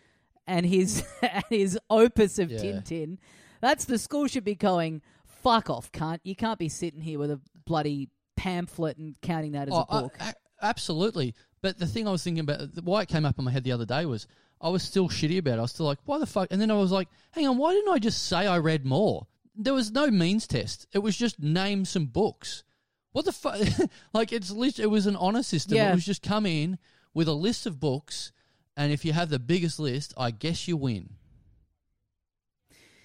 [0.47, 2.59] and his and his opus of Yeah.
[2.61, 3.19] Tintin,
[3.61, 5.01] that's the school should be going.
[5.25, 6.19] Fuck off, cunt!
[6.25, 9.95] You can't be sitting here with a bloody pamphlet and counting that as Oh, a
[9.97, 10.17] I- book.
[10.21, 11.35] a- absolutely.
[11.67, 13.73] But the thing I was thinking about, why it came up in my head the
[13.73, 14.29] other day was
[14.61, 15.59] I was still shitty about it.
[15.59, 16.47] I was still like, why the fuck?
[16.53, 19.27] And then I was like, hang on, why didn't I just say I read more?
[19.57, 20.87] There was no means test.
[20.93, 22.63] It was just name some books.
[23.11, 23.59] What the fuck?
[24.15, 25.77] like, it's lit- it was an honor system.
[25.77, 25.91] Yeah.
[25.91, 26.79] It was just come in
[27.13, 28.31] with a list of books,
[28.77, 31.15] and if you have the biggest list, I guess you win.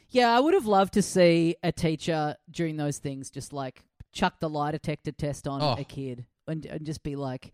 [0.09, 3.81] Yeah, I would have loved to see a teacher during those things just like
[4.11, 5.75] chuck the lie detector test on Oh.
[5.79, 7.53] a kid and, and just be like,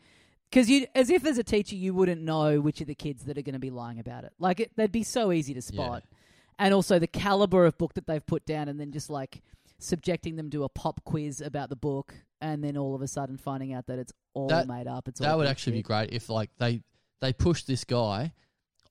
[0.49, 3.37] because you, as if as a teacher you wouldn't know which of the kids that
[3.37, 4.33] are going to be lying about it.
[4.39, 6.03] Like it, they'd be so easy to spot,
[6.59, 9.41] and also the caliber of book that they've put down, and then just like
[9.79, 13.37] subjecting them to a pop quiz about the book, and then all of a sudden
[13.37, 15.07] finding out that it's all That- made up.
[15.07, 16.81] It's all that would actually be great if like they
[17.21, 18.33] they pushed this guy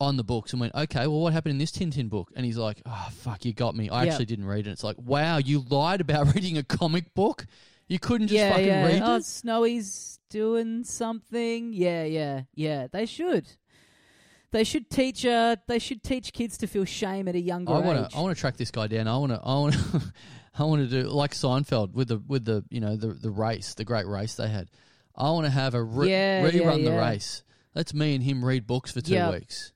[0.00, 2.30] on the books and went, okay, well, what happened in this Tintin book?
[2.36, 3.88] And he's like, oh fuck, you got me.
[3.88, 4.10] I Yeah.
[4.10, 4.70] actually didn't read it.
[4.70, 7.46] It's like, wow, you lied about reading a comic book.
[7.88, 8.86] You couldn't just yeah, fucking yeah.
[8.86, 9.24] read oh, it.
[9.24, 11.72] Snowy's doing something.
[11.72, 12.86] Yeah, yeah, yeah.
[12.90, 13.48] They should.
[14.52, 15.26] They should teach.
[15.26, 18.20] Uh, they should teach kids to feel shame at a younger I want to I
[18.20, 19.08] want to track this guy down.
[19.08, 20.02] I want to I want to
[20.58, 23.74] I want to do like Seinfeld with the with the you know the the race,
[23.74, 24.68] the great race they had.
[25.14, 27.42] I want to have a re- Yeah, yeah, rerun the race.
[27.74, 29.30] Let's me and him read books for two Yeah.
[29.32, 29.72] weeks.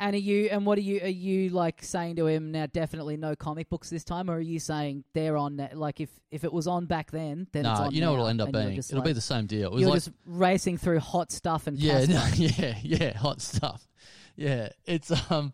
[0.00, 0.48] And are you?
[0.50, 1.00] And what are you?
[1.02, 2.66] Are you like saying to him now?
[2.66, 5.56] Definitely no comic books this time, or are you saying they're on?
[5.56, 8.12] na- Like if if it was on back then, then it's Nah, on you know
[8.12, 8.76] what now, it'll end up and you're being?
[8.76, 9.68] just It'll be the same deal.
[9.70, 13.40] It was You're like just racing through hot stuff and Yeah, no, yeah, yeah, hot
[13.40, 13.88] stuff.
[14.36, 15.52] Yeah, it's um,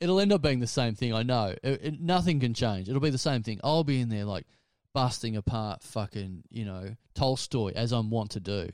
[0.00, 1.14] it'll end up being the same thing.
[1.14, 1.54] I know.
[1.62, 2.88] It, it- nothing can change.
[2.88, 3.58] It'll be the same thing.
[3.64, 4.46] I'll be in there like
[4.94, 8.68] busting apart fucking you know Tolstoy as I'm wont to do,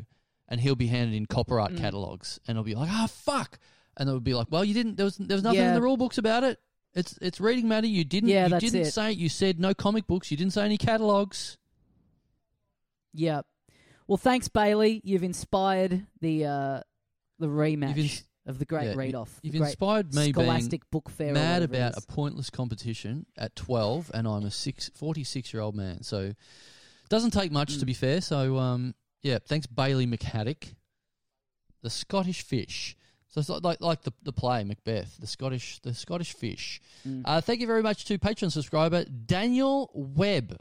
[0.49, 1.79] and he'll be handed in art Mm.
[1.79, 3.59] catalogs, and I'll be like, ah, fuck,
[3.97, 4.97] and they would be like, well, you didn't.
[4.97, 5.75] There was there was nothing in Yeah.
[5.75, 6.59] the rule books about it.
[6.95, 7.87] It's it's reading matter.
[7.87, 8.29] You didn't.
[8.31, 8.91] Yeah, you that's didn't it.
[8.93, 9.13] say.
[9.13, 10.31] You said no comic books.
[10.31, 11.59] You didn't say any catalogs.
[13.13, 13.43] Yeah.
[14.07, 15.01] Well, thanks, Bailey.
[15.05, 16.81] You've inspired the uh,
[17.39, 17.97] the rematch.
[17.99, 19.41] Ins- of the great Yeah, read off.
[19.43, 21.31] You've inspired me Scholastic being Book Fair.
[21.31, 22.05] or mad whatever it about a is.
[22.05, 26.03] pointless competition at 12, and I'm a six, 46 year old man.
[26.03, 26.35] So
[27.09, 27.81] doesn't take much Mm.
[27.81, 28.21] to be fair.
[28.21, 30.75] So um, yeah, thanks Bailey McHaddock,
[31.81, 32.95] the Scottish fish.
[33.35, 36.81] So it's like like, the the play Macbeth, the Scottish the Scottish fish.
[37.07, 37.23] Mm.
[37.25, 40.57] Uh, thank you very much to Patreon subscriber Daniel Webb.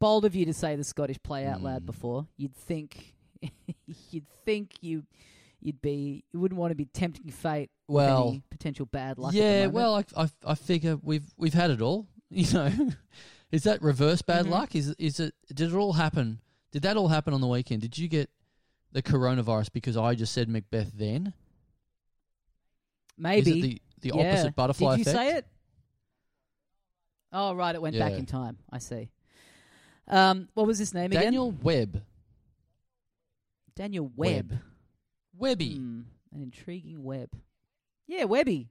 [0.00, 1.64] bold of you to say the Scottish play out Hmm.
[1.66, 2.26] loud before.
[2.36, 3.14] You'd think,
[4.10, 5.04] you'd think you,
[5.60, 7.70] you'd be, you wouldn't want to be tempting fate.
[7.88, 9.32] with Well, any potential bad luck.
[9.34, 12.06] Yeah, well, I, I I figure we've we've had it all.
[12.30, 12.72] You know,
[13.52, 14.50] is that reverse bad Mhm.
[14.50, 14.74] luck?
[14.74, 15.34] Is is it?
[15.48, 16.40] Did it all happen?
[16.72, 17.82] Did that all happen on the weekend?
[17.82, 18.28] Did you get
[18.94, 21.34] the coronavirus because I just said Macbeth then?
[23.18, 24.30] maybe Is it the the Yeah.
[24.32, 25.16] opposite butterfly Did you effect?
[25.28, 25.46] say it?
[27.32, 28.56] Oh right, it went back in time.
[28.70, 29.10] I see.
[30.08, 31.22] Um, what was his name again?
[31.24, 31.60] Daniel again?
[31.62, 32.02] Webb.
[33.74, 34.58] Daniel Webb.
[35.36, 35.76] Webby.
[35.76, 36.00] Hmm,
[36.32, 37.30] an intriguing web.
[38.06, 38.68] Yeah, Webby.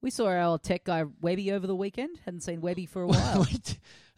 [0.00, 2.18] We saw our tech guy Webby over the weekend.
[2.24, 3.46] Hadn't seen Webby for a while.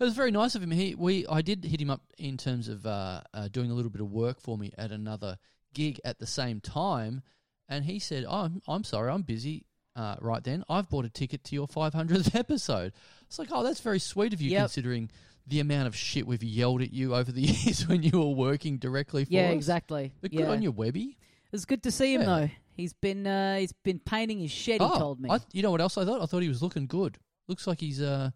[0.00, 0.70] It was very nice of him.
[0.70, 3.90] He we I did hit him up in terms of uh, uh, doing a little
[3.90, 5.38] bit of work for me at another
[5.74, 7.22] gig at the same time,
[7.68, 9.66] and he said, oh, "I'm I'm sorry, I'm busy."
[9.96, 12.92] Uh, right then, I've bought a ticket to your 500th episode.
[13.26, 14.60] It's like, oh, that's very sweet of you, Yep.
[14.62, 15.10] considering
[15.48, 18.78] the amount of shit we've yelled at you over the years when you were working
[18.78, 19.54] directly for yeah, us.
[19.54, 20.12] exactly.
[20.20, 20.42] But yeah.
[20.42, 21.16] good on you, Webby.
[21.18, 22.26] It was good to see him Yeah.
[22.26, 22.50] though.
[22.76, 24.80] He's been uh, he's been painting his shed.
[24.80, 25.28] He oh, told me.
[25.28, 26.22] I, you know what else I thought?
[26.22, 27.18] I thought he was looking good.
[27.48, 28.30] Looks like he's uh,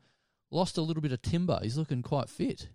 [0.55, 1.59] lost a little bit of timber.
[1.63, 2.69] He's looking quite fit.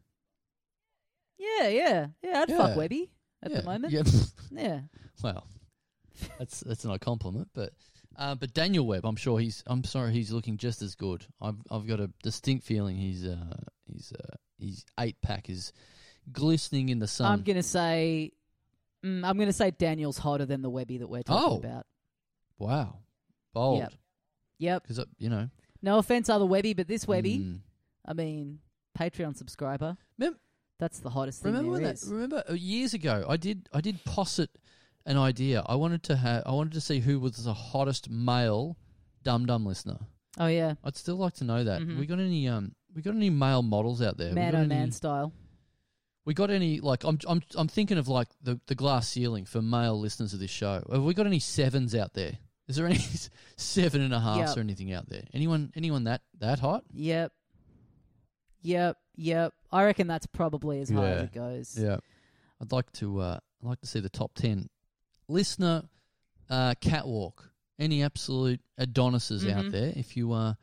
[1.37, 2.41] yeah, yeah, yeah.
[2.41, 3.09] I'd fuck Webby
[3.43, 3.57] at Yeah.
[3.61, 3.93] the moment.
[3.93, 4.03] Yeah.
[4.51, 4.79] Yeah.
[5.23, 5.45] Well,
[6.39, 7.71] that's that's not a compliment, but
[8.17, 9.63] uh, but Daniel Webb, I'm sure he's.
[9.67, 11.23] I'm sorry, he's looking just as good.
[11.39, 15.71] I've I've got a distinct feeling he's uh he's uh his eight pack is
[16.31, 17.31] glistening in the sun.
[17.31, 18.31] I'm gonna say,
[19.05, 21.57] mm, I'm gonna say Daniel's hotter than the Webby that we're talking Oh.
[21.69, 21.85] about.
[22.57, 22.97] wow,
[23.53, 23.79] bold.
[23.81, 23.93] Yep.
[24.57, 24.81] Yep.
[24.87, 25.47] Because you know,
[25.83, 27.59] No offense, other Webby, but this Webby, Mm.
[28.09, 28.59] I mean,
[28.97, 29.95] Patreon subscriber.
[30.17, 30.39] Mem-
[30.79, 32.01] That's the hottest thing remember there when is.
[32.01, 32.11] that?
[32.13, 34.49] Remember uh, years ago, I did I did posit
[35.05, 35.63] an idea.
[35.65, 36.43] I wanted to have.
[36.45, 38.77] I wanted to see who was the hottest male
[39.23, 39.97] Dum Dum listener.
[40.39, 41.81] Oh yeah, I'd still like to know that.
[41.81, 41.97] Mhm.
[41.99, 42.73] We got any um?
[42.95, 44.33] We got any male models out there?
[44.33, 45.31] Man any- man style.
[46.25, 49.61] We got any like I'm I'm I'm thinking of like the the glass ceiling for
[49.61, 50.83] male listeners of this show.
[50.91, 52.33] Have we got any sevens out there?
[52.67, 52.99] Is there any
[53.57, 54.57] seven and a halves Yep.
[54.57, 55.23] or anything out there?
[55.33, 56.83] Anyone anyone that that hot?
[56.93, 57.31] Yep.
[58.61, 58.97] Yep.
[59.15, 59.53] Yep.
[59.71, 61.23] I reckon that's probably as high as Yeah.
[61.23, 61.77] it goes.
[61.79, 61.97] Yeah.
[62.61, 64.69] I'd like to uh I'd like to see the top ten
[65.27, 65.83] listener
[66.49, 67.51] uh catwalk.
[67.77, 69.71] Any absolute Adonises out Mhm.
[69.71, 69.93] there?
[69.95, 70.55] If you uh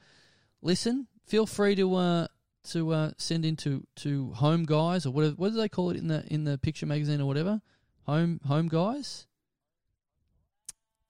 [0.63, 2.27] listen, feel free to uh
[2.71, 6.09] to uh send into to home guys or whatever what do they call it in
[6.09, 7.63] the in the picture magazine or whatever?
[8.07, 9.27] Home home guys?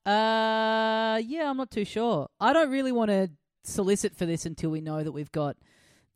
[0.04, 2.28] Uh, yeah, I'm not too sure.
[2.40, 3.28] I don't really want to
[3.64, 5.56] solicit for this until we know that we've got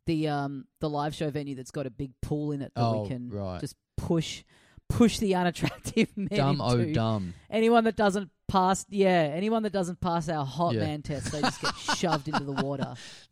[0.07, 3.03] the um the live show venue that's got a big pool in it that Oh,
[3.03, 3.59] we can right.
[3.61, 4.43] just push
[4.89, 6.93] push the unattractive men Dumb oh into.
[6.93, 7.33] dumb.
[7.49, 10.81] Anyone that doesn't pass, yeah, anyone that doesn't pass our hot Yeah.
[10.81, 12.95] man test, they just get shoved into the water.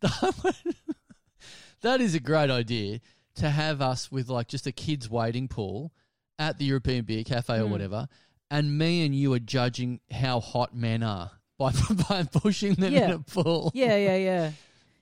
[1.82, 3.00] that is a great idea
[3.36, 5.92] to have us with like just a kids waiting pool
[6.38, 7.70] at the European Beer Cafe or Hmm.
[7.70, 8.08] whatever,
[8.50, 11.72] and me and you are judging how hot men are by
[12.08, 13.12] by pushing them in Yeah.
[13.14, 13.70] a pool.
[13.74, 14.50] Yeah, yeah, yeah,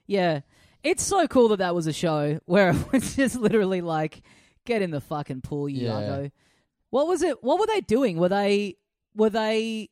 [0.07, 0.39] yeah.
[0.83, 4.21] It's so cool that that was a show where it was just literally like,
[4.65, 6.27] get in the fucking pool, you Yeah.
[6.89, 7.43] What was it?
[7.43, 8.17] What were they doing?
[8.17, 8.75] Were they
[9.15, 9.89] were they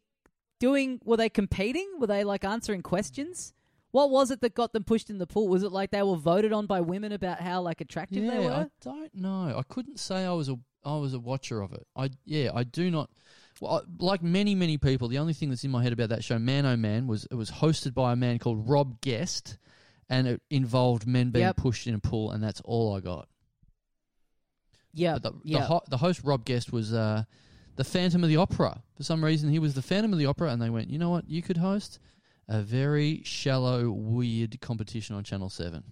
[0.59, 0.99] doing?
[1.05, 1.88] Were they competing?
[1.99, 3.53] Were they like answering questions?
[3.91, 5.47] What was it that got them pushed in the pool?
[5.47, 8.51] Was it like they were voted on by women about how like attractive they were?
[8.51, 9.53] I don't know.
[9.57, 11.85] I couldn't say I was a I was a watcher of it.
[11.95, 13.09] I yeah, I do not.
[13.59, 16.23] Well, I- like many many people, the only thing that's in my head about that
[16.23, 19.57] show, Man Oh Man, was it was hosted by a man called Rob Guest,
[20.09, 21.57] and it involved men being Yep.
[21.57, 23.27] pushed in a pool, and that's all I got.
[24.93, 25.59] Yeah, But the, yeah.
[25.59, 27.23] the, ho- the host Rob Guest was uh,
[27.75, 28.81] the Phantom of the Opera.
[28.95, 31.09] For some reason, he was the Phantom of the Opera, and they went, you know
[31.09, 31.99] what, you could host
[32.47, 35.84] a very shallow, weird competition on Channel Seven.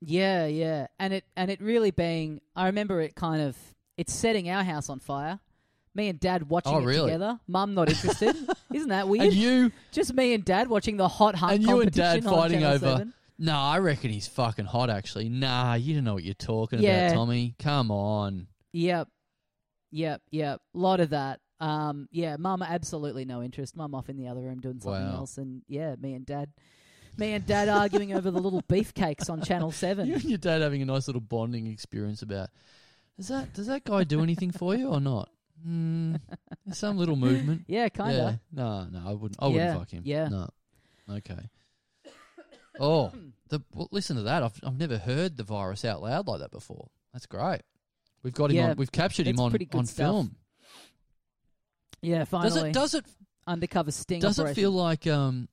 [0.00, 2.40] Yeah, yeah, and it and it really being.
[2.54, 3.56] I remember it kind of.
[3.96, 5.40] It's setting our house on fire.
[5.98, 7.06] Me and Dad watching Oh, it really?
[7.10, 7.40] together.
[7.48, 8.36] Mum not interested.
[8.72, 9.24] Isn't that weird?
[9.26, 12.28] And you just me and Dad watching the hot hunt and you and Dad competition
[12.28, 12.86] on fighting Channel over.
[12.98, 13.14] 7.
[13.40, 14.90] No, I reckon he's fucking hot.
[14.90, 17.08] Actually, nah, you don't know what you're talking Yeah.
[17.08, 17.56] about, Tommy.
[17.58, 18.46] Come on.
[18.72, 19.08] Yep,
[19.90, 20.60] yep, yep.
[20.72, 21.40] A lot of that.
[21.58, 23.76] Um, yeah, Mum absolutely no interest.
[23.76, 25.16] Mum off in the other room doing something Wow.
[25.16, 26.50] else, and yeah, me and Dad,
[27.16, 30.06] me and Dad arguing over the little beefcakes on Channel Seven.
[30.06, 32.50] You and your dad having a nice little bonding experience about.
[33.16, 35.28] Does that does that guy do anything for you or not?
[35.66, 36.20] Mm,
[36.72, 37.64] some little movement.
[37.66, 38.40] Yeah, kinda.
[38.54, 38.62] Yeah.
[38.62, 39.36] No, no, I wouldn't.
[39.40, 40.02] I wouldn't Yeah, fuck him.
[40.04, 40.28] yeah.
[40.28, 40.48] No.
[41.10, 41.48] Okay.
[42.80, 43.12] Oh,
[43.48, 44.42] the, well, listen to that.
[44.42, 46.90] I've I've never heard the virus out loud like that before.
[47.12, 47.62] That's great.
[48.22, 48.76] We've got him Yeah, on.
[48.76, 49.96] We've captured him it's on pretty good on stuff.
[50.06, 50.36] film.
[52.02, 52.50] Yeah, finally.
[52.50, 52.72] Does it?
[52.72, 53.04] Does it?
[53.46, 54.20] undercover sting?
[54.20, 54.62] Does it operation.
[54.62, 55.48] feel like um,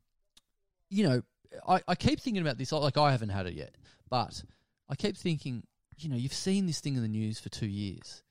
[0.90, 1.22] you know?
[1.66, 2.72] I, I keep thinking about this.
[2.74, 3.76] Like I haven't had it yet,
[4.10, 4.44] but
[4.90, 5.64] I keep thinking,
[5.98, 8.24] you know, you've seen this thing in the news for two years,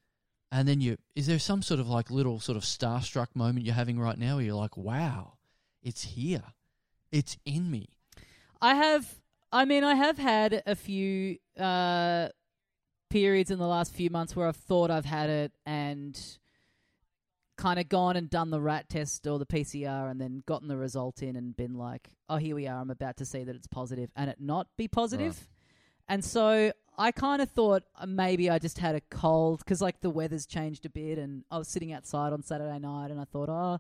[0.55, 3.75] and then you is there some sort of like little sort of starstruck moment you're
[3.75, 5.33] having right now where you're like, wow,
[5.83, 6.45] it's here,
[7.11, 7.89] it's in me.
[8.63, 9.07] I have.
[9.53, 12.29] I mean, I have had a few uh,
[13.09, 16.21] periods in the last few months where I've thought I've had it and
[17.57, 20.77] kind of gone and done the rat test or the PCR and then gotten the
[20.77, 22.81] result in and been like, oh, here we are.
[22.81, 25.37] I'm about to see that it's positive and it not be positive.
[25.37, 25.49] Right.
[26.09, 30.01] And so I kind of thought uh, maybe I just had a cold because like
[30.01, 33.25] the weather's changed a bit and I was sitting outside on Saturday night and I
[33.25, 33.79] thought, oh,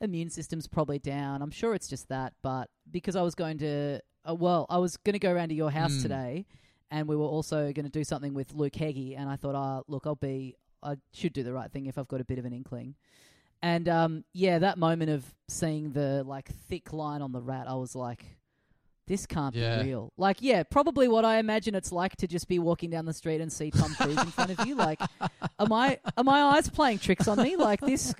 [0.00, 1.42] immune system's probably down.
[1.42, 4.96] I'm sure it's just that, but because I was going to, uh, well, I was
[4.98, 6.02] going to go around to your house Mm.
[6.02, 6.46] today,
[6.90, 9.84] and we were also going to do something with Luke Heggie, and I thought, oh,
[9.88, 12.44] look, I'll be, I should do the right thing if I've got a bit of
[12.44, 12.94] an inkling.
[13.62, 17.74] And um, yeah, that moment of seeing the like thick line on the rat, I
[17.74, 18.24] was like,
[19.06, 19.82] this can't Yeah.
[19.82, 20.12] be real.
[20.16, 23.40] Like, yeah, probably what I imagine it's like to just be walking down the street
[23.40, 24.74] and see Tom Cruise in front of you.
[24.74, 25.00] Like,
[25.58, 27.56] am I are my eyes playing tricks on me?
[27.56, 28.14] Like this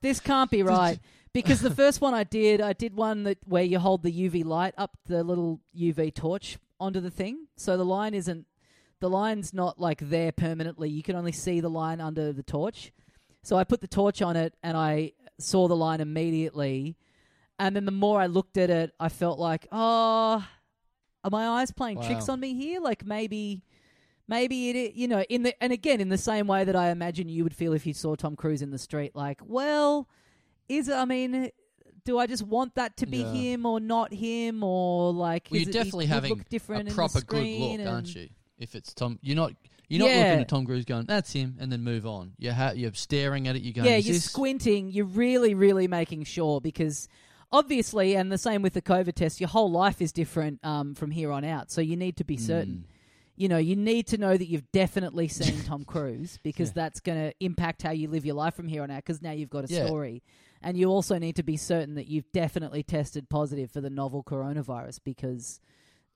[0.00, 0.98] this can't be right.
[1.32, 4.44] Because the first one I did, I did one that where you hold the UV
[4.44, 8.44] light up the little UV torch onto the thing, so the line isn't
[9.00, 10.88] the line's not like there permanently.
[10.90, 12.92] You can only see the line under the torch.
[13.42, 16.96] So I put the torch on it and I saw the line immediately.
[17.58, 20.44] And then the more I looked at it, I felt like, oh,
[21.24, 22.80] are my eyes playing tricks on me here?
[22.80, 23.62] Like maybe,
[24.26, 27.28] maybe it, you know, in the and again in the same way that I imagine
[27.28, 29.14] you would feel if you saw Tom Cruise in the street.
[29.14, 30.08] Like, well,
[30.68, 31.50] is I mean,
[32.04, 33.32] do I just want that to be Yeah.
[33.32, 35.46] him or not him or like?
[35.50, 38.28] Well, you're it- definitely having look different a proper good look, aren't you?
[38.58, 39.52] If it's Tom, you're not
[39.88, 40.16] you're not Yeah.
[40.24, 42.32] looking at Tom Cruise going, "That's him," and then move on.
[42.38, 43.62] You're ha- you're staring at it.
[43.62, 44.90] You're going, yeah, "Is you're this?" squinting.
[44.90, 47.08] You're really, really making sure because
[47.52, 51.10] obviously, and the same with the COVID test, your whole life is different um, from
[51.10, 51.70] here on out.
[51.70, 52.84] So you need to be certain.
[53.34, 57.18] You know, you need to know that you've definitely seen Tom Cruise because that's going
[57.18, 58.96] to impact how you live your life from here on out.
[58.98, 59.86] Because now you've got a Yeah.
[59.86, 60.22] story,
[60.60, 64.22] and you also need to be certain that you've definitely tested positive for the novel
[64.22, 65.60] coronavirus because.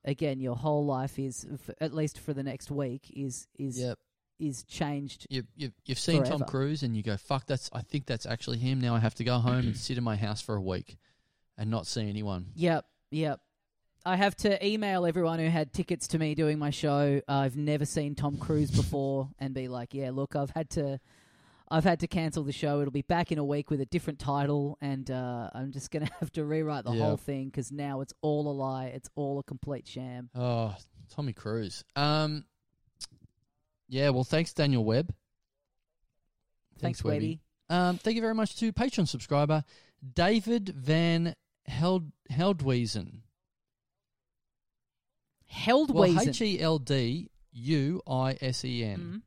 [0.09, 3.99] Again, your whole life is, f- at least for the next week, is is Yep.
[4.39, 5.27] is changed.
[5.31, 6.45] You, you, you've seen Tom.
[6.45, 7.69] Cruise and you go, fuck, that's.
[7.73, 8.81] I think that's actually him.
[8.81, 10.97] Now I have to go home and sit in my house for a week
[11.59, 12.47] and not see anyone.
[12.55, 13.41] Yep, yep.
[14.05, 17.21] I have to email everyone who had tickets to me doing my show.
[17.29, 21.01] Uh, I've never seen Tom Cruise before, and be like, "Yeah, look, I've had to,
[21.69, 22.81] I've had to cancel the show.
[22.81, 26.09] It'll be back in a week with a different title, and uh, I'm just gonna
[26.21, 27.03] have to rewrite the Yeah.
[27.05, 28.87] whole thing because now it's all a lie.
[28.87, 30.75] It's all a complete sham." Oh,
[31.11, 31.83] Tommy Cruise.
[31.97, 32.45] Um,
[33.89, 34.11] yeah.
[34.11, 35.13] Well, thanks, Daniel Webb.
[36.79, 37.17] Thanks, Webby.
[37.17, 37.41] Webby.
[37.69, 39.65] Um, thank you very much to Patreon subscriber
[40.15, 41.35] David Van
[41.67, 43.23] Held Heldwiesen.
[45.67, 46.29] Well, Heldwiesen.
[46.29, 48.99] H E L D U I S E N.
[48.99, 49.23] Mhm.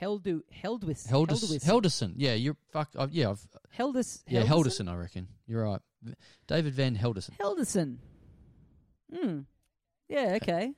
[0.00, 2.14] Heldu Heldwis Heldwis Helderson.
[2.16, 2.90] Yeah, you're fuck.
[2.94, 3.46] Uh, yeah, I've,
[3.76, 4.88] Heldis yeah, Helderson?
[4.90, 5.80] I reckon you're right.
[6.46, 7.36] David Van Helderson.
[7.38, 7.96] Helderson.
[9.14, 9.40] Hmm.
[10.08, 10.38] Yeah.
[10.42, 10.72] Okay.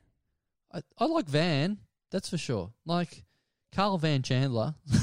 [0.71, 1.79] I, I like Van.
[2.11, 2.71] That's for sure.
[2.85, 3.25] Like
[3.73, 4.75] Carl Van Chandler.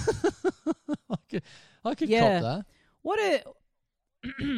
[1.10, 1.42] I could,
[1.86, 2.40] I could Yeah.
[2.40, 2.66] cop that.
[3.02, 3.52] What are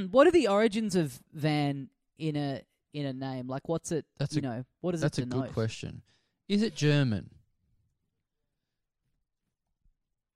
[0.11, 1.89] what are the origins of Van
[2.19, 3.47] in a in a name?
[3.49, 4.07] Like, what's it?
[4.19, 6.03] That's you a- know, what does That's it a good question.
[6.49, 7.31] Is it German?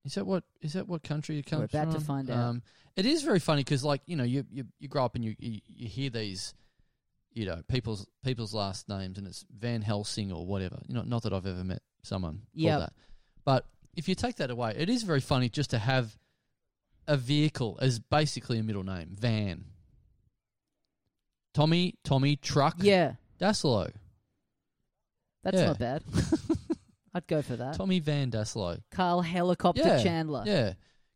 [0.05, 2.05] Is that what is that what country it comes We're about to from?
[2.05, 2.37] find out.
[2.37, 2.63] Um,
[2.97, 5.35] it is very funny because, like, you know, you, you you grow up and you,
[5.39, 6.55] you you hear these,
[7.33, 10.79] you know, people's people's last names and it's Van Helsing or whatever.
[10.89, 12.71] You know, not that I've ever met someone Yep.
[12.73, 12.93] called that,
[13.45, 16.19] but if you take that away, it is very funny just to have
[17.07, 19.65] a vehicle as basically a middle name, Van.
[21.55, 23.93] Tommy, Tommy, truck, Yeah, Dassalo.
[25.43, 25.67] that's Yeah.
[25.67, 26.03] not bad.
[27.15, 27.75] I'd go for that.
[27.75, 28.81] Tommy Van Dassalo.
[28.91, 30.45] Carl Helicopter yeah, Chandler.
[30.47, 30.73] Yeah.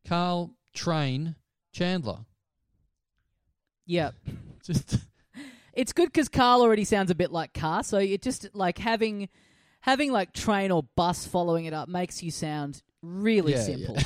[0.06, 1.36] Carl Train
[1.72, 2.26] Chandler.
[3.86, 4.14] Yep.
[4.64, 4.96] Just
[5.72, 9.28] It's good because Carl already sounds a bit like car, so it just like having
[9.80, 13.96] having like train or bus following it up makes you sound really Yeah, simple.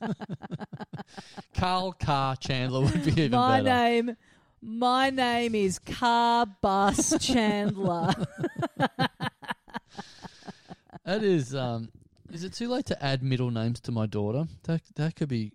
[0.00, 0.12] yeah.
[1.54, 3.74] Carl Car Chandler would be even my better.
[3.74, 4.16] name,
[4.62, 8.12] my name is Car Bus Chandler.
[11.04, 11.54] That is.
[11.54, 11.88] Um,
[12.30, 14.44] is it too late to add middle names to my daughter?
[14.64, 15.52] That that could be.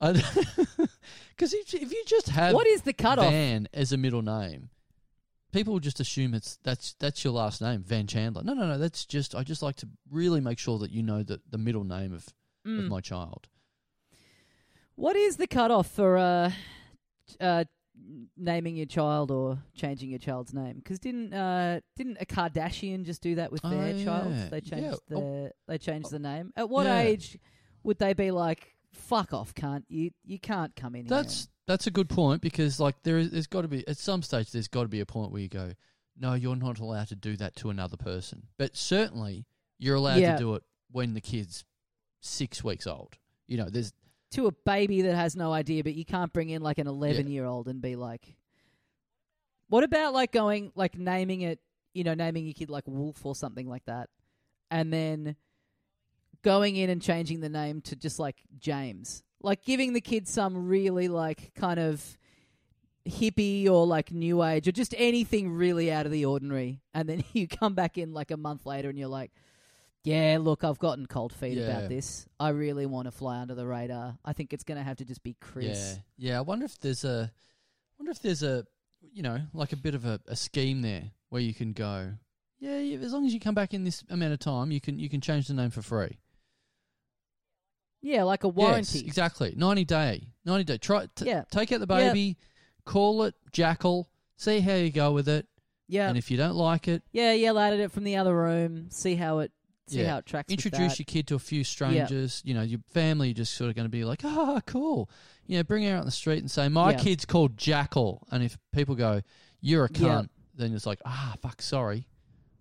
[0.00, 0.24] Because
[1.54, 3.30] if, if you just have What is the cutoff?
[3.30, 4.70] Van as a middle name,
[5.52, 8.42] people just assume it's that's that's your last name, Van Chandler.
[8.42, 8.78] No, no, no.
[8.78, 11.84] That's just I just like to really make sure that you know the the middle
[11.84, 12.26] name of
[12.66, 12.88] of Mm.
[12.88, 13.48] my child.
[14.96, 16.52] What is the cutoff for uh,
[17.40, 17.64] uh,
[18.36, 20.74] naming your child or changing your child's name?
[20.76, 24.34] Because didn't uh, didn't a Kardashian just do that with Oh, their child?
[24.50, 25.16] They changed Yeah.
[25.16, 25.44] Oh.
[25.44, 26.52] the they changed the name.
[26.56, 27.00] At what Yeah.
[27.00, 27.38] age
[27.82, 30.10] would they be like, "Fuck off, can't you?
[30.24, 33.62] You can't come in That's that's a good point because like there is there's got
[33.62, 35.72] to be at some stage there's got to be a point where you go,
[36.18, 38.48] no, you're not allowed to do that to another person.
[38.58, 39.46] But certainly
[39.78, 40.32] you're allowed Yeah.
[40.32, 41.64] to do it when the kid's
[42.20, 43.16] six weeks old.
[43.46, 43.92] You know, there's
[44.32, 47.28] to a baby that has no idea, but you can't bring in like an 11
[47.28, 48.36] year old and be like,
[49.68, 51.60] what about like going, like naming it,
[51.94, 54.10] you know, naming your kid like Wolf or something like that,
[54.70, 55.36] and then
[56.42, 59.22] going in and changing the name to just like James?
[59.42, 62.02] Like giving the kid some really like kind of
[63.08, 66.80] hippie or like new age or just anything really out of the ordinary.
[66.94, 69.30] And then you come back in like a month later and you're like,
[70.02, 71.64] yeah, look, I've gotten cold feet Yeah.
[71.76, 72.26] about this.
[72.38, 74.16] I really want to fly under the radar.
[74.24, 75.98] I think it's going to have to just be Chris.
[76.16, 76.38] Yeah, yeah.
[76.38, 77.30] I wonder if there's a,
[77.98, 78.64] wonder if there's a,
[79.12, 82.12] you know, like a bit of a, a scheme there where you can go,
[82.58, 84.98] yeah, yeah, as long as you come back in this amount of time, you can
[84.98, 86.18] you can change the name for free.
[88.02, 88.98] Yeah, like a warranty.
[89.00, 89.54] Yes, exactly.
[89.56, 90.78] Ninety day, ninety day.
[90.78, 91.44] Try t- Yeah.
[91.50, 92.08] take out the Yeah.
[92.08, 92.36] baby,
[92.84, 95.46] call it Jackal, see how you go with it.
[95.88, 96.08] Yeah.
[96.08, 98.90] and if you don't like it, Yeah, yell at it from the other room.
[98.90, 99.50] See how it
[99.88, 100.52] see yeah, how it tracks.
[100.52, 102.40] Introduce your kid to a few strangers.
[102.44, 105.10] You know, your family just sort of going to be like, "Ah, cool."
[105.46, 108.44] You know, bring her out on the street and say, "My kid's called Jackal," and
[108.44, 109.20] if people go,
[109.60, 112.06] "You're a cunt," then it's like, "Ah, fuck, sorry."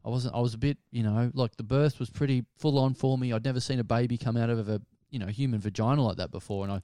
[0.04, 0.34] I wasn't.
[0.34, 3.32] I was a bit, you know, like the birth was pretty full on for me.
[3.32, 6.32] I'd never seen a baby come out of a, you know, human vagina like that
[6.32, 6.82] before, and I,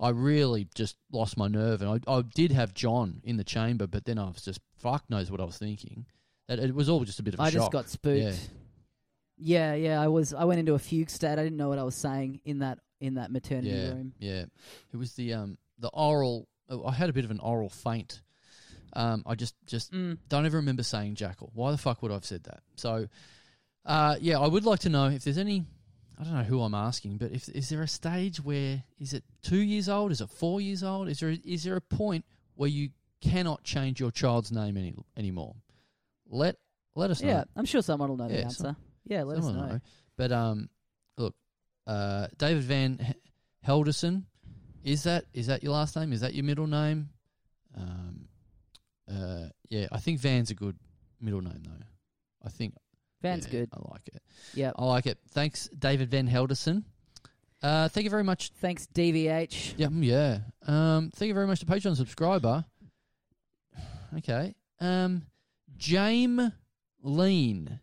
[0.00, 1.82] I really just lost my nerve.
[1.82, 5.08] And I, I did have John in the chamber, but then I was just fuck
[5.08, 6.06] knows what I was thinking.
[6.48, 7.54] That it was all just a bit of a I shock.
[7.60, 8.18] just got spooked.
[8.22, 8.32] Yeah.
[9.36, 10.00] Yeah, yeah.
[10.00, 10.32] I was.
[10.32, 11.32] I went into a fugue state.
[11.32, 14.12] I didn't know what I was saying in that in that maternity yeah, room.
[14.18, 14.44] Yeah,
[14.92, 16.46] it was the um the oral.
[16.86, 18.20] I had a bit of an oral faint.
[18.92, 20.18] Um, I just just Mm.
[20.28, 21.50] don't ever remember saying jackal.
[21.54, 22.60] Why the fuck would I have said that?
[22.76, 23.08] So,
[23.84, 25.64] uh, yeah, I would like to know if there's any.
[26.18, 29.24] I don't know who I'm asking, but if is there a stage where is it
[29.42, 30.12] two years old?
[30.12, 31.08] Is it four years old?
[31.08, 32.24] Is there is there a point
[32.54, 35.56] where you cannot change your child's name any anymore?
[36.28, 36.56] Let
[36.94, 37.28] let us know.
[37.30, 38.62] Yeah, I'm sure someone will know the answer.
[38.62, 38.76] some-
[39.06, 39.80] yeah, let us someone know.
[40.16, 40.68] But um,
[41.18, 41.34] look,
[41.86, 43.14] uh, David Van
[43.66, 44.24] Helderson,
[44.84, 46.12] is that is that your last name?
[46.12, 47.08] Is that your middle name?
[47.76, 48.28] Um,
[49.10, 50.76] uh, yeah, I think Van's a good
[51.20, 51.84] middle name though.
[52.44, 52.74] I think
[53.24, 53.68] Van's yeah, good.
[53.72, 54.22] I like it.
[54.54, 54.74] Yep.
[54.78, 55.18] I like it.
[55.30, 56.84] Thanks, David Van Helderson.
[57.62, 58.50] Uh, thank you very much.
[58.60, 59.74] Thanks, DVH.
[59.78, 60.38] Yeah, yeah.
[60.66, 62.64] Um, thank you very much to Patreon subscriber.
[64.18, 64.54] Okay.
[64.80, 65.22] Um,
[65.76, 66.52] James
[67.02, 67.80] Lean.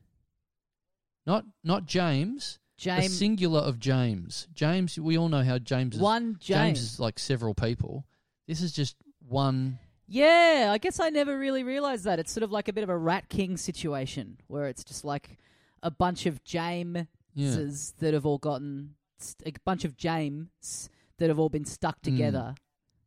[1.26, 2.60] Not not James.
[2.78, 4.48] The James- singular of James.
[4.54, 4.98] James.
[5.00, 6.02] We all know how James is.
[6.02, 6.80] One James.
[6.80, 8.06] is like several people.
[8.48, 8.96] This is just
[9.28, 9.80] one.
[10.14, 12.20] Yeah, I guess I never really realized that.
[12.20, 15.38] It's sort of like a bit of a Rat King situation where it's just like
[15.82, 21.40] a bunch of Jameses that have all gotten st- a bunch of James that have
[21.40, 22.56] all been stuck together,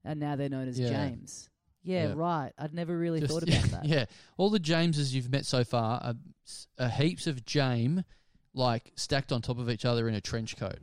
[0.05, 0.83] and now they're known as Mm.
[0.83, 0.89] Yeah.
[1.09, 1.51] James.
[1.83, 2.13] Yeah, Yeah.
[2.17, 2.53] right.
[2.57, 3.85] I'd never really just- thought about that.
[3.85, 4.07] Yeah,
[4.39, 6.15] all the Jameses you've met so far are,
[6.79, 8.03] are heaps of James,
[8.55, 10.79] like stacked on top of each other in a trench coat.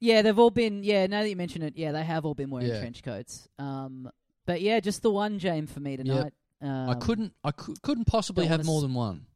[0.00, 0.82] Yeah, they've all been.
[0.82, 2.80] Yeah, now that you mention it, yeah, they have all been wearing Yeah.
[2.80, 3.48] trench coats.
[3.58, 4.10] Um,
[4.46, 6.32] but yeah, just the one James for me tonight.
[6.60, 7.32] Um, I couldn't.
[7.44, 9.26] I cou- couldn't possibly don't have wanna more s- than one.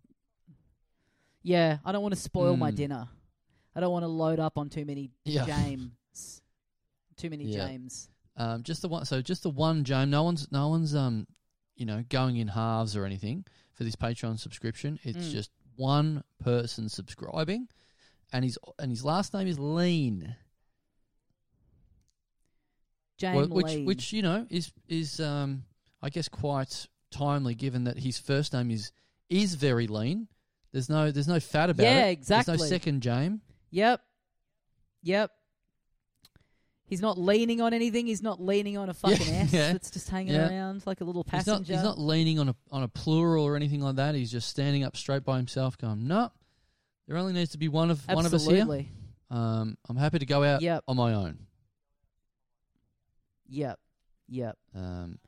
[1.42, 2.76] Yeah, I don't want to spoil my Mm.
[2.76, 3.08] dinner.
[3.74, 5.46] I don't want to load up on too many Yeah.
[5.46, 5.92] James.
[7.16, 7.66] Too many Yeah.
[7.66, 8.08] James.
[8.36, 9.04] Um, just the one.
[9.04, 10.08] So just the one James.
[10.10, 10.50] No one's.
[10.52, 10.94] No one's.
[10.94, 11.26] Um,
[11.74, 14.98] you know, going in halves or anything for this Patreon subscription.
[15.02, 15.32] It's Mm.
[15.32, 17.68] just one person subscribing,
[18.32, 20.36] and his and his last name is Lean.
[23.18, 23.84] James Wh- which Lean.
[23.84, 25.64] which you know is is um
[26.02, 28.92] I guess quite timely given that his first name is
[29.28, 30.28] is very lean.
[30.72, 31.86] There's no there's no fat about it.
[31.86, 32.04] Yeah, it.
[32.04, 32.56] There's exactly.
[32.58, 33.40] no second James.
[33.70, 34.00] Yep.
[35.02, 35.30] Yep.
[36.84, 38.06] He's not leaning on anything.
[38.06, 39.72] He's not leaning on a fucking ass yeah.
[39.72, 40.48] that's just hanging Yeah.
[40.48, 41.74] around like a little He's not passenger.
[41.74, 44.14] he's not leaning on a on a plural or anything like that.
[44.14, 46.30] He's just standing up straight by himself, going, No,
[47.06, 48.86] there only needs to be one of one of us here.
[49.30, 50.84] Um, I'm happy to go out Yep.
[50.88, 51.38] on my own.
[53.48, 53.78] Yep.
[54.28, 54.56] Yep.
[54.74, 55.18] Um,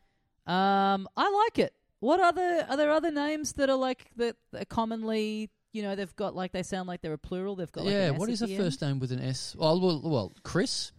[0.46, 1.74] Um, I like it.
[2.00, 6.14] What other are there other names that are like that are commonly you know, they've
[6.16, 7.54] got like they sound like they're a plural.
[7.56, 9.54] They've got like yeah, what at is a first name with an S?
[9.56, 10.92] Well, well, well, Chris.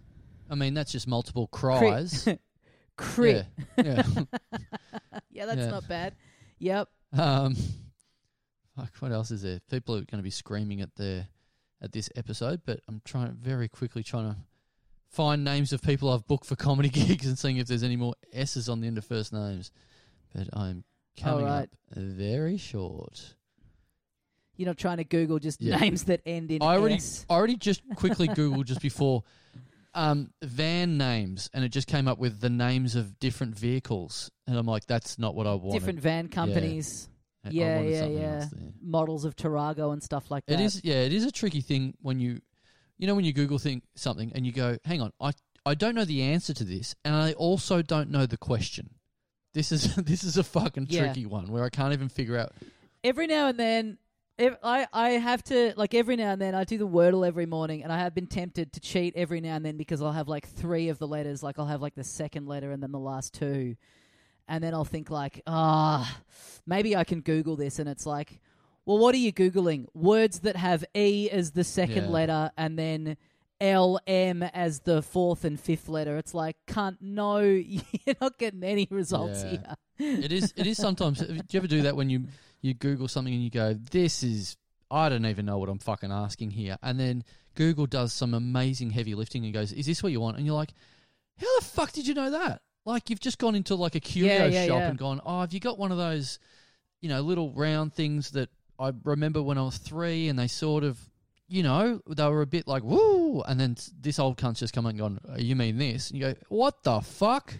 [0.50, 2.28] I mean, that's just multiple cries.
[2.98, 3.46] Crit.
[3.78, 3.84] Yeah.
[3.84, 4.04] yeah,
[5.32, 5.70] yeah that's Yeah.
[5.70, 6.16] not bad.
[6.60, 6.90] Yep.
[7.14, 7.56] Um,
[8.78, 9.60] fuck, what else is there?
[9.70, 11.26] People are going to be screaming at the
[11.82, 14.38] at this episode, but I'm trying very quickly trying to
[15.12, 18.16] find names of people I've booked for comedy gigs and seeing if there's any more
[18.34, 19.72] S's on the end of first names.
[20.34, 20.84] But I'm
[21.20, 21.70] coming Alright.
[21.92, 23.36] up very short.
[24.56, 25.78] You're not trying to Google just Yeah.
[25.78, 27.26] names that end in I already, S.
[27.30, 29.24] I already just quickly googled just before
[29.94, 34.58] um, van names, and it just came up with the names of different vehicles, and
[34.58, 35.80] I'm like, that's not what I wanted.
[35.80, 37.10] Different van companies.
[37.44, 38.46] I Yeah, yeah, yeah.
[38.82, 40.60] Models of Tarago and stuff like that.
[40.60, 42.40] It is, yeah, it is a tricky thing when you,
[43.02, 45.32] you know, when you Google think something and you go, hang on, I,
[45.66, 48.92] I don't know the answer to this, and I also don't know the question.
[49.54, 51.02] This is this is a fucking Yeah.
[51.06, 52.54] tricky one where I can't even figure out.
[53.04, 53.98] every now and then
[54.40, 57.46] ev I, I have to like every now and then I do the wordle every
[57.46, 60.30] morning and I have been tempted to cheat every now and then because I'll have
[60.30, 63.00] like three of the letters like I'll have like the second letter and then the
[63.00, 63.76] last two
[64.48, 66.18] and then I'll think like ah
[66.66, 68.40] maybe I can google this and it's like
[68.92, 72.10] well what are you googling words that have e as the second Yeah.
[72.10, 73.18] letter and then
[73.60, 77.40] L M as the fourth and fifth letter it's like can't no
[78.06, 79.76] you're not getting any results Yeah.
[79.98, 81.20] here It is it is sometimes.
[81.20, 82.26] do you ever do that when you
[82.62, 84.58] you Google something and you go, this is
[84.90, 87.24] I don't even know what I'm fucking asking here, and then
[87.56, 90.38] Google does some amazing heavy lifting and goes, is this what you want?
[90.38, 90.74] And you're like,
[91.38, 92.62] how the fuck did you know that?
[92.86, 94.90] Like you've just gone into like a curio Yeah, yeah, shop yeah.
[94.90, 96.40] and gone, oh, have you got one of those,
[97.00, 98.50] you know, little round things that
[98.82, 101.00] I remember when I was three, and they sort of,
[101.48, 104.86] you know, they were a bit like woo, and then this old cunt's just come
[104.86, 106.10] and gone, oh, you mean this?
[106.10, 107.54] And you go, what the fuck?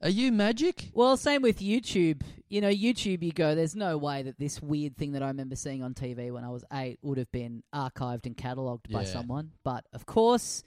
[0.00, 0.90] Are you magic?
[0.94, 2.22] Well, same with YouTube.
[2.48, 5.56] You know, YouTube, you go, there's no way that this weird thing that I remember
[5.56, 9.08] seeing on TV when I was eight would have been archived and catalogued by Yeah.
[9.08, 9.50] someone.
[9.64, 10.62] But of course,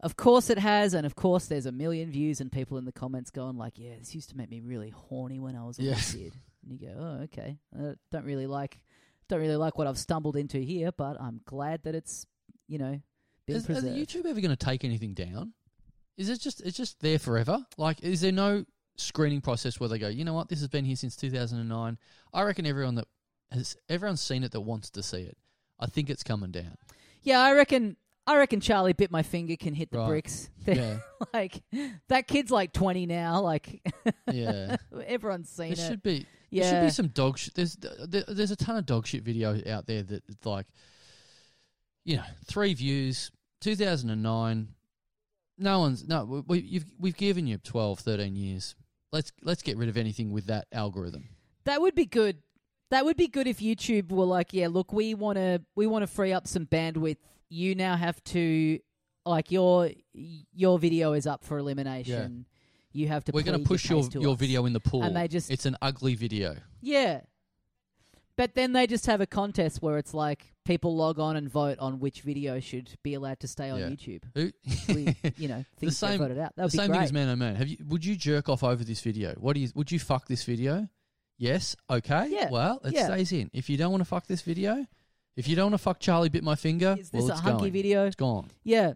[0.00, 0.94] of course it has.
[0.94, 3.94] And of course, there's a million views and people in the comments going, like, yeah,
[3.98, 5.94] this used to make me really horny when I was a Yeah.
[5.96, 6.32] little kid.
[6.62, 7.58] And you go, oh, okay.
[7.76, 8.78] I don't really like.
[9.28, 12.26] Don't really like what I've stumbled into here, but I'm glad that it's,
[12.66, 13.00] you know,
[13.46, 13.96] been Is, is preserved.
[13.96, 15.52] YouTube ever going to take anything down?
[16.16, 17.64] Is it just it's just there forever?
[17.76, 18.64] Like, is there no
[18.96, 21.98] screening process where they go, you know what, this has been here since 2009.
[22.34, 23.06] I reckon everyone that
[23.52, 25.36] has everyone's seen it that wants to see it.
[25.78, 26.76] I think it's coming down.
[27.22, 27.96] Yeah, I reckon.
[28.26, 30.08] I reckon Charlie bit my finger can hit the Right.
[30.08, 30.50] bricks.
[30.66, 30.98] Yeah.
[31.32, 31.62] like
[32.08, 33.40] that kid's like twenty now.
[33.40, 33.80] Like
[34.32, 34.76] Yeah.
[35.06, 35.88] everyone's seen There it.
[35.88, 36.62] should be Yeah.
[36.62, 37.54] there should be some dog shit.
[37.54, 40.66] There's there, there's a ton of dog shit video out there that it's like,
[42.04, 43.30] you know, three views,
[43.60, 44.68] 2009.
[45.58, 46.24] No one's no.
[46.24, 48.74] We, we, you've, we've given you 12, 13 years.
[49.12, 51.28] Let's let's get rid of anything with that algorithm.
[51.64, 52.38] That would be good.
[52.90, 56.02] That would be good if YouTube were like, yeah, look, we want to we want
[56.02, 57.18] to free up some bandwidth.
[57.50, 58.78] You now have to
[59.26, 62.46] like your your video is up for elimination.
[62.98, 63.32] You have to.
[63.32, 65.02] We're going to push your to your video in the pool.
[65.02, 66.56] and they just it's an ugly video.
[66.80, 67.20] yeah.
[68.36, 71.80] But then they just have a contest where it's like people log on and vote
[71.80, 73.88] on which video should be allowed to stay on Yeah.
[73.88, 74.22] YouTube.
[74.36, 74.52] Who-
[74.94, 76.54] we, you know, the things get same voted out.
[76.54, 76.96] That the would be same great.
[76.98, 77.56] thing as man oh man.
[77.56, 77.78] Have you?
[77.88, 79.34] Would you jerk off over this video?
[79.38, 79.68] What do you?
[79.74, 80.88] Would you fuck this video?
[81.36, 81.74] Yes.
[81.90, 82.28] Okay.
[82.30, 83.06] Yeah, Well, it yeah.
[83.06, 83.50] stays in.
[83.52, 84.86] If you don't want to fuck this video,
[85.36, 87.40] if you don't want to fuck Charlie bit my finger, Is this well, a it's
[87.40, 87.72] hunky going.
[87.72, 88.06] video?
[88.06, 88.50] It's gone.
[88.64, 88.94] Yeah.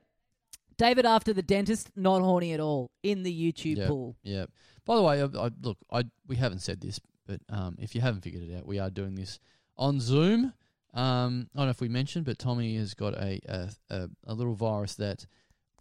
[0.77, 4.17] David after the dentist, not horny at all in the YouTube Yep, pool.
[4.23, 4.47] Yeah.
[4.85, 8.01] By the way, I, I, look, I we haven't said this, but um, if you
[8.01, 9.39] haven't figured it out, we are doing this
[9.77, 10.53] on Zoom.
[10.95, 14.35] Um, I don't know if we mentioned, but Tommy has got a a, a, a
[14.35, 15.25] little virus that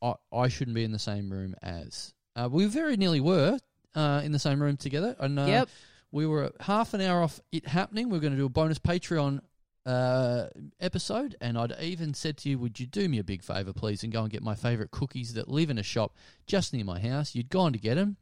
[0.02, 2.14] I, I shouldn't be in the same room as.
[2.36, 3.60] Uh, we very nearly were
[3.96, 5.70] uh, in the same room together, and uh, Yep.
[6.12, 8.10] we were half an hour off it happening.
[8.10, 9.42] We are going to do a bonus Patreon
[9.86, 10.48] uh,
[10.80, 14.04] episode, and I'd even said to you, "Would you do me a big favor, please,
[14.04, 17.00] and go and get my favorite cookies that live in a shop just near my
[17.00, 18.18] house?" You'd gone to get them,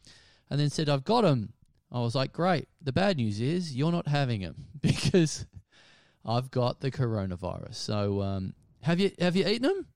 [0.49, 1.53] and then said, "I've got them."
[1.91, 5.45] I was like, "Great." The bad news is you're not having them because
[6.25, 7.75] I've got the coronavirus.
[7.75, 9.87] So, um, have you have you eaten them?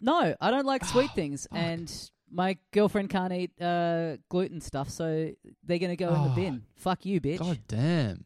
[0.00, 1.92] No, I don't like Oh, sweet things, and
[2.30, 5.30] my girlfriend can't eat uh, gluten stuff, so
[5.64, 6.62] they're gonna go in the Oh, bin.
[6.76, 7.38] Fuck you, bitch.
[7.38, 8.24] God damn,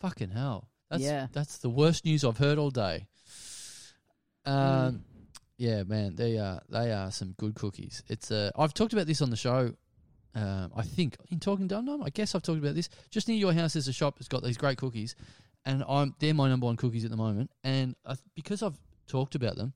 [0.00, 0.68] fucking hell!
[0.90, 1.26] That's Yeah.
[1.32, 3.06] that's the worst news I've heard all day.
[4.46, 4.52] Mm.
[4.52, 5.04] Um,
[5.58, 8.02] yeah, man, they are they are some good cookies.
[8.08, 9.74] It's uh, I've talked about this on the show.
[10.34, 12.88] Um, I think in talking Dum Dum, I guess I've talked about this.
[13.10, 15.16] Just near your house, there's a shop that's got these great cookies,
[15.64, 17.50] and I'm they're my number one cookies at the moment.
[17.64, 19.72] And I, because I've talked about them,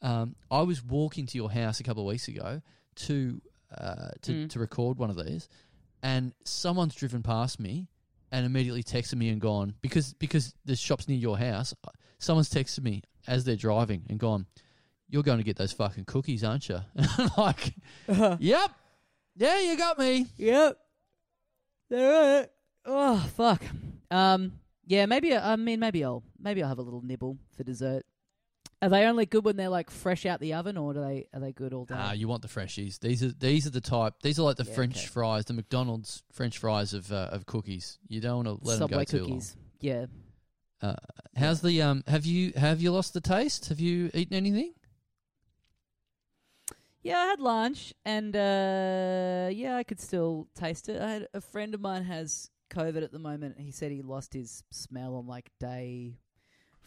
[0.00, 2.62] um, I was walking to your house a couple of weeks ago
[2.96, 3.40] to
[3.76, 4.50] uh, to Mm.
[4.50, 5.48] to record one of these,
[6.02, 7.88] and someone's driven past me,
[8.32, 11.74] and immediately texted me and gone because because the shop's near your house.
[12.18, 14.46] Someone's texted me as they're driving and gone,
[15.08, 17.74] "You're going to get those fucking cookies, aren't you?" And I'm like,
[18.08, 18.70] "Yep,
[19.36, 20.78] yeah, you got me." Yep.
[21.90, 22.48] They're right.
[22.86, 23.62] Oh fuck.
[24.10, 24.52] Um.
[24.86, 25.06] Yeah.
[25.06, 25.36] Maybe.
[25.36, 28.04] I mean, maybe I'll maybe I'll have a little nibble for dessert.
[28.82, 31.38] Are they only good when they're like fresh out the oven, or do they are
[31.40, 31.94] they good all day?
[31.96, 32.98] Ah, you want the freshies.
[32.98, 34.14] These are these are the type.
[34.22, 35.06] These are like the Yeah, French okay.
[35.06, 37.98] fries, the McDonald's French fries of uh, of cookies.
[38.08, 39.52] You don't want to let Subway them go cookies.
[39.52, 39.98] too Yeah.
[40.00, 40.08] long.
[40.82, 40.96] Uh,
[41.36, 42.02] how's the um?
[42.08, 43.68] Have you have you lost the taste?
[43.68, 44.74] Have you eaten anything?
[47.04, 51.00] Yeah, I had lunch, and uh, yeah, I could still taste it.
[51.02, 53.58] I had a friend of mine has COVID at the moment.
[53.58, 56.18] He said he lost his smell on like day,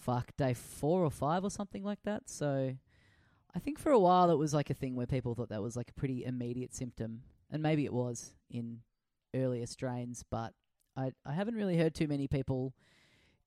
[0.06, 2.30] fuck, day four or five or something like that.
[2.30, 2.76] So,
[3.56, 5.76] I think for a while it was like a thing where people thought that was
[5.76, 7.22] like a pretty immediate symptom,
[7.52, 8.82] and maybe it was in
[9.34, 10.54] earlier strains, but
[10.96, 12.74] I I haven't really heard too many people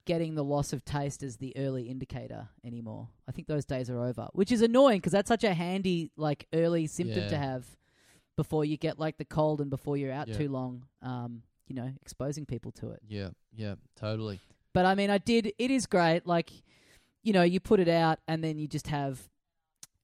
[0.05, 3.09] getting the loss of taste as the early indicator anymore.
[3.28, 6.47] I think those days are over, which is annoying because that's such a handy like
[6.55, 7.66] early symptom to have
[8.36, 10.39] before you get like the cold and before you're out Yeah.
[10.39, 10.86] too long.
[11.02, 13.01] Um, you know, exposing people to it.
[13.06, 14.40] Yeah, yeah, totally.
[14.74, 15.53] But I mean, I did.
[15.59, 16.27] It is great.
[16.27, 16.51] Like,
[17.23, 19.28] you know, you put it out and then you just have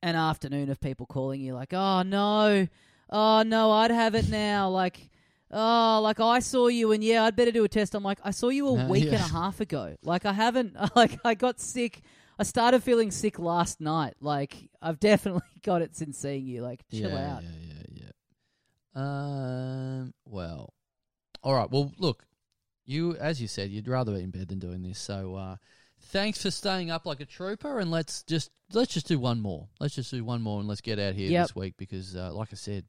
[0.03, 2.67] an afternoon of people calling you like, "Oh no,
[3.11, 5.09] oh no, I'd have it now." Like,
[5.51, 7.95] oh, like I saw you and yeah, I'd better do a test.
[7.95, 9.13] I'm like, I saw you a Uh, week yeah.
[9.13, 9.97] and a half ago.
[10.03, 10.77] Like, I haven't.
[10.97, 12.01] Like, I got sick.
[12.39, 14.15] I started feeling sick last night.
[14.21, 16.63] Like, I've definitely got it since seeing you.
[16.63, 17.43] Like, chill yeah, out.
[17.45, 17.51] Yeah,
[17.93, 18.03] yeah,
[18.97, 19.01] yeah.
[19.01, 20.15] Um.
[20.27, 20.73] Well,
[21.43, 21.71] all right.
[21.71, 22.25] Well, look,
[22.85, 24.99] you as you said, you'd rather be in bed than doing this.
[24.99, 25.57] So, uh,
[26.01, 29.69] thanks for staying up like a trooper, and let's just let's just do one more.
[29.81, 31.45] Let's just do one more, and let's get out here Yep.
[31.49, 32.85] this week because, uh, like I said,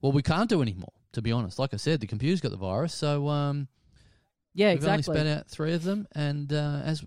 [0.00, 0.92] well, we can't do any more.
[1.12, 3.66] To be honest, like I said, the computer's got the virus, so um,
[4.54, 5.12] Yeah, we've exactly.
[5.16, 7.04] only spat out three of them, and uh, as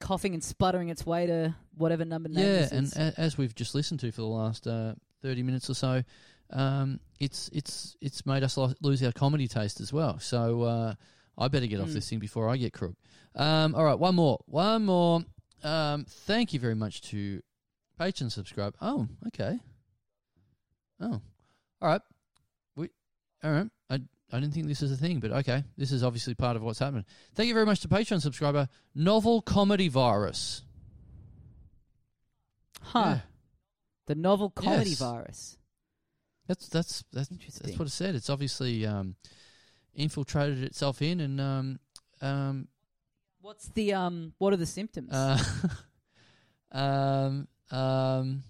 [0.00, 2.96] Coughing and sputtering its way to whatever number name yeah, this and is.
[2.96, 6.02] a, as we've just listened to for the last uh, thirty minutes or so,
[6.50, 10.18] um, it's it's it's made us lo- lose our comedy taste as well.
[10.18, 10.94] So uh,
[11.38, 11.94] I better get off Hmm.
[11.94, 12.94] this thing before I get crook.
[13.34, 15.24] Um, all right, one more, one more.
[15.62, 17.40] Um, thank you very much to
[17.98, 18.74] Patreon subscribe.
[18.80, 19.58] Oh, okay.
[21.00, 21.20] Oh,
[21.80, 22.00] all right.
[22.76, 22.88] We
[23.42, 23.68] all right.
[23.90, 24.00] I
[24.34, 26.78] I didn't think this is a thing, but okay, this is obviously part of what's
[26.78, 27.04] happening.
[27.34, 30.62] Thank you very much to Patreon subscriber Novel Comedy Virus.
[32.80, 32.98] Huh.
[33.00, 33.20] Yeah.
[34.06, 34.98] The novel comedy Yes.
[34.98, 35.58] virus.
[36.48, 37.28] That's that's that's
[37.60, 38.14] that's what it said.
[38.16, 39.14] It's obviously um,
[39.94, 41.80] infiltrated itself in, and um,
[42.20, 42.68] um,
[43.40, 44.32] What's the um?
[44.38, 45.12] What are the symptoms?
[45.12, 45.38] uh,
[46.72, 48.42] um, um,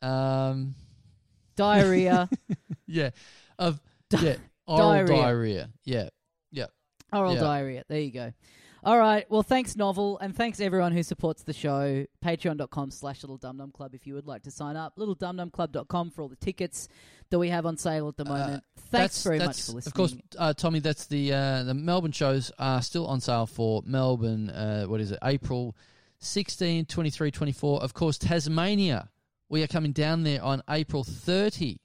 [0.00, 0.74] um,
[1.56, 2.28] Diarrhea,
[2.86, 3.10] yeah,
[3.58, 4.36] of Di- yeah,
[4.66, 5.16] oral diarrhea.
[5.16, 5.70] diarrhea.
[5.84, 6.08] Yeah,
[6.50, 6.66] yeah.
[7.12, 7.40] oral yeah.
[7.40, 7.84] diarrhea.
[7.88, 8.32] There you go.
[8.82, 9.30] All right.
[9.30, 12.06] Well, thanks, Novel, and thanks everyone who supports the show.
[12.24, 14.96] Patreon.com slash Little Dum Dum Club if you would like to sign up.
[14.96, 16.88] LittleDumDumClub.com for all the tickets
[17.28, 18.64] that we have on sale at the moment.
[18.76, 19.82] thanks Uh, That's- very much for listening.
[19.90, 23.82] Of course, uh, Tommy, that's the uh, the Melbourne shows are still on sale for
[23.84, 24.48] Melbourne.
[24.50, 25.18] Uh, what is it?
[25.22, 25.76] April
[26.20, 27.82] 16, 23, 24.
[27.82, 29.10] Of course, Tasmania.
[29.48, 31.78] We are coming down there on April 30.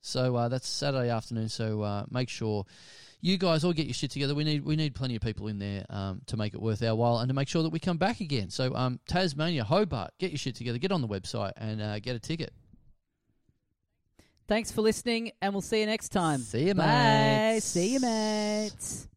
[0.00, 1.48] So uh, that's Saturday afternoon.
[1.48, 2.64] So uh, make sure
[3.22, 4.34] you guys all get your shit together.
[4.34, 6.94] We need we need plenty of people in there um, to make it worth our
[6.94, 8.50] while and to make sure that we come back again.
[8.50, 10.78] So um, Tasmania, Hobart, get your shit together.
[10.78, 12.52] Get on the website and uh, get a ticket.
[14.48, 16.40] Thanks for listening, and we'll see you next time.
[16.40, 17.52] See you, Bye.
[17.52, 17.64] mates.
[17.66, 19.08] See you, mates.